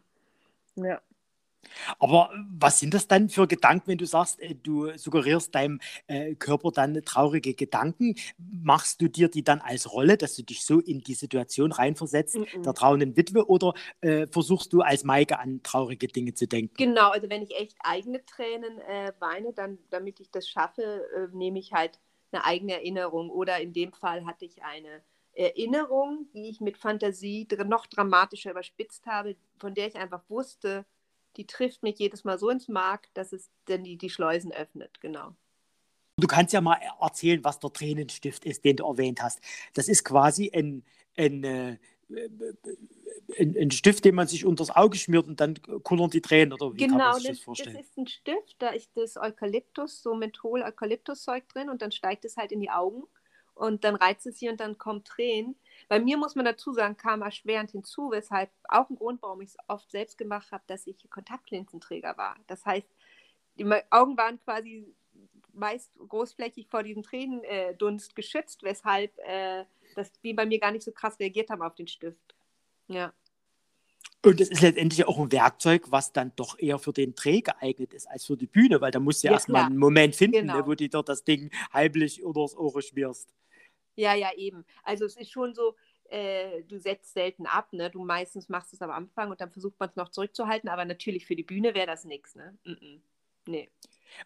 Ja. 0.77 1.01
Aber 1.99 2.31
was 2.49 2.79
sind 2.79 2.95
das 2.95 3.07
dann 3.07 3.29
für 3.29 3.47
Gedanken, 3.47 3.89
wenn 3.89 3.99
du 3.99 4.07
sagst, 4.07 4.41
äh, 4.41 4.55
du 4.55 4.97
suggerierst 4.97 5.55
deinem 5.55 5.81
äh, 6.07 6.35
Körper 6.37 6.71
dann 6.71 7.03
traurige 7.05 7.53
Gedanken? 7.53 8.15
Machst 8.39 9.03
du 9.03 9.09
dir 9.09 9.29
die 9.29 9.45
dann 9.45 9.61
als 9.61 9.93
Rolle, 9.93 10.17
dass 10.17 10.37
du 10.37 10.43
dich 10.43 10.65
so 10.65 10.81
in 10.81 11.01
die 11.01 11.15
Situation 11.15 11.71
reinversetzt, 11.73 12.37
mm 12.37 12.43
-mm. 12.43 12.63
der 12.63 12.73
trauenden 12.73 13.17
Witwe, 13.17 13.47
oder 13.47 13.75
äh, 14.01 14.27
versuchst 14.29 14.73
du 14.73 14.81
als 14.81 15.05
Maike 15.05 15.39
an 15.39 15.63
traurige 15.63 16.07
Dinge 16.07 16.33
zu 16.33 16.47
denken? 16.47 16.75
Genau, 16.79 17.11
also 17.11 17.29
wenn 17.29 17.43
ich 17.43 17.55
echt 17.57 17.77
eigene 17.81 18.25
Tränen 18.25 18.79
äh, 18.79 19.13
weine, 19.19 19.53
dann, 19.53 19.79
damit 19.91 20.21
ich 20.21 20.31
das 20.31 20.49
schaffe, 20.49 21.05
äh, 21.15 21.37
nehme 21.37 21.59
ich 21.59 21.73
halt 21.73 21.99
eine 22.33 22.45
eigene 22.45 22.75
Erinnerung. 22.75 23.29
Oder 23.29 23.61
in 23.61 23.75
dem 23.75 23.93
Fall 23.93 24.25
hatte 24.25 24.45
ich 24.47 24.63
eine 24.63 25.03
Erinnerung, 25.37 26.27
die 26.33 26.49
ich 26.49 26.61
mit 26.61 26.79
Fantasie 26.79 27.47
noch 27.67 27.87
dramatischer 27.87 28.51
überspitzt 28.51 29.07
habe, 29.07 29.37
von 29.59 29.75
der 29.75 29.87
ich 29.87 29.97
einfach 29.97 30.23
wusste, 30.29 30.87
die 31.37 31.47
trifft 31.47 31.83
mich 31.83 31.99
jedes 31.99 32.25
Mal 32.25 32.39
so 32.39 32.49
ins 32.49 32.69
Mark, 32.69 33.09
dass 33.15 33.33
es 33.33 33.51
dann 33.67 33.85
die, 33.85 33.97
die 33.97 34.09
Schleusen 34.09 34.53
öffnet, 34.53 35.01
genau. 35.01 35.35
Du 36.19 36.27
kannst 36.27 36.55
ja 36.55 36.63
mal 36.63 36.81
erzählen, 37.01 37.45
was 37.45 37.59
der 37.59 37.71
Tränenstift 37.71 38.47
ist, 38.47 38.65
den 38.65 38.77
du 38.77 38.87
erwähnt 38.87 39.23
hast. 39.23 39.41
Das 39.75 39.87
ist 39.89 40.03
quasi 40.03 40.51
ein, 40.55 40.83
ein, 41.15 41.45
äh, 41.45 41.77
ein, 43.39 43.57
ein 43.59 43.71
Stift, 43.71 44.07
den 44.07 44.15
man 44.15 44.27
sich 44.27 44.47
unters 44.47 44.71
Auge 44.71 44.97
schmiert 44.97 45.27
und 45.27 45.41
dann 45.41 45.61
kullern 45.83 46.09
die 46.09 46.23
Tränen, 46.23 46.55
oder 46.55 46.73
wie 46.73 46.79
genau, 46.79 46.97
kann 46.97 46.99
man 46.99 47.15
sich 47.17 47.29
das, 47.29 47.37
das 47.37 47.45
vorstellen? 47.45 47.77
das 47.77 47.87
ist 47.87 47.99
ein 47.99 48.07
Stift, 48.07 48.57
da 48.59 48.71
ist 48.71 48.91
das 48.95 49.19
Eukalyptus, 49.19 50.03
so 50.03 50.15
Menthol-Eukalyptus-Zeug 50.15 51.47
drin 51.51 51.69
und 51.69 51.83
dann 51.83 51.93
steigt 51.93 52.25
es 52.25 52.39
halt 52.39 52.51
in 52.51 52.61
die 52.61 52.71
Augen 52.71 53.03
und 53.57 53.85
dann 53.85 53.97
reizt 53.97 54.27
es 54.27 54.39
hier 54.39 54.51
und 54.51 54.61
dann 54.61 54.79
kommen 54.79 55.03
Tränen. 55.03 55.57
Bei 55.89 55.99
mir 55.99 56.17
muss 56.19 56.35
man 56.35 56.45
dazu 56.45 56.73
sagen, 56.73 56.97
kam 56.97 57.23
erschwerend 57.23 57.71
hinzu, 57.71 58.11
weshalb 58.11 58.51
auch 58.69 58.89
ein 58.91 58.97
Grund, 58.97 59.23
warum 59.23 59.41
ich 59.41 59.51
es 59.51 59.57
oft 59.67 59.91
selbst 59.91 60.19
gemacht 60.19 60.53
habe, 60.53 60.63
dass 60.67 60.87
ich 60.87 60.97
Kontaktlinsenträger 61.11 62.17
war. 62.17 62.37
Das 62.47 62.65
heißt, 62.65 62.87
die 63.59 63.65
Augen 63.91 64.17
waren 64.17 64.39
quasi 64.45 64.87
meist 65.55 65.91
großflächig 65.97 66.69
vor 66.69 66.83
diesem 66.83 67.03
Tränendunst 67.03 68.15
geschützt, 68.15 68.63
weshalb 68.63 69.17
äh, 69.21 69.65
das 69.95 70.13
wie 70.21 70.35
bei 70.35 70.45
mir 70.45 70.61
gar 70.61 70.71
nicht 70.71 70.85
so 70.85 70.93
krass 70.93 71.19
reagiert 71.19 71.49
haben 71.49 71.63
auf 71.63 71.75
den 71.75 71.89
Stift. 71.89 72.35
Ja. 72.89 73.15
Und 74.23 74.41
es 74.41 74.51
ist 74.51 74.61
letztendlich 74.61 75.07
auch 75.07 75.19
ein 75.19 75.33
Werkzeug, 75.33 75.91
was 75.91 76.13
dann 76.13 76.33
doch 76.37 76.59
eher 76.59 76.79
für 76.79 76.93
den 76.93 77.15
Dreh 77.15 77.41
geeignet 77.41 77.95
ist 77.95 78.07
als 78.07 78.27
für 78.27 78.37
die 78.37 78.47
Bühne, 78.47 78.81
weil 78.81 78.91
da 78.91 79.01
musst 79.01 79.23
du 79.23 79.29
ja, 79.29 79.35
erstmal 79.35 79.65
einen 79.65 79.79
Moment 79.79 80.15
finden, 80.15 80.37
ne, 80.37 80.43
genau. 80.43 80.57
ne, 80.57 80.67
wo 80.67 80.71
du 80.71 80.89
dir 80.89 81.03
das 81.03 81.25
Ding 81.25 81.51
heimlich 81.73 82.21
übers 82.21 82.55
Ohr 82.57 82.83
schmierst. 82.83 83.33
Ja, 83.97 84.15
ja, 84.15 84.31
eben. 84.37 84.65
Also 84.85 85.05
es 85.05 85.17
ist 85.17 85.31
schon 85.31 85.55
so, 85.55 85.75
äh, 86.05 86.63
du 86.65 86.79
setzt 86.79 87.15
selten 87.15 87.47
ab, 87.47 87.73
ne? 87.73 87.91
Du 87.91 88.05
meistens 88.05 88.49
machst 88.49 88.73
es 88.73 88.83
am 88.83 88.91
Anfang 88.91 89.31
und 89.31 89.41
dann 89.41 89.51
versucht 89.51 89.79
man 89.81 89.89
es 89.89 89.97
noch 89.97 90.11
zurückzuhalten, 90.11 90.69
aber 90.69 90.85
natürlich 90.85 91.27
für 91.27 91.37
die 91.37 91.43
Bühne 91.43 91.75
wäre 91.75 91.87
das 91.87 92.05
nichts, 92.05 92.35
ne? 92.35 92.57
Mm 92.65 92.71
-mm. 92.71 93.01
Nee. 93.49 93.69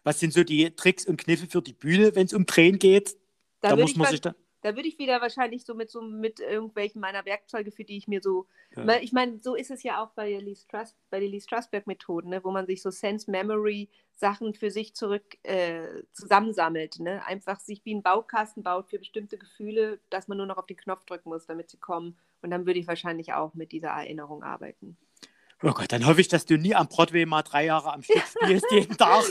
Was 0.03 0.19
sind 0.19 0.33
so 0.33 0.43
die 0.43 0.75
Tricks 0.75 1.05
und 1.05 1.17
Kniffe 1.17 1.47
für 1.47 1.61
die 1.61 1.73
Bühne, 1.73 2.15
wenn 2.15 2.25
es 2.25 2.33
um 2.33 2.45
Drehen 2.45 2.79
geht? 2.79 3.17
Da, 3.61 3.69
da 3.69 3.75
muss 3.75 3.95
man 3.95 4.09
sich 4.09 4.21
da 4.21 4.35
da 4.61 4.75
würde 4.75 4.87
ich 4.87 4.99
wieder 4.99 5.21
wahrscheinlich 5.21 5.65
so 5.65 5.73
mit 5.73 5.89
so 5.89 6.01
mit 6.01 6.39
irgendwelchen 6.39 7.01
meiner 7.01 7.25
Werkzeuge, 7.25 7.71
für 7.71 7.83
die 7.83 7.97
ich 7.97 8.07
mir 8.07 8.21
so, 8.21 8.47
ja. 8.75 8.97
ich 9.01 9.11
meine, 9.11 9.39
so 9.41 9.55
ist 9.55 9.71
es 9.71 9.83
ja 9.83 10.03
auch 10.03 10.11
bei 10.11 10.29
der 10.29 10.41
Lee, 10.41 10.55
Strass, 10.55 10.95
bei 11.09 11.19
der 11.19 11.29
Lee 11.29 11.41
Strasberg 11.41 11.87
Methoden, 11.87 12.29
ne, 12.29 12.43
wo 12.43 12.51
man 12.51 12.67
sich 12.67 12.81
so 12.81 12.91
Sense 12.91 13.29
Memory 13.29 13.89
Sachen 14.21 14.53
für 14.53 14.69
sich 14.69 14.93
zurück 14.93 15.37
äh, 15.43 16.03
zusammensammelt, 16.13 16.99
ne? 16.99 17.25
einfach 17.25 17.59
sich 17.59 17.83
wie 17.85 17.95
ein 17.95 18.03
Baukasten 18.03 18.61
baut 18.61 18.87
für 18.87 18.99
bestimmte 18.99 19.37
Gefühle, 19.37 19.99
dass 20.11 20.27
man 20.27 20.37
nur 20.37 20.45
noch 20.45 20.57
auf 20.57 20.67
den 20.67 20.77
Knopf 20.77 21.05
drücken 21.05 21.29
muss, 21.29 21.47
damit 21.47 21.71
sie 21.71 21.77
kommen. 21.77 22.15
Und 22.43 22.51
dann 22.51 22.67
würde 22.67 22.79
ich 22.79 22.87
wahrscheinlich 22.87 23.33
auch 23.33 23.55
mit 23.55 23.71
dieser 23.71 23.89
Erinnerung 23.89 24.43
arbeiten. 24.43 24.95
Oh 25.63 25.71
Gott, 25.73 25.91
dann 25.91 26.05
hoffe 26.07 26.21
ich, 26.21 26.27
dass 26.27 26.45
du 26.45 26.57
nie 26.57 26.73
am 26.73 26.87
Broadway 26.87 27.25
mal 27.25 27.43
drei 27.43 27.65
Jahre 27.65 27.93
am 27.93 28.01
Stück 28.01 28.23
spielst, 28.23 28.65
jeden 28.71 28.97
Tag. 28.97 29.23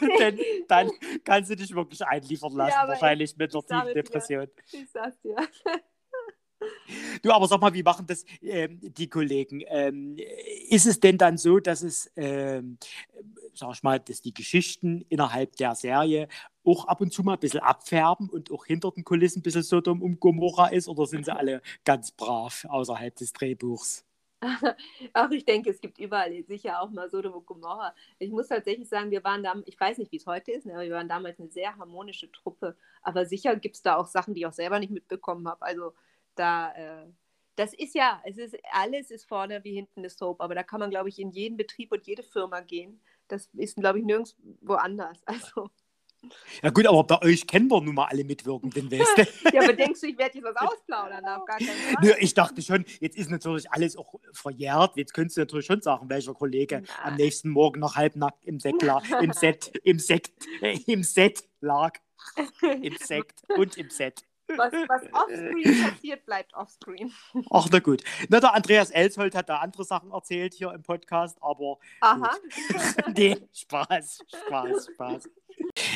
Denn 0.18 0.38
dann 0.68 0.90
kannst 1.24 1.50
du 1.50 1.56
dich 1.56 1.74
wirklich 1.74 2.04
einliefern 2.04 2.52
lassen, 2.52 2.76
ja, 2.78 2.88
wahrscheinlich 2.88 3.36
mit 3.36 3.54
einer 3.54 3.62
tiefen 3.62 3.94
Depression. 3.94 4.46
Dir. 4.70 4.80
Ich 4.80 4.90
sag's 4.90 5.20
dir. 5.20 5.36
Du, 7.22 7.30
aber 7.30 7.46
sag 7.46 7.60
mal, 7.60 7.72
wie 7.72 7.84
machen 7.84 8.06
das 8.06 8.24
ähm, 8.42 8.80
die 8.82 9.08
Kollegen? 9.08 9.62
Ähm, 9.68 10.16
ist 10.68 10.86
es 10.86 10.98
denn 10.98 11.16
dann 11.16 11.38
so, 11.38 11.60
dass 11.60 11.82
es, 11.82 12.10
ähm, 12.16 12.78
sag 13.54 13.74
ich 13.74 13.82
mal, 13.84 14.00
dass 14.00 14.22
die 14.22 14.34
Geschichten 14.34 15.04
innerhalb 15.08 15.54
der 15.56 15.76
Serie 15.76 16.28
auch 16.64 16.86
ab 16.86 17.00
und 17.00 17.12
zu 17.12 17.22
mal 17.22 17.34
ein 17.34 17.38
bisschen 17.38 17.60
abfärben 17.60 18.28
und 18.28 18.50
auch 18.50 18.66
hinter 18.66 18.90
den 18.90 19.04
Kulissen 19.04 19.38
ein 19.38 19.42
bisschen 19.42 19.62
Sodom 19.62 20.02
und 20.02 20.18
Gomorra 20.18 20.68
ist 20.68 20.88
oder 20.88 21.06
sind 21.06 21.26
sie 21.26 21.34
alle 21.34 21.62
ganz 21.84 22.10
brav 22.10 22.66
außerhalb 22.68 23.14
des 23.14 23.32
Drehbuchs? 23.32 24.07
Ach, 25.14 25.30
ich 25.32 25.44
denke, 25.44 25.70
es 25.70 25.80
gibt 25.80 25.98
überall 25.98 26.42
sicher 26.44 26.80
auch 26.80 26.90
mal 26.90 27.10
Sodom 27.10 27.34
und 27.34 27.46
Gomorra. 27.46 27.94
Ich 28.18 28.30
muss 28.30 28.48
tatsächlich 28.48 28.88
sagen, 28.88 29.10
wir 29.10 29.24
waren 29.24 29.42
da, 29.42 29.54
ich 29.66 29.78
weiß 29.78 29.98
nicht, 29.98 30.12
wie 30.12 30.16
es 30.16 30.26
heute 30.26 30.52
ist, 30.52 30.64
ne, 30.66 30.74
aber 30.74 30.82
wir 30.82 30.92
waren 30.92 31.08
damals 31.08 31.40
eine 31.40 31.50
sehr 31.50 31.76
harmonische 31.76 32.30
Truppe. 32.30 32.76
Aber 33.02 33.26
sicher 33.26 33.56
gibt 33.56 33.76
es 33.76 33.82
da 33.82 33.96
auch 33.96 34.06
Sachen, 34.06 34.34
die 34.34 34.40
ich 34.42 34.46
auch 34.46 34.52
selber 34.52 34.78
nicht 34.78 34.90
mitbekommen 34.90 35.48
habe. 35.48 35.62
Also 35.62 35.92
da, 36.36 36.72
äh, 36.74 37.06
das 37.56 37.74
ist 37.74 37.94
ja, 37.96 38.22
es 38.24 38.38
ist, 38.38 38.56
alles 38.72 39.10
ist 39.10 39.24
vorne 39.28 39.64
wie 39.64 39.74
hinten 39.74 40.00
eine 40.00 40.10
Soap, 40.10 40.40
aber 40.40 40.54
da 40.54 40.62
kann 40.62 40.78
man, 40.80 40.90
glaube 40.90 41.08
ich, 41.08 41.18
in 41.18 41.32
jeden 41.32 41.56
Betrieb 41.56 41.90
und 41.90 42.06
jede 42.06 42.22
Firma 42.22 42.60
gehen. 42.60 43.00
Das 43.26 43.48
ist, 43.54 43.76
glaube 43.76 43.98
ich, 43.98 44.04
nirgendwo 44.04 44.74
anders. 44.74 45.18
Also. 45.26 45.70
Ja 46.62 46.70
gut, 46.70 46.86
aber 46.86 47.04
bei 47.04 47.22
euch 47.22 47.46
kennen 47.46 47.70
wir 47.70 47.80
nun 47.80 47.94
mal 47.94 48.06
alle 48.06 48.24
Mitwirkenden, 48.24 48.90
weißt 48.90 49.18
du? 49.18 49.22
ja, 49.54 49.62
aber 49.62 49.72
denkst 49.72 50.00
du, 50.00 50.08
ich 50.08 50.18
werde 50.18 50.38
dir 50.38 50.44
was 50.44 50.56
ausplaudern? 50.56 51.24
Auf 51.24 51.44
gar 51.44 51.58
keinen 51.58 51.68
Fall. 51.68 51.94
Nö, 52.02 52.12
ich 52.18 52.34
dachte 52.34 52.60
schon, 52.62 52.84
jetzt 53.00 53.16
ist 53.16 53.30
natürlich 53.30 53.70
alles 53.70 53.96
auch 53.96 54.14
verjährt. 54.32 54.96
Jetzt 54.96 55.14
könntest 55.14 55.36
du 55.36 55.42
natürlich 55.42 55.66
schon 55.66 55.80
sagen, 55.80 56.10
welcher 56.10 56.34
Kollege 56.34 56.76
Nein. 56.76 56.86
am 57.04 57.14
nächsten 57.14 57.50
Morgen 57.50 57.80
noch 57.80 57.96
halbnackt 57.96 58.44
im, 58.44 58.58
Säckler, 58.58 59.02
im 59.20 59.32
Set, 59.32 59.72
im 59.84 59.98
Sekt, 59.98 60.32
äh, 60.60 60.78
im 60.86 61.02
Set 61.04 61.44
lag. 61.60 61.98
Im 62.82 62.96
Sekt 62.96 63.42
und 63.56 63.76
im 63.76 63.90
Set. 63.90 64.24
Was, 64.56 64.72
was 64.72 65.02
offscreen 65.12 65.82
passiert, 65.82 66.24
bleibt 66.24 66.54
offscreen. 66.54 67.12
Ach, 67.50 67.68
na 67.70 67.80
gut. 67.80 68.02
Na, 68.30 68.40
der 68.40 68.54
Andreas 68.54 68.90
Elsholt 68.90 69.34
hat 69.34 69.48
da 69.48 69.58
andere 69.58 69.84
Sachen 69.84 70.10
erzählt 70.10 70.54
hier 70.54 70.72
im 70.72 70.82
Podcast, 70.82 71.36
aber. 71.42 71.78
Aha. 72.00 72.34
nee, 73.14 73.36
Spaß, 73.52 74.20
Spaß, 74.46 74.88
Spaß. 74.94 75.28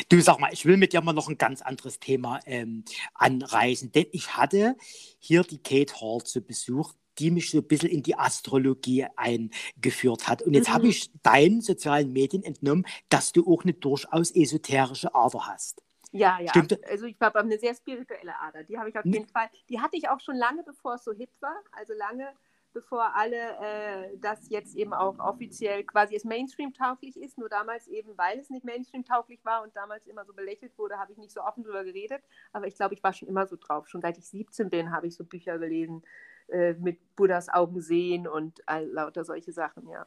Du 0.08 0.20
sag 0.20 0.38
mal, 0.38 0.52
ich 0.52 0.66
will 0.66 0.76
mit 0.76 0.92
dir 0.92 1.00
mal 1.00 1.12
noch 1.12 1.28
ein 1.28 1.38
ganz 1.38 1.62
anderes 1.62 1.98
Thema 1.98 2.40
ähm, 2.46 2.84
anreißen, 3.14 3.92
denn 3.92 4.06
ich 4.12 4.36
hatte 4.36 4.76
hier 5.18 5.42
die 5.42 5.62
Kate 5.62 5.94
Hall 6.00 6.22
zu 6.22 6.40
Besuch, 6.42 6.92
die 7.18 7.30
mich 7.30 7.50
so 7.50 7.58
ein 7.58 7.66
bisschen 7.66 7.90
in 7.90 8.02
die 8.02 8.16
Astrologie 8.16 9.06
eingeführt 9.16 10.28
hat. 10.28 10.42
Und 10.42 10.54
jetzt 10.54 10.68
mhm. 10.68 10.74
habe 10.74 10.88
ich 10.88 11.10
deinen 11.22 11.60
sozialen 11.60 12.12
Medien 12.12 12.42
entnommen, 12.42 12.86
dass 13.08 13.32
du 13.32 13.46
auch 13.46 13.64
eine 13.64 13.74
durchaus 13.74 14.30
esoterische 14.30 15.14
Ader 15.14 15.46
hast. 15.46 15.82
Ja, 16.12 16.38
ja. 16.40 16.50
Stimmt. 16.50 16.78
Also 16.86 17.06
ich 17.06 17.16
habe 17.20 17.40
eine 17.40 17.58
sehr 17.58 17.74
spirituelle 17.74 18.38
Ader. 18.38 18.64
Die 18.64 18.78
habe 18.78 18.90
ich 18.90 18.98
auf 18.98 19.04
jeden 19.04 19.28
Fall. 19.28 19.48
Die 19.70 19.80
hatte 19.80 19.96
ich 19.96 20.08
auch 20.08 20.20
schon 20.20 20.36
lange, 20.36 20.62
bevor 20.62 20.94
es 20.94 21.04
so 21.04 21.12
hip 21.12 21.30
war. 21.40 21.56
Also 21.72 21.94
lange 21.94 22.28
bevor 22.72 23.14
alle 23.14 23.56
äh, 23.60 24.16
das 24.18 24.48
jetzt 24.48 24.76
eben 24.76 24.92
auch 24.92 25.18
offiziell 25.18 25.84
quasi 25.84 26.14
es 26.16 26.24
Mainstream-tauglich 26.24 27.16
ist. 27.16 27.38
Nur 27.38 27.48
damals 27.48 27.86
eben, 27.88 28.16
weil 28.16 28.38
es 28.38 28.50
nicht 28.50 28.64
Mainstream-tauglich 28.64 29.44
war 29.44 29.62
und 29.62 29.74
damals 29.76 30.06
immer 30.06 30.24
so 30.24 30.32
belächelt 30.32 30.76
wurde, 30.78 30.98
habe 30.98 31.12
ich 31.12 31.18
nicht 31.18 31.32
so 31.32 31.42
offen 31.42 31.64
drüber 31.64 31.84
geredet. 31.84 32.22
Aber 32.52 32.66
ich 32.66 32.74
glaube, 32.74 32.94
ich 32.94 33.02
war 33.02 33.12
schon 33.12 33.28
immer 33.28 33.46
so 33.46 33.56
drauf. 33.56 33.88
Schon 33.88 34.00
seit 34.00 34.18
ich 34.18 34.28
17 34.28 34.70
bin, 34.70 34.92
habe 34.92 35.06
ich 35.06 35.14
so 35.14 35.24
Bücher 35.24 35.58
gelesen 35.58 36.02
äh, 36.48 36.74
mit 36.74 37.16
Buddhas 37.16 37.48
Augen 37.48 37.80
sehen 37.80 38.26
und 38.26 38.66
all, 38.66 38.86
lauter 38.86 39.24
solche 39.24 39.52
Sachen, 39.52 39.88
ja 39.88 40.06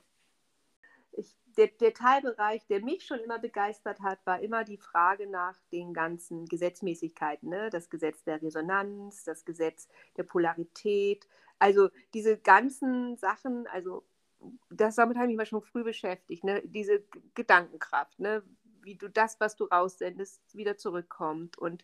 ich, 1.17 1.35
der, 1.57 1.67
der, 1.67 1.93
Teilbereich, 1.93 2.65
der 2.67 2.81
mich 2.81 3.05
schon 3.05 3.19
immer 3.19 3.39
begeistert 3.39 4.01
hat, 4.01 4.19
war 4.25 4.41
immer 4.41 4.63
die 4.63 4.77
Frage 4.77 5.27
nach 5.27 5.57
den 5.71 5.93
ganzen 5.93 6.45
Gesetzmäßigkeiten. 6.45 7.49
Ne? 7.49 7.69
Das 7.69 7.89
Gesetz 7.89 8.23
der 8.23 8.41
Resonanz, 8.41 9.23
das 9.23 9.45
Gesetz 9.45 9.87
der 10.17 10.23
Polarität. 10.23 11.27
Also 11.59 11.89
diese 12.13 12.37
ganzen 12.37 13.17
Sachen, 13.17 13.67
also 13.67 14.03
das 14.69 14.95
damit 14.95 15.17
habe 15.17 15.31
ich 15.31 15.37
mich 15.37 15.49
schon 15.49 15.61
früh 15.61 15.83
beschäftigt. 15.83 16.43
Ne? 16.43 16.61
Diese 16.65 17.03
Gedankenkraft, 17.33 18.19
ne? 18.19 18.43
wie 18.81 18.95
du 18.95 19.09
das, 19.09 19.39
was 19.39 19.55
du 19.55 19.65
raussendest, 19.65 20.55
wieder 20.55 20.77
zurückkommt. 20.77 21.57
Und 21.57 21.83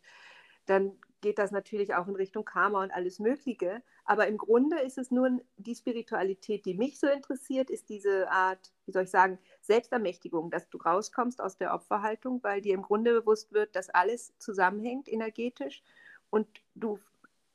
dann 0.66 0.98
geht 1.22 1.38
das 1.38 1.52
natürlich 1.52 1.94
auch 1.96 2.08
in 2.08 2.16
Richtung 2.16 2.46
Karma 2.46 2.84
und 2.84 2.92
alles 2.92 3.20
Mögliche. 3.20 3.84
Aber 4.06 4.28
im 4.28 4.38
Grunde 4.38 4.80
ist 4.80 4.98
es 4.98 5.12
nur 5.12 5.40
die 5.58 5.76
Spiritualität, 5.76 6.66
die 6.66 6.74
mich 6.74 7.00
so 7.00 7.08
interessiert, 7.08 7.70
ist 7.70 7.90
diese 7.90 8.30
Art, 8.30 8.72
wie 8.86 8.92
soll 8.92 9.04
ich 9.04 9.12
sagen, 9.12 9.40
Selbstermächtigung, 9.62 10.50
dass 10.52 10.70
du 10.70 10.78
rauskommst 10.78 11.42
aus 11.42 11.58
der 11.58 11.74
Opferhaltung, 11.74 12.44
weil 12.44 12.62
dir 12.62 12.74
im 12.74 12.82
Grunde 12.82 13.14
bewusst 13.14 13.52
wird, 13.52 13.76
dass 13.76 13.90
alles 13.90 14.34
zusammenhängt 14.40 15.08
energetisch 15.08 15.84
und 16.30 16.48
du 16.76 17.00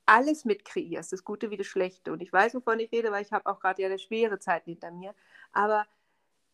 alles 0.06 0.44
mitkreierst, 0.44 1.12
das 1.12 1.24
Gute 1.24 1.50
wie 1.50 1.56
das 1.56 1.66
Schlechte. 1.66 2.12
Und 2.12 2.22
ich 2.22 2.32
weiß, 2.32 2.54
wovon 2.54 2.80
ich 2.80 2.92
rede, 2.92 3.10
weil 3.10 3.22
ich 3.22 3.32
habe 3.32 3.46
auch 3.46 3.60
gerade 3.60 3.82
ja 3.82 3.88
eine 3.88 3.98
schwere 3.98 4.38
Zeit 4.38 4.64
hinter 4.64 4.90
mir. 4.90 5.14
Aber 5.52 5.86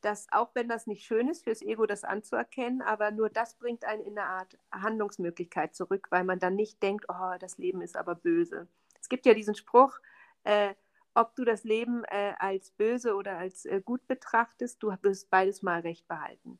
dass 0.00 0.26
auch 0.32 0.50
wenn 0.54 0.68
das 0.68 0.86
nicht 0.86 1.04
schön 1.04 1.28
ist 1.28 1.44
fürs 1.44 1.62
Ego, 1.62 1.86
das 1.86 2.04
anzuerkennen, 2.04 2.82
aber 2.82 3.12
nur 3.12 3.30
das 3.30 3.54
bringt 3.54 3.84
einen 3.84 4.02
in 4.02 4.18
eine 4.18 4.26
Art 4.26 4.58
Handlungsmöglichkeit 4.72 5.74
zurück, 5.74 6.08
weil 6.10 6.24
man 6.24 6.40
dann 6.40 6.56
nicht 6.56 6.82
denkt, 6.82 7.06
oh, 7.08 7.34
das 7.38 7.58
Leben 7.58 7.82
ist 7.82 7.96
aber 7.96 8.16
böse. 8.16 8.66
Es 9.00 9.08
gibt 9.08 9.26
ja 9.26 9.34
diesen 9.34 9.54
Spruch, 9.54 10.00
äh, 10.44 10.74
ob 11.14 11.36
du 11.36 11.44
das 11.44 11.64
Leben 11.64 12.04
äh, 12.04 12.34
als 12.38 12.70
böse 12.72 13.14
oder 13.14 13.38
als 13.38 13.64
äh, 13.64 13.80
gut 13.84 14.06
betrachtest, 14.08 14.82
du 14.82 14.92
wirst 15.02 15.30
beides 15.30 15.62
mal 15.62 15.80
recht 15.80 16.08
behalten. 16.08 16.58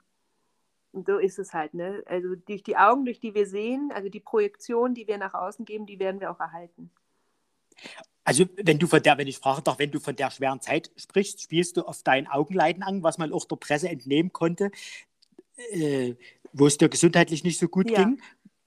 Und 0.93 1.07
so 1.07 1.19
ist 1.19 1.39
es 1.39 1.55
halt, 1.55 1.75
ne? 1.75 2.03
Also 2.07 2.35
durch 2.35 2.63
die 2.63 2.77
Augen, 2.77 3.05
durch 3.05 3.19
die 3.19 3.35
wir 3.35 3.47
sehen, 3.47 3.91
also 3.95 4.09
die 4.09 4.21
Projektion, 4.21 4.95
die 4.95 5.07
wir 5.09 5.19
nach 5.19 5.35
außen 5.35 5.65
geben, 5.65 5.87
die 5.87 5.99
werden 5.99 6.21
wir 6.21 6.31
auch 6.31 6.41
erhalten. 6.41 6.91
Also 8.25 8.45
wenn 8.63 8.79
du 8.79 8.87
von 8.87 9.03
der, 9.03 9.19
wenn 9.19 9.27
ich 9.27 9.39
frage 9.39 9.63
doch, 9.63 9.79
wenn 9.79 9.91
du 9.91 9.99
von 9.99 10.15
der 10.15 10.31
schweren 10.31 10.61
Zeit 10.61 10.93
sprichst, 10.97 11.43
spielst 11.43 11.77
du 11.77 11.83
auf 11.83 12.03
dein 12.03 12.29
Augenleiden 12.29 12.83
an, 12.83 13.03
was 13.03 13.19
man 13.19 13.33
auch 13.33 13.47
der 13.47 13.57
Presse 13.57 13.89
entnehmen 13.89 14.33
konnte, 14.33 14.71
äh, 15.73 16.15
wo 16.53 16.67
es 16.67 16.79
dir 16.79 16.89
gesundheitlich 16.89 17.43
nicht 17.43 17.59
so 17.59 17.69
gut 17.69 17.91
ja. 17.91 18.05
ging. 18.05 18.21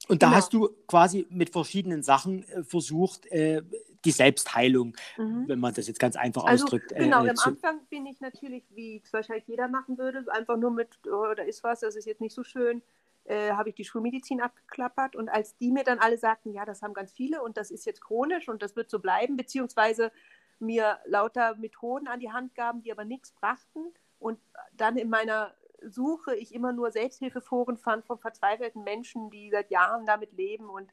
Und 0.08 0.22
da 0.22 0.26
genau. 0.26 0.36
hast 0.36 0.52
du 0.52 0.68
quasi 0.86 1.26
mit 1.30 1.50
verschiedenen 1.50 2.02
Sachen 2.02 2.42
äh, 2.48 2.64
versucht, 2.64 3.26
äh, 3.26 3.62
die 4.06 4.12
Selbstheilung, 4.12 4.96
mhm. 5.16 5.48
wenn 5.48 5.60
man 5.60 5.74
das 5.74 5.86
jetzt 5.88 6.00
ganz 6.00 6.16
einfach 6.16 6.44
also, 6.44 6.64
ausdrückt. 6.64 6.92
Äh, 6.92 7.00
genau, 7.00 7.24
äh, 7.24 7.30
am 7.30 7.36
Anfang 7.44 7.80
bin 7.90 8.06
ich 8.06 8.20
natürlich, 8.20 8.64
wie 8.70 9.02
es 9.04 9.12
wahrscheinlich 9.12 9.46
jeder 9.46 9.68
machen 9.68 9.98
würde, 9.98 10.24
einfach 10.32 10.56
nur 10.56 10.70
mit, 10.70 10.98
oh, 11.06 11.34
da 11.34 11.42
ist 11.42 11.62
was, 11.62 11.80
das 11.80 11.96
ist 11.96 12.06
jetzt 12.06 12.20
nicht 12.20 12.34
so 12.34 12.44
schön, 12.44 12.82
äh, 13.24 13.52
habe 13.52 13.70
ich 13.70 13.74
die 13.74 13.84
Schulmedizin 13.84 14.40
abgeklappert. 14.40 15.16
Und 15.16 15.28
als 15.28 15.56
die 15.56 15.72
mir 15.72 15.84
dann 15.84 15.98
alle 15.98 16.16
sagten, 16.16 16.52
ja, 16.52 16.64
das 16.64 16.82
haben 16.82 16.94
ganz 16.94 17.12
viele 17.12 17.42
und 17.42 17.56
das 17.56 17.70
ist 17.70 17.84
jetzt 17.84 18.00
chronisch 18.00 18.48
und 18.48 18.62
das 18.62 18.76
wird 18.76 18.88
so 18.88 19.00
bleiben, 19.00 19.36
beziehungsweise 19.36 20.12
mir 20.58 20.98
lauter 21.04 21.56
Methoden 21.56 22.08
an 22.08 22.20
die 22.20 22.32
Hand 22.32 22.54
gaben, 22.54 22.82
die 22.82 22.92
aber 22.92 23.04
nichts 23.04 23.32
brachten 23.32 23.92
und 24.18 24.38
dann 24.74 24.96
in 24.96 25.10
meiner 25.10 25.54
Suche 25.82 26.34
ich 26.34 26.54
immer 26.54 26.72
nur 26.72 26.90
Selbsthilfeforen 26.90 27.76
fand 27.76 28.06
von 28.06 28.18
verzweifelten 28.18 28.82
Menschen, 28.82 29.30
die 29.30 29.50
seit 29.50 29.70
Jahren 29.70 30.06
damit 30.06 30.32
leben 30.32 30.68
und 30.68 30.90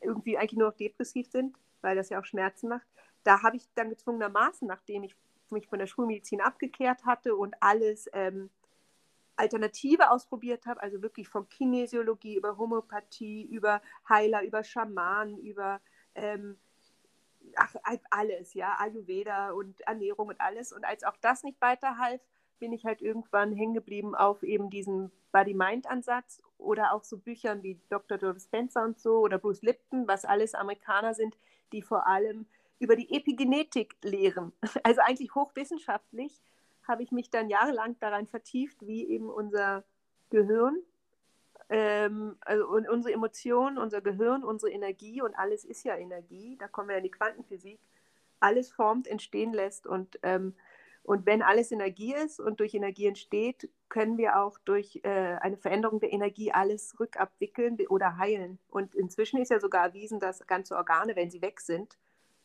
irgendwie 0.00 0.38
eigentlich 0.38 0.58
nur 0.58 0.68
noch 0.68 0.76
depressiv 0.76 1.28
sind, 1.30 1.56
weil 1.86 1.94
das 1.94 2.08
ja 2.08 2.18
auch 2.18 2.24
Schmerzen 2.24 2.68
macht. 2.68 2.86
Da 3.22 3.44
habe 3.44 3.56
ich 3.56 3.68
dann 3.76 3.90
gezwungenermaßen, 3.90 4.66
nachdem 4.66 5.04
ich 5.04 5.14
mich 5.50 5.68
von 5.68 5.78
der 5.78 5.86
Schulmedizin 5.86 6.40
abgekehrt 6.40 7.06
hatte 7.06 7.36
und 7.36 7.54
alles 7.60 8.10
ähm, 8.12 8.50
Alternative 9.36 10.10
ausprobiert 10.10 10.66
habe, 10.66 10.82
also 10.82 11.00
wirklich 11.00 11.28
von 11.28 11.48
Kinesiologie 11.48 12.36
über 12.36 12.58
Homöopathie, 12.58 13.44
über 13.44 13.80
Heiler, 14.08 14.42
über 14.42 14.64
Schamanen, 14.64 15.38
über 15.38 15.80
ähm, 16.16 16.58
ach, 17.54 17.76
alles, 18.10 18.54
ja, 18.54 18.76
Ayurveda 18.80 19.52
und 19.52 19.80
Ernährung 19.82 20.26
und 20.26 20.40
alles. 20.40 20.72
Und 20.72 20.84
als 20.84 21.04
auch 21.04 21.16
das 21.20 21.44
nicht 21.44 21.60
weiterhalf, 21.60 22.20
bin 22.58 22.72
ich 22.72 22.84
halt 22.84 23.00
irgendwann 23.00 23.52
hängen 23.52 23.74
geblieben 23.74 24.16
auf 24.16 24.42
eben 24.42 24.70
diesem 24.70 25.12
Body-Mind-Ansatz 25.30 26.42
oder 26.58 26.94
auch 26.94 27.04
so 27.04 27.18
Büchern 27.18 27.62
wie 27.62 27.78
Dr. 27.90 28.18
Joe 28.18 28.40
Spencer 28.40 28.82
und 28.82 28.98
so 28.98 29.18
oder 29.18 29.38
Bruce 29.38 29.62
Lipton, 29.62 30.08
was 30.08 30.24
alles 30.24 30.54
Amerikaner 30.54 31.14
sind, 31.14 31.36
die 31.72 31.82
vor 31.82 32.06
allem 32.06 32.46
über 32.78 32.96
die 32.96 33.12
Epigenetik 33.14 33.96
lehren. 34.02 34.52
Also 34.82 35.00
eigentlich 35.02 35.34
hochwissenschaftlich 35.34 36.40
habe 36.86 37.02
ich 37.02 37.10
mich 37.10 37.30
dann 37.30 37.48
jahrelang 37.48 37.98
daran 37.98 38.26
vertieft, 38.26 38.86
wie 38.86 39.08
eben 39.08 39.28
unser 39.28 39.84
Gehirn, 40.30 40.78
ähm, 41.68 42.36
also 42.40 42.68
unsere 42.68 43.12
Emotionen, 43.12 43.78
unser 43.78 44.00
Gehirn, 44.00 44.44
unsere 44.44 44.70
Energie 44.70 45.20
und 45.22 45.34
alles 45.34 45.64
ist 45.64 45.84
ja 45.84 45.96
Energie, 45.96 46.56
da 46.58 46.68
kommen 46.68 46.88
wir 46.88 46.96
in 46.96 47.04
die 47.04 47.10
Quantenphysik, 47.10 47.80
alles 48.38 48.70
formt, 48.70 49.08
entstehen 49.08 49.52
lässt 49.52 49.86
und 49.86 50.18
ähm, 50.22 50.54
und 51.06 51.24
wenn 51.24 51.40
alles 51.40 51.70
Energie 51.70 52.14
ist 52.14 52.40
und 52.40 52.58
durch 52.58 52.74
Energie 52.74 53.06
entsteht, 53.06 53.70
können 53.88 54.18
wir 54.18 54.40
auch 54.40 54.58
durch 54.64 54.98
äh, 55.04 55.36
eine 55.40 55.56
Veränderung 55.56 56.00
der 56.00 56.12
Energie 56.12 56.50
alles 56.50 56.98
rückabwickeln 56.98 57.78
oder 57.88 58.16
heilen. 58.16 58.58
Und 58.68 58.96
inzwischen 58.96 59.40
ist 59.40 59.52
ja 59.52 59.60
sogar 59.60 59.84
erwiesen, 59.84 60.18
dass 60.18 60.44
ganze 60.48 60.74
Organe, 60.74 61.14
wenn 61.14 61.30
sie 61.30 61.42
weg 61.42 61.60
sind, 61.60 61.96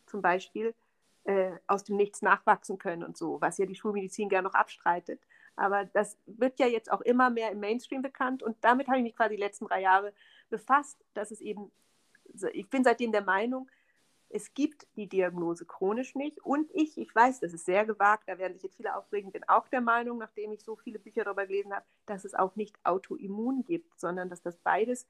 zum 0.06 0.22
Beispiel 0.22 0.76
äh, 1.24 1.54
aus 1.66 1.86
dem 1.86 1.96
Nichts 1.96 2.22
nachwachsen 2.22 2.78
können 2.78 3.04
und 3.04 3.18
so, 3.18 3.42
was 3.42 3.58
ja 3.58 3.66
die 3.66 3.74
Schulmedizin 3.74 4.30
gerne 4.30 4.48
noch 4.48 4.54
abstreitet. 4.54 5.20
Aber 5.56 5.86
das 5.86 6.16
wird 6.28 6.60
ja 6.60 6.68
jetzt 6.68 6.92
auch 6.92 7.02
immer 7.02 7.32
mehr 7.32 7.50
im 7.50 7.62
Mainstream 7.62 8.04
bekannt 8.04 8.44
und 8.44 8.58
damit 8.62 8.88
habe 8.90 8.98
ich 8.98 9.04
mich 9.04 9.16
quasi 9.16 9.38
die 9.38 9.42
letzten 9.42 9.66
drei 9.66 9.82
Jahre 9.82 10.14
befasst, 10.52 11.04
dass 11.16 11.32
es 11.32 11.42
eben, 11.42 11.72
ich 12.54 12.70
bin 12.70 12.84
seitdem 12.84 13.12
der 13.12 13.24
Meinung, 13.24 13.68
es 14.34 14.54
gibt 14.54 14.88
die 14.96 15.08
Diagnose 15.08 15.66
chronisch 15.66 16.16
nicht. 16.16 16.40
Und 16.40 16.70
ich, 16.74 16.98
ich 16.98 17.14
weiß, 17.14 17.40
das 17.40 17.54
ist 17.54 17.66
sehr 17.66 17.86
gewagt, 17.86 18.24
da 18.28 18.38
werden 18.38 18.54
sich 18.54 18.64
jetzt 18.64 18.78
viele 18.78 18.96
aufregen, 18.96 19.32
bin 19.32 19.48
auch 19.48 19.68
der 19.68 19.82
Meinung, 19.82 20.18
nachdem 20.18 20.52
ich 20.52 20.64
so 20.64 20.76
viele 20.76 21.00
Bücher 21.00 21.24
darüber 21.24 21.46
gelesen 21.46 21.74
habe, 21.74 21.86
dass 22.06 22.26
es 22.26 22.34
auch 22.34 22.56
nicht 22.56 22.78
Autoimmun 22.84 23.64
gibt, 23.64 24.00
sondern 24.00 24.30
dass 24.30 24.42
das 24.42 24.58
beides 24.58 25.08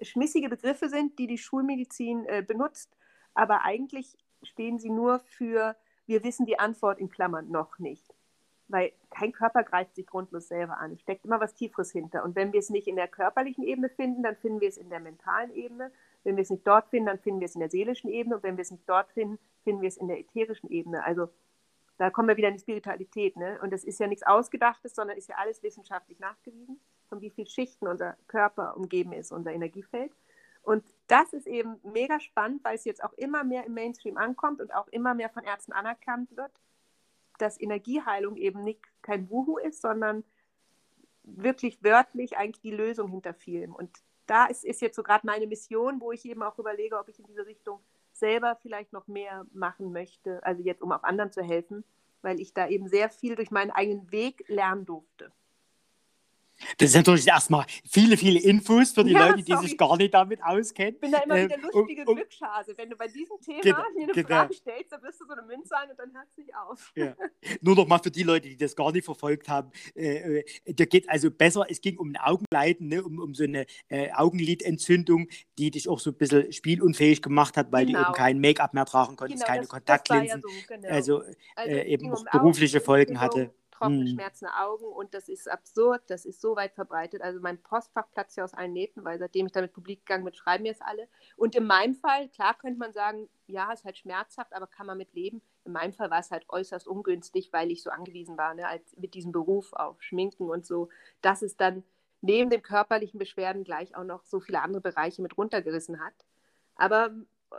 schmissige 0.00 0.48
Begriffe 0.48 0.88
sind, 0.88 1.18
die 1.18 1.26
die 1.26 1.38
Schulmedizin 1.38 2.26
äh, 2.26 2.42
benutzt. 2.42 2.96
Aber 3.34 3.64
eigentlich 3.64 4.16
stehen 4.42 4.78
sie 4.78 4.90
nur 4.90 5.20
für, 5.20 5.76
wir 6.06 6.24
wissen 6.24 6.46
die 6.46 6.58
Antwort 6.58 6.98
in 6.98 7.10
Klammern 7.10 7.50
noch 7.50 7.78
nicht. 7.78 8.14
Weil 8.68 8.92
kein 9.10 9.32
Körper 9.32 9.62
greift 9.62 9.94
sich 9.94 10.06
grundlos 10.06 10.48
selber 10.48 10.78
an. 10.78 10.92
Es 10.92 11.00
steckt 11.00 11.24
immer 11.24 11.38
was 11.38 11.54
Tieferes 11.54 11.92
hinter. 11.92 12.24
Und 12.24 12.34
wenn 12.34 12.52
wir 12.52 12.60
es 12.60 12.70
nicht 12.70 12.88
in 12.88 12.96
der 12.96 13.08
körperlichen 13.08 13.62
Ebene 13.62 13.90
finden, 13.90 14.22
dann 14.22 14.36
finden 14.36 14.60
wir 14.60 14.68
es 14.68 14.78
in 14.78 14.88
der 14.88 15.00
mentalen 15.00 15.52
Ebene. 15.52 15.92
Wenn 16.24 16.36
wir 16.36 16.42
es 16.42 16.50
nicht 16.50 16.66
dort 16.66 16.88
finden, 16.88 17.06
dann 17.06 17.18
finden 17.18 17.40
wir 17.40 17.46
es 17.46 17.54
in 17.54 17.60
der 17.60 17.70
seelischen 17.70 18.10
Ebene. 18.10 18.36
Und 18.36 18.42
wenn 18.42 18.56
wir 18.56 18.62
es 18.62 18.70
nicht 18.70 18.88
dort 18.88 19.10
finden, 19.12 19.38
finden 19.62 19.82
wir 19.82 19.88
es 19.88 19.96
in 19.96 20.08
der 20.08 20.18
ätherischen 20.18 20.70
Ebene. 20.70 21.04
Also 21.04 21.28
da 21.98 22.10
kommen 22.10 22.28
wir 22.28 22.36
wieder 22.36 22.48
in 22.48 22.54
die 22.54 22.60
Spiritualität. 22.60 23.36
Ne? 23.36 23.58
Und 23.62 23.72
das 23.72 23.84
ist 23.84 24.00
ja 24.00 24.06
nichts 24.06 24.26
Ausgedachtes, 24.26 24.94
sondern 24.94 25.16
ist 25.16 25.28
ja 25.28 25.36
alles 25.36 25.62
wissenschaftlich 25.62 26.18
nachgewiesen, 26.18 26.80
von 27.08 27.20
wie 27.20 27.30
vielen 27.30 27.46
Schichten 27.46 27.86
unser 27.86 28.16
Körper 28.26 28.76
umgeben 28.76 29.12
ist, 29.12 29.32
unser 29.32 29.52
Energiefeld. 29.52 30.12
Und 30.62 30.82
das 31.08 31.32
ist 31.34 31.46
eben 31.46 31.76
mega 31.82 32.18
spannend, 32.20 32.64
weil 32.64 32.74
es 32.74 32.84
jetzt 32.84 33.04
auch 33.04 33.12
immer 33.14 33.44
mehr 33.44 33.64
im 33.66 33.74
Mainstream 33.74 34.16
ankommt 34.16 34.60
und 34.60 34.74
auch 34.74 34.88
immer 34.88 35.14
mehr 35.14 35.28
von 35.28 35.44
Ärzten 35.44 35.72
anerkannt 35.72 36.34
wird, 36.36 36.50
dass 37.38 37.60
Energieheilung 37.60 38.36
eben 38.36 38.64
nicht 38.64 38.80
kein 39.02 39.28
Wuhu 39.28 39.58
ist, 39.58 39.82
sondern 39.82 40.24
wirklich 41.22 41.82
wörtlich 41.82 42.36
eigentlich 42.38 42.62
die 42.62 42.70
Lösung 42.70 43.10
hinter 43.10 43.34
vielem. 43.34 43.74
Und 43.74 43.90
da 44.26 44.46
ist, 44.46 44.64
ist 44.64 44.80
jetzt 44.82 44.96
so 44.96 45.02
gerade 45.02 45.26
meine 45.26 45.46
Mission, 45.46 46.00
wo 46.00 46.12
ich 46.12 46.24
eben 46.24 46.42
auch 46.42 46.58
überlege, 46.58 46.98
ob 46.98 47.08
ich 47.08 47.18
in 47.18 47.26
diese 47.26 47.46
Richtung 47.46 47.80
selber 48.12 48.56
vielleicht 48.62 48.92
noch 48.92 49.06
mehr 49.06 49.46
machen 49.52 49.92
möchte, 49.92 50.44
also 50.44 50.62
jetzt 50.62 50.82
um 50.82 50.92
auch 50.92 51.02
anderen 51.02 51.32
zu 51.32 51.42
helfen, 51.42 51.84
weil 52.22 52.40
ich 52.40 52.54
da 52.54 52.68
eben 52.68 52.88
sehr 52.88 53.10
viel 53.10 53.36
durch 53.36 53.50
meinen 53.50 53.70
eigenen 53.70 54.10
Weg 54.12 54.44
lernen 54.48 54.86
durfte. 54.86 55.32
Das 56.78 56.90
ist 56.90 56.96
natürlich 56.96 57.26
erstmal 57.26 57.64
viele, 57.88 58.16
viele 58.16 58.40
Infos 58.40 58.92
für 58.92 59.04
die 59.04 59.12
ja, 59.12 59.28
Leute, 59.28 59.42
die 59.42 59.52
sorry. 59.52 59.68
sich 59.68 59.78
gar 59.78 59.96
nicht 59.96 60.14
damit 60.14 60.42
auskennen. 60.42 60.94
Ich 60.94 61.00
bin 61.00 61.12
da 61.12 61.18
immer 61.18 61.36
ähm, 61.36 61.48
wieder 61.48 61.58
lustige 61.58 62.02
um, 62.02 62.08
um, 62.08 62.16
Glückschase. 62.16 62.74
Wenn 62.76 62.90
du 62.90 62.96
bei 62.96 63.08
diesem 63.08 63.40
Thema 63.40 63.60
genau, 63.60 63.84
eine 63.96 64.12
genau. 64.12 64.28
Frage 64.28 64.54
stellst, 64.54 64.92
dann 64.92 65.02
wirst 65.02 65.20
du 65.20 65.26
so 65.26 65.32
eine 65.32 65.42
Münze 65.42 65.76
ein 65.76 65.90
und 65.90 65.98
dann 65.98 66.12
hört 66.14 66.26
es 66.30 66.36
nicht 66.36 66.54
auf. 66.54 66.92
Ja. 66.96 67.14
Nur 67.60 67.76
noch 67.76 67.86
mal 67.86 67.98
für 67.98 68.10
die 68.10 68.22
Leute, 68.22 68.48
die 68.48 68.56
das 68.56 68.74
gar 68.76 68.92
nicht 68.92 69.04
verfolgt 69.04 69.48
haben. 69.48 69.70
Äh, 69.94 70.40
äh 70.40 70.74
da 70.74 70.84
geht 70.84 71.08
also 71.08 71.30
besser, 71.30 71.66
es 71.68 71.80
ging 71.80 71.98
um 71.98 72.10
ein 72.10 72.16
Augenleiden, 72.16 72.88
ne, 72.88 73.02
um, 73.02 73.18
um 73.18 73.34
so 73.34 73.44
eine 73.44 73.66
äh, 73.88 74.10
Augenlidentzündung, 74.12 75.28
die 75.58 75.70
dich 75.70 75.88
auch 75.88 76.00
so 76.00 76.10
ein 76.10 76.16
bisschen 76.16 76.52
spielunfähig 76.52 77.22
gemacht 77.22 77.56
hat, 77.56 77.72
weil 77.72 77.86
genau. 77.86 78.00
du 78.00 78.04
eben 78.06 78.14
kein 78.14 78.40
Make-up 78.40 78.74
mehr 78.74 78.84
tragen 78.84 79.16
konntest, 79.16 79.42
genau, 79.42 79.46
keine 79.46 79.62
das, 79.62 79.68
Kontaktlinsen. 79.68 80.42
Das 80.42 80.52
ja 80.52 80.58
so, 80.60 80.74
genau. 80.74 80.88
Also, 80.88 81.22
also 81.56 81.70
äh, 81.70 81.86
eben 81.86 82.12
auch 82.12 82.24
berufliche 82.30 82.80
Folgen 82.80 83.20
hatte 83.20 83.52
trockene, 83.74 84.04
hm. 84.04 84.08
schmerzende 84.08 84.54
Augen 84.54 84.84
und 84.84 85.14
das 85.14 85.28
ist 85.28 85.50
absurd, 85.50 86.02
das 86.08 86.24
ist 86.24 86.40
so 86.40 86.56
weit 86.56 86.74
verbreitet. 86.74 87.22
Also 87.22 87.40
mein 87.40 87.60
Postfach 87.62 88.10
platzt 88.10 88.36
ja 88.36 88.44
aus 88.44 88.54
allen 88.54 88.72
Nähten, 88.72 89.04
weil 89.04 89.18
seitdem 89.18 89.46
ich 89.46 89.52
damit 89.52 89.72
publik 89.72 90.06
gegangen 90.06 90.24
bin, 90.24 90.34
schreiben 90.34 90.62
mir 90.62 90.72
es 90.72 90.80
alle. 90.80 91.08
Und 91.36 91.54
in 91.54 91.66
meinem 91.66 91.94
Fall, 91.94 92.28
klar 92.28 92.54
könnte 92.54 92.78
man 92.78 92.92
sagen, 92.92 93.28
ja, 93.46 93.72
ist 93.72 93.84
halt 93.84 93.98
schmerzhaft, 93.98 94.54
aber 94.54 94.66
kann 94.66 94.86
man 94.86 94.98
mit 94.98 95.12
leben. 95.12 95.42
In 95.64 95.72
meinem 95.72 95.92
Fall 95.92 96.10
war 96.10 96.20
es 96.20 96.30
halt 96.30 96.46
äußerst 96.48 96.86
ungünstig, 96.86 97.52
weil 97.52 97.70
ich 97.70 97.82
so 97.82 97.90
angewiesen 97.90 98.36
war, 98.36 98.54
ne, 98.54 98.66
als 98.68 98.96
mit 98.96 99.14
diesem 99.14 99.32
Beruf 99.32 99.72
auf 99.72 100.00
Schminken 100.02 100.48
und 100.48 100.64
so, 100.64 100.88
dass 101.20 101.42
es 101.42 101.56
dann 101.56 101.84
neben 102.20 102.50
den 102.50 102.62
körperlichen 102.62 103.18
Beschwerden 103.18 103.64
gleich 103.64 103.94
auch 103.96 104.04
noch 104.04 104.24
so 104.24 104.40
viele 104.40 104.62
andere 104.62 104.80
Bereiche 104.80 105.20
mit 105.20 105.36
runtergerissen 105.36 106.00
hat. 106.00 106.14
Aber 106.76 107.10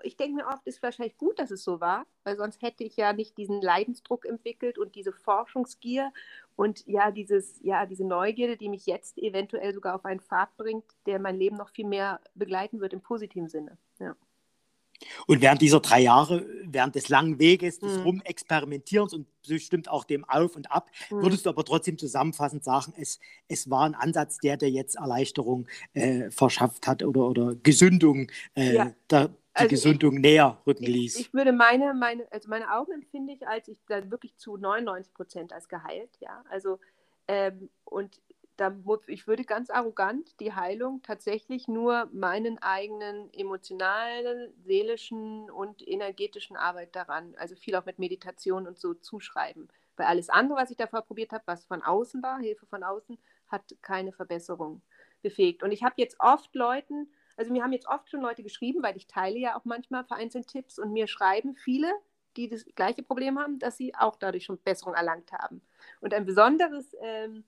ich 0.04 0.18
denke 0.18 0.36
mir 0.36 0.48
oft, 0.48 0.66
ist 0.66 0.82
wahrscheinlich 0.84 1.18
gut, 1.18 1.40
dass 1.40 1.52
es 1.52 1.64
so 1.64 1.80
war, 1.80 2.06
weil 2.24 2.38
sonst 2.38 2.62
hätte 2.62 2.84
ich 2.84 2.96
ja 2.98 3.14
nicht 3.14 3.38
diesen 3.38 3.62
Leidensdruck 3.62 4.26
entwickelt 4.26 4.78
und 4.78 4.96
diese 4.96 5.12
Forschungsgier 5.12 6.12
und 6.56 6.86
ja, 6.88 7.12
dieses, 7.12 7.60
ja, 7.62 7.86
diese 7.86 8.06
Neugierde, 8.06 8.58
die 8.58 8.70
mich 8.70 8.86
jetzt 8.86 9.18
eventuell 9.18 9.74
sogar 9.74 9.96
auf 9.96 10.06
einen 10.06 10.22
Pfad 10.22 10.56
bringt, 10.58 10.86
der 11.06 11.20
mein 11.20 11.38
Leben 11.38 11.58
noch 11.58 11.70
viel 11.70 11.88
mehr 11.88 12.20
begleiten 12.34 12.80
wird 12.80 12.94
im 12.94 13.02
positiven 13.02 13.50
Sinne. 13.50 13.78
Ja. 14.00 14.16
Und 15.28 15.42
während 15.42 15.62
dieser 15.62 15.80
drei 15.80 16.02
Jahre, 16.02 16.46
während 16.64 16.96
des 16.96 17.10
langen 17.10 17.40
Weges, 17.40 17.80
des 17.80 17.98
mhm. 17.98 18.04
Rumexperimentierens 18.04 19.14
und 19.14 19.28
bestimmt 19.48 19.90
auch 19.90 20.04
dem 20.04 20.24
Auf 20.26 20.56
und 20.56 20.72
Ab, 20.72 20.90
mhm. 21.10 21.24
würdest 21.24 21.46
du 21.46 21.50
aber 21.50 21.66
trotzdem 21.66 21.98
zusammenfassend 21.98 22.64
sagen, 22.64 22.94
es, 22.98 23.20
es 23.48 23.70
war 23.70 23.86
ein 23.86 23.96
Ansatz, 23.96 24.38
der 24.38 24.58
dir 24.58 24.70
jetzt 24.70 24.96
Erleichterung 24.96 25.68
äh, 25.94 26.30
verschafft 26.32 26.88
hat 26.88 27.04
oder, 27.04 27.28
oder 27.28 27.56
Gesündung 27.56 28.32
äh, 28.56 28.76
ja. 28.76 28.92
der, 29.10 29.30
also 29.56 29.70
Gesundung 29.70 30.16
ich, 30.16 30.22
näher 30.22 30.62
rücken 30.66 30.86
ließ. 30.86 31.16
Ich, 31.16 31.28
ich, 31.28 31.34
würde 31.34 31.52
meine, 31.52 31.94
meine, 31.94 32.28
also 32.32 32.50
meine 32.50 32.72
Augen 32.72 32.92
empfinde 32.92 33.34
ich, 33.34 33.48
als 33.48 33.68
ich 33.68 33.78
dann 33.88 34.12
wirklich 34.12 34.36
zu 34.38 34.58
99 34.58 35.14
Prozent 35.14 35.54
als 35.54 35.68
geheilt, 35.70 36.12
ja. 36.20 36.44
Also 36.50 36.80
ähm, 37.28 37.70
und 37.86 38.22
da, 38.58 38.74
ich 39.08 39.28
würde 39.28 39.44
ganz 39.44 39.70
arrogant 39.70 40.40
die 40.40 40.54
Heilung 40.54 41.02
tatsächlich 41.02 41.68
nur 41.68 42.10
meinen 42.14 42.62
eigenen 42.62 43.34
emotionalen, 43.34 44.54
seelischen 44.64 45.50
und 45.52 45.86
energetischen 45.86 46.56
Arbeit 46.56 46.96
daran, 46.96 47.36
also 47.38 47.56
viel 47.56 47.76
auch 47.76 47.86
mit 47.86 48.00
Meditation 48.00 48.68
und 48.68 48.80
so 48.80 48.94
zuschreiben. 48.94 49.68
Weil 49.98 50.08
alles 50.08 50.30
andere, 50.30 50.58
was 50.58 50.72
ich 50.72 50.78
davor 50.78 51.02
probiert 51.02 51.32
habe, 51.32 51.44
was 51.48 51.66
von 51.66 51.82
außen 51.82 52.22
war, 52.24 52.40
Hilfe 52.40 52.66
von 52.66 52.84
außen, 52.84 53.18
hat 53.48 53.76
keine 53.82 54.12
Verbesserung 54.12 54.82
befähigt. 55.22 55.64
Und 55.64 55.72
ich 55.72 55.84
habe 55.84 55.96
jetzt 55.98 56.18
oft 56.20 56.54
Leuten, 56.56 57.10
also 57.38 57.52
mir 57.52 57.64
haben 57.64 57.74
jetzt 57.74 57.88
oft 57.88 58.10
schon 58.10 58.22
Leute 58.22 58.44
geschrieben, 58.44 58.82
weil 58.84 58.96
ich 58.96 59.08
teile 59.08 59.38
ja 59.38 59.58
auch 59.58 59.66
manchmal 59.66 60.06
vereinzelt 60.06 60.48
Tipps 60.48 60.80
und 60.80 60.92
mir 60.92 61.08
schreiben 61.08 61.56
viele, 61.56 61.92
die 62.38 62.50
das 62.50 62.66
gleiche 62.76 63.04
Problem 63.04 63.40
haben, 63.40 63.60
dass 63.60 63.78
sie 63.78 63.96
auch 63.96 64.16
dadurch 64.16 64.46
schon 64.46 64.58
Besserung 64.58 64.94
erlangt 64.94 65.32
haben. 65.32 65.62
Und 66.02 66.14
ein 66.14 66.26
besonderes, 66.26 66.96
ähm, 67.02 67.44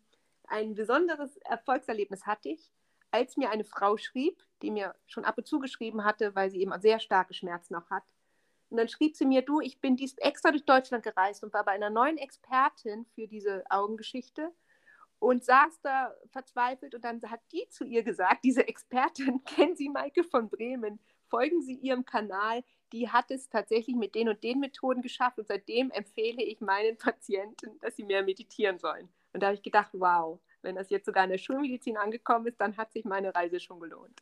ein 0.47 0.75
besonderes 0.75 1.37
Erfolgserlebnis 1.37 2.25
hatte 2.25 2.49
ich, 2.49 2.71
als 3.11 3.37
mir 3.37 3.49
eine 3.49 3.63
Frau 3.63 3.97
schrieb, 3.97 4.43
die 4.61 4.71
mir 4.71 4.95
schon 5.05 5.25
ab 5.25 5.37
und 5.37 5.47
zu 5.47 5.59
geschrieben 5.59 6.03
hatte, 6.03 6.35
weil 6.35 6.49
sie 6.49 6.61
eben 6.61 6.77
sehr 6.79 6.99
starke 6.99 7.33
Schmerzen 7.33 7.75
auch 7.75 7.89
hat. 7.89 8.03
Und 8.69 8.77
dann 8.77 8.89
schrieb 8.89 9.15
sie 9.15 9.25
mir, 9.25 9.43
du, 9.43 9.61
ich 9.61 9.79
bin 9.79 9.95
dies 9.95 10.17
extra 10.17 10.51
durch 10.51 10.65
Deutschland 10.65 11.03
gereist 11.03 11.43
und 11.43 11.53
war 11.53 11.63
bei 11.63 11.71
einer 11.71 11.89
neuen 11.89 12.17
Expertin 12.17 13.05
für 13.15 13.27
diese 13.27 13.63
Augengeschichte 13.69 14.51
und 15.19 15.43
saß 15.43 15.81
da 15.81 16.13
verzweifelt 16.29 16.93
und 16.95 17.03
dann 17.03 17.21
hat 17.23 17.41
die 17.51 17.67
zu 17.69 17.85
ihr 17.85 18.03
gesagt, 18.03 18.43
diese 18.43 18.67
Expertin, 18.67 19.43
kennen 19.45 19.75
Sie 19.75 19.89
Maike 19.89 20.23
von 20.23 20.49
Bremen, 20.49 20.99
folgen 21.27 21.61
Sie 21.61 21.75
ihrem 21.75 22.05
Kanal, 22.05 22.63
die 22.93 23.09
hat 23.09 23.31
es 23.31 23.49
tatsächlich 23.49 23.95
mit 23.95 24.15
den 24.15 24.29
und 24.29 24.43
den 24.43 24.59
Methoden 24.59 25.01
geschafft 25.01 25.39
und 25.39 25.47
seitdem 25.47 25.91
empfehle 25.91 26.43
ich 26.43 26.61
meinen 26.61 26.97
Patienten, 26.97 27.79
dass 27.79 27.95
sie 27.95 28.03
mehr 28.03 28.23
meditieren 28.23 28.79
sollen. 28.79 29.09
Und 29.33 29.41
da 29.41 29.47
habe 29.47 29.55
ich 29.55 29.63
gedacht, 29.63 29.89
wow, 29.93 30.39
wenn 30.61 30.75
das 30.75 30.89
jetzt 30.89 31.05
sogar 31.05 31.25
in 31.25 31.31
der 31.31 31.37
Schulmedizin 31.37 31.97
angekommen 31.97 32.47
ist, 32.47 32.59
dann 32.61 32.77
hat 32.77 32.93
sich 32.93 33.05
meine 33.05 33.35
Reise 33.35 33.59
schon 33.59 33.79
gelohnt. 33.79 34.21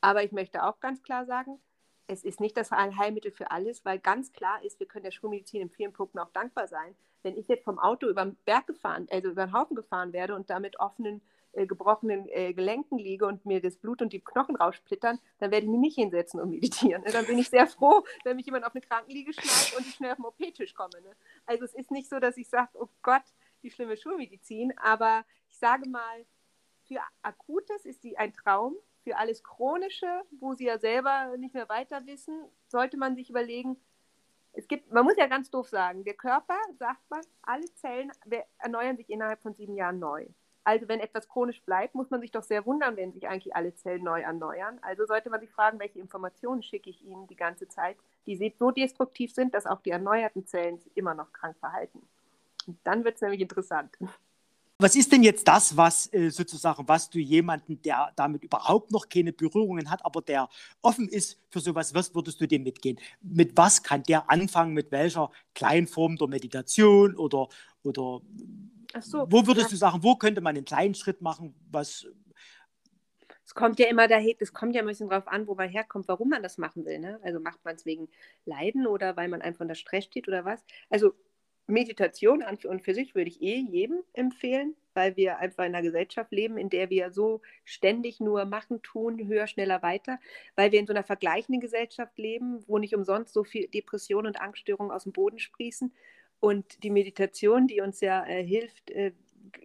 Aber 0.00 0.22
ich 0.22 0.32
möchte 0.32 0.62
auch 0.62 0.80
ganz 0.80 1.02
klar 1.02 1.26
sagen, 1.26 1.60
es 2.08 2.24
ist 2.24 2.40
nicht 2.40 2.56
das 2.56 2.72
Heilmittel 2.72 3.30
für 3.30 3.50
alles, 3.50 3.84
weil 3.84 3.98
ganz 3.98 4.32
klar 4.32 4.62
ist, 4.64 4.80
wir 4.80 4.86
können 4.86 5.04
der 5.04 5.10
Schulmedizin 5.10 5.62
in 5.62 5.70
vielen 5.70 5.92
Punkten 5.92 6.18
auch 6.18 6.30
dankbar 6.30 6.66
sein. 6.66 6.96
Wenn 7.22 7.36
ich 7.36 7.48
jetzt 7.48 7.64
vom 7.64 7.78
Auto 7.78 8.08
über 8.08 8.24
den 8.24 8.36
Berg 8.44 8.66
gefahren, 8.66 9.06
also 9.10 9.28
über 9.30 9.46
den 9.46 9.52
Haufen 9.52 9.76
gefahren 9.76 10.12
werde 10.12 10.34
und 10.34 10.48
damit 10.48 10.80
offenen 10.80 11.20
äh, 11.52 11.66
gebrochenen 11.66 12.26
äh, 12.28 12.54
Gelenken 12.54 12.98
liege 12.98 13.26
und 13.26 13.44
mir 13.44 13.60
das 13.60 13.76
Blut 13.76 14.00
und 14.00 14.12
die 14.12 14.20
Knochen 14.20 14.56
raussplittern, 14.56 15.18
dann 15.38 15.50
werde 15.50 15.66
ich 15.66 15.70
mich 15.70 15.80
nicht 15.80 15.94
hinsetzen 15.96 16.40
und 16.40 16.50
meditieren. 16.50 17.02
Ne? 17.02 17.10
Dann 17.12 17.26
bin 17.26 17.38
ich 17.38 17.50
sehr 17.50 17.66
froh, 17.66 18.04
wenn 18.24 18.36
mich 18.36 18.46
jemand 18.46 18.64
auf 18.64 18.74
eine 18.74 18.80
Krankenliege 18.80 19.32
schneidet 19.32 19.74
und 19.76 19.86
ich 19.86 19.94
schnell 19.94 20.12
auf 20.12 20.16
den 20.16 20.24
OP-Tisch 20.24 20.74
komme. 20.74 21.00
Ne? 21.02 21.14
Also 21.46 21.64
es 21.64 21.74
ist 21.74 21.90
nicht 21.90 22.08
so, 22.08 22.20
dass 22.20 22.36
ich 22.38 22.48
sage, 22.48 22.70
oh 22.74 22.88
Gott, 23.02 23.24
die 23.62 23.70
schlimme 23.70 23.96
Schulmedizin, 23.96 24.72
aber 24.78 25.24
ich 25.48 25.58
sage 25.58 25.88
mal, 25.88 26.24
für 26.86 27.00
Akutes 27.22 27.84
ist 27.84 28.02
die 28.02 28.16
ein 28.16 28.32
Traum. 28.32 28.76
Für 29.08 29.16
alles 29.16 29.42
Chronische, 29.42 30.20
wo 30.38 30.52
sie 30.52 30.66
ja 30.66 30.78
selber 30.78 31.34
nicht 31.38 31.54
mehr 31.54 31.70
weiter 31.70 32.04
wissen, 32.04 32.44
sollte 32.66 32.98
man 32.98 33.16
sich 33.16 33.30
überlegen, 33.30 33.78
es 34.52 34.68
gibt, 34.68 34.92
man 34.92 35.02
muss 35.02 35.16
ja 35.16 35.26
ganz 35.28 35.50
doof 35.50 35.66
sagen, 35.66 36.04
der 36.04 36.12
Körper, 36.12 36.58
sagt 36.78 37.08
man, 37.08 37.22
alle 37.40 37.64
Zellen 37.76 38.12
erneuern 38.58 38.98
sich 38.98 39.08
innerhalb 39.08 39.40
von 39.40 39.54
sieben 39.54 39.76
Jahren 39.76 39.98
neu. 39.98 40.26
Also 40.62 40.88
wenn 40.88 41.00
etwas 41.00 41.26
chronisch 41.26 41.62
bleibt, 41.62 41.94
muss 41.94 42.10
man 42.10 42.20
sich 42.20 42.32
doch 42.32 42.42
sehr 42.42 42.66
wundern, 42.66 42.98
wenn 42.98 43.14
sich 43.14 43.26
eigentlich 43.28 43.56
alle 43.56 43.74
Zellen 43.74 44.04
neu 44.04 44.20
erneuern. 44.20 44.78
Also 44.82 45.06
sollte 45.06 45.30
man 45.30 45.40
sich 45.40 45.50
fragen, 45.50 45.78
welche 45.78 46.00
Informationen 46.00 46.62
schicke 46.62 46.90
ich 46.90 47.02
Ihnen 47.02 47.26
die 47.28 47.36
ganze 47.36 47.66
Zeit, 47.66 47.96
die 48.26 48.52
so 48.58 48.70
destruktiv 48.70 49.32
sind, 49.32 49.54
dass 49.54 49.64
auch 49.64 49.80
die 49.80 49.90
erneuerten 49.90 50.44
Zellen 50.44 50.80
sich 50.80 50.94
immer 50.98 51.14
noch 51.14 51.32
krank 51.32 51.56
verhalten. 51.56 52.06
Und 52.66 52.78
dann 52.84 53.04
wird 53.04 53.14
es 53.14 53.22
nämlich 53.22 53.40
interessant. 53.40 53.96
Was 54.80 54.94
ist 54.94 55.10
denn 55.10 55.24
jetzt 55.24 55.48
das, 55.48 55.76
was 55.76 56.12
äh, 56.12 56.30
sozusagen, 56.30 56.86
was 56.86 57.10
du 57.10 57.18
jemanden, 57.18 57.82
der 57.82 58.12
damit 58.14 58.44
überhaupt 58.44 58.92
noch 58.92 59.08
keine 59.08 59.32
Berührungen 59.32 59.90
hat, 59.90 60.04
aber 60.04 60.22
der 60.22 60.48
offen 60.82 61.08
ist 61.08 61.40
für 61.50 61.58
sowas, 61.58 61.94
was 61.94 62.14
würdest 62.14 62.40
du 62.40 62.46
dem 62.46 62.62
mitgehen? 62.62 62.96
Mit 63.20 63.56
was 63.56 63.82
kann 63.82 64.04
der 64.04 64.30
anfangen? 64.30 64.74
Mit 64.74 64.92
welcher 64.92 65.32
Kleinform 65.54 66.16
der 66.16 66.28
Meditation 66.28 67.16
oder, 67.16 67.48
oder 67.82 68.20
so, 69.00 69.26
wo 69.28 69.46
würdest 69.48 69.66
ja. 69.66 69.70
du 69.70 69.76
sagen, 69.76 70.02
wo 70.02 70.14
könnte 70.14 70.40
man 70.40 70.54
einen 70.54 70.64
kleinen 70.64 70.94
Schritt 70.94 71.20
machen, 71.22 71.56
was 71.72 72.06
es 73.44 73.54
kommt 73.54 73.78
ja 73.78 73.86
immer 73.86 74.08
daher, 74.08 74.34
es 74.40 74.52
kommt 74.52 74.74
ja 74.74 74.82
ein 74.82 74.86
bisschen 74.86 75.08
drauf 75.08 75.26
an, 75.26 75.46
wo 75.46 75.54
man 75.54 75.70
herkommt, 75.70 76.06
warum 76.06 76.28
man 76.28 76.42
das 76.42 76.58
machen 76.58 76.84
will. 76.84 76.98
Ne? 76.98 77.18
Also 77.22 77.40
macht 77.40 77.64
man 77.64 77.76
es 77.76 77.86
wegen 77.86 78.10
Leiden 78.44 78.86
oder 78.86 79.16
weil 79.16 79.28
man 79.28 79.40
einfach 79.40 79.62
unter 79.62 79.74
Stress 79.74 80.04
steht 80.04 80.28
oder 80.28 80.44
was? 80.44 80.62
Also 80.90 81.14
Meditation 81.68 82.42
an 82.42 82.58
und 82.64 82.82
für 82.82 82.94
sich 82.94 83.14
würde 83.14 83.28
ich 83.28 83.42
eh 83.42 83.56
jedem 83.56 84.02
empfehlen, 84.14 84.74
weil 84.94 85.16
wir 85.16 85.38
einfach 85.38 85.64
in 85.64 85.74
einer 85.74 85.82
Gesellschaft 85.82 86.32
leben, 86.32 86.58
in 86.58 86.70
der 86.70 86.90
wir 86.90 87.12
so 87.12 87.42
ständig 87.64 88.20
nur 88.20 88.44
machen, 88.46 88.82
tun, 88.82 89.28
höher, 89.28 89.46
schneller, 89.46 89.82
weiter, 89.82 90.18
weil 90.56 90.72
wir 90.72 90.80
in 90.80 90.86
so 90.86 90.92
einer 90.92 91.04
vergleichenden 91.04 91.60
Gesellschaft 91.60 92.18
leben, 92.18 92.64
wo 92.66 92.78
nicht 92.78 92.94
umsonst 92.94 93.34
so 93.34 93.44
viel 93.44 93.68
Depressionen 93.68 94.28
und 94.28 94.40
Angststörungen 94.40 94.90
aus 94.90 95.04
dem 95.04 95.12
Boden 95.12 95.38
sprießen 95.38 95.92
und 96.40 96.82
die 96.82 96.90
Meditation, 96.90 97.66
die 97.66 97.80
uns 97.80 98.00
ja 98.00 98.24
äh, 98.26 98.44
hilft, 98.44 98.90
äh, 98.90 99.12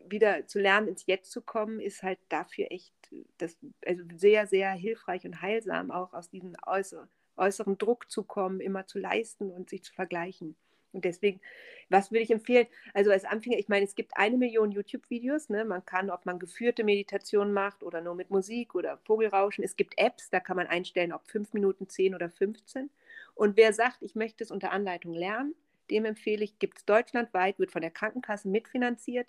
wieder 0.08 0.48
zu 0.48 0.60
lernen, 0.60 0.88
ins 0.88 1.06
Jetzt 1.06 1.32
zu 1.32 1.42
kommen, 1.42 1.80
ist 1.80 2.04
halt 2.04 2.20
dafür 2.30 2.68
echt 2.70 2.94
das, 3.38 3.58
also 3.86 4.04
sehr, 4.16 4.48
sehr 4.48 4.72
hilfreich 4.72 5.26
und 5.26 5.42
heilsam, 5.42 5.92
auch 5.92 6.14
aus 6.14 6.30
diesem 6.30 6.56
äußer, 6.66 7.08
äußeren 7.38 7.78
Druck 7.78 8.10
zu 8.10 8.24
kommen, 8.24 8.60
immer 8.60 8.88
zu 8.88 9.00
leisten 9.00 9.52
und 9.52 9.70
sich 9.70 9.84
zu 9.84 9.94
vergleichen. 9.94 10.56
Und 10.94 11.06
deswegen, 11.06 11.42
was 11.90 12.12
würde 12.12 12.22
ich 12.22 12.32
empfehlen? 12.32 12.68
Also 12.94 13.12
als 13.12 13.26
Anfänger, 13.26 13.58
ich 13.58 13.68
meine, 13.68 13.86
es 13.86 13.96
gibt 13.96 14.16
eine 14.16 14.38
Million 14.38 14.72
YouTube-Videos. 14.72 15.50
Ne? 15.50 15.66
Man 15.66 15.86
kann, 15.86 16.10
ob 16.10 16.26
man 16.26 16.40
geführte 16.40 16.84
Meditation 16.84 17.52
macht 17.52 17.84
oder 17.84 18.00
nur 18.02 18.16
mit 18.16 18.30
Musik 18.30 18.76
oder 18.76 18.98
Vogelrauschen. 19.00 19.64
Es 19.64 19.76
gibt 19.76 19.98
Apps, 19.98 20.30
da 20.30 20.40
kann 20.40 20.56
man 20.56 20.68
einstellen, 20.68 21.12
ob 21.12 21.28
fünf 21.28 21.54
Minuten, 21.54 21.90
zehn 21.90 22.16
oder 22.16 22.30
15. 22.30 22.90
Und 23.36 23.58
wer 23.58 23.74
sagt, 23.74 23.98
ich 24.02 24.16
möchte 24.16 24.44
es 24.44 24.52
unter 24.52 24.72
Anleitung 24.72 25.14
lernen, 25.14 25.56
dem 25.90 26.06
empfehle 26.06 26.44
ich, 26.44 26.60
gibt 26.60 26.78
es 26.78 26.86
deutschlandweit, 26.86 27.60
wird 27.60 27.72
von 27.72 27.82
der 27.82 27.92
Krankenkasse 27.92 28.48
mitfinanziert, 28.48 29.28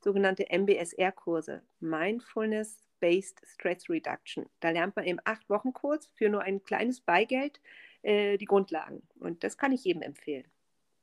sogenannte 0.00 0.46
MBSR-Kurse, 0.50 1.62
Mindfulness-Based 1.80 3.40
Stress 3.46 3.88
Reduction. 3.88 4.46
Da 4.60 4.70
lernt 4.70 4.96
man 4.96 5.06
im 5.06 5.20
acht 5.24 5.48
Wochen 5.48 5.72
Kurs 5.72 6.10
für 6.14 6.28
nur 6.28 6.42
ein 6.42 6.62
kleines 6.62 7.00
Beigeld 7.00 7.60
äh, 8.02 8.36
die 8.36 8.44
Grundlagen. 8.44 9.02
Und 9.18 9.44
das 9.44 9.56
kann 9.56 9.72
ich 9.72 9.84
jedem 9.84 10.02
empfehlen. 10.02 10.44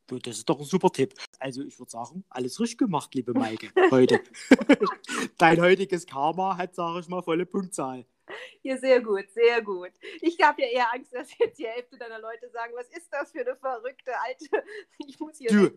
Das 0.08 0.38
ist 0.38 0.50
doch 0.50 0.60
ein 0.60 0.66
super 0.66 0.92
Tipp. 0.92 1.14
Also 1.40 1.62
ich 1.64 1.80
würde 1.80 1.92
sagen, 1.92 2.26
alles 2.30 2.60
richtig 2.60 2.80
gemacht, 2.80 3.14
liebe 3.16 3.34
Maike, 3.34 3.70
heute. 3.92 4.20
Dein 5.38 5.62
heutiges 5.62 6.06
Karma 6.06 6.58
hat, 6.58 6.76
sage 6.76 7.00
ich 7.00 7.08
mal, 7.08 7.22
volle 7.22 7.46
Punktzahl. 7.46 8.06
Ja, 8.64 8.78
sehr 8.78 9.02
gut, 9.02 9.30
sehr 9.34 9.62
gut. 9.62 9.92
Ich 10.22 10.40
habe 10.42 10.62
ja 10.62 10.68
eher 10.68 10.94
Angst, 10.94 11.14
dass 11.14 11.30
jetzt 11.38 11.60
die 11.60 11.66
Hälfte 11.66 11.98
deiner 11.98 12.20
Leute 12.20 12.50
sagen, 12.50 12.74
was 12.76 12.88
ist 12.90 13.08
das 13.12 13.32
für 13.32 13.42
eine 13.42 13.56
verrückte 13.56 14.12
alte. 14.22 14.46
Ich 15.08 15.20
muss 15.20 15.38
hier. 15.38 15.50
Du, 15.50 15.72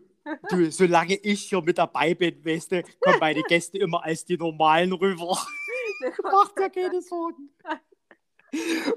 du 0.49 0.71
solange 0.71 1.15
ich 1.15 1.49
hier 1.49 1.61
mit 1.61 1.77
dabei 1.77 2.13
bin, 2.13 2.43
weißt 2.45 2.71
du, 2.71 2.83
kommen 2.99 3.19
meine 3.19 3.41
Gäste 3.43 3.77
immer 3.77 4.03
als 4.03 4.23
die 4.25 4.37
normalen 4.37 4.93
rüber. 4.93 5.37
Macht 6.23 6.59
ja 6.59 6.69
keine 6.69 7.01
Sorgen. 7.01 7.49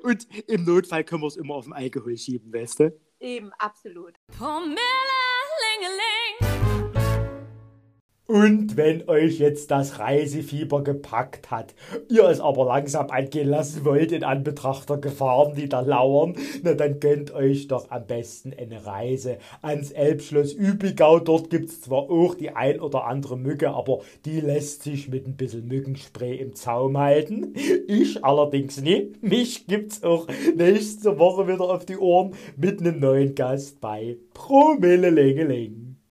Und 0.02 0.28
im 0.48 0.64
Notfall 0.64 1.04
können 1.04 1.22
wir 1.22 1.28
es 1.28 1.36
immer 1.36 1.54
auf 1.54 1.64
den 1.64 1.72
Alkohol 1.72 2.16
schieben, 2.16 2.52
weißt 2.52 2.80
du? 2.80 3.00
Eben, 3.20 3.52
absolut. 3.58 4.14
Pomela, 4.38 4.78
und 8.28 8.76
wenn 8.76 9.08
euch 9.08 9.38
jetzt 9.38 9.70
das 9.70 9.98
Reisefieber 9.98 10.84
gepackt 10.84 11.50
hat, 11.50 11.74
ihr 12.10 12.24
es 12.24 12.40
aber 12.40 12.66
langsam 12.66 13.10
angehen 13.10 13.48
lassen 13.48 13.86
wollt 13.86 14.12
in 14.12 14.22
Anbetracht 14.22 14.90
der 14.90 14.98
Gefahren, 14.98 15.54
die 15.54 15.66
da 15.66 15.80
lauern, 15.80 16.36
na 16.62 16.74
dann 16.74 17.00
gönnt 17.00 17.32
euch 17.32 17.68
doch 17.68 17.90
am 17.90 18.06
besten 18.06 18.52
eine 18.52 18.84
Reise 18.84 19.38
ans 19.62 19.92
Elbschloss 19.92 20.52
Übigau. 20.52 21.20
Dort 21.20 21.48
gibt's 21.48 21.80
zwar 21.80 22.10
auch 22.10 22.34
die 22.34 22.50
ein 22.50 22.80
oder 22.80 23.06
andere 23.06 23.38
Mücke, 23.38 23.70
aber 23.70 24.00
die 24.26 24.40
lässt 24.40 24.82
sich 24.82 25.08
mit 25.08 25.26
ein 25.26 25.36
bisschen 25.36 25.66
Mückenspray 25.66 26.36
im 26.36 26.54
Zaum 26.54 26.98
halten. 26.98 27.54
Ich 27.86 28.22
allerdings 28.22 28.78
nicht. 28.78 29.22
Mich 29.22 29.66
gibt's 29.66 30.02
auch 30.02 30.26
nächste 30.54 31.18
Woche 31.18 31.48
wieder 31.48 31.64
auf 31.64 31.86
die 31.86 31.96
Ohren 31.96 32.34
mit 32.58 32.80
einem 32.80 33.00
neuen 33.00 33.34
Gast 33.34 33.80
bei 33.80 34.18
Promille 34.34 35.08
Lengeling. 35.08 35.87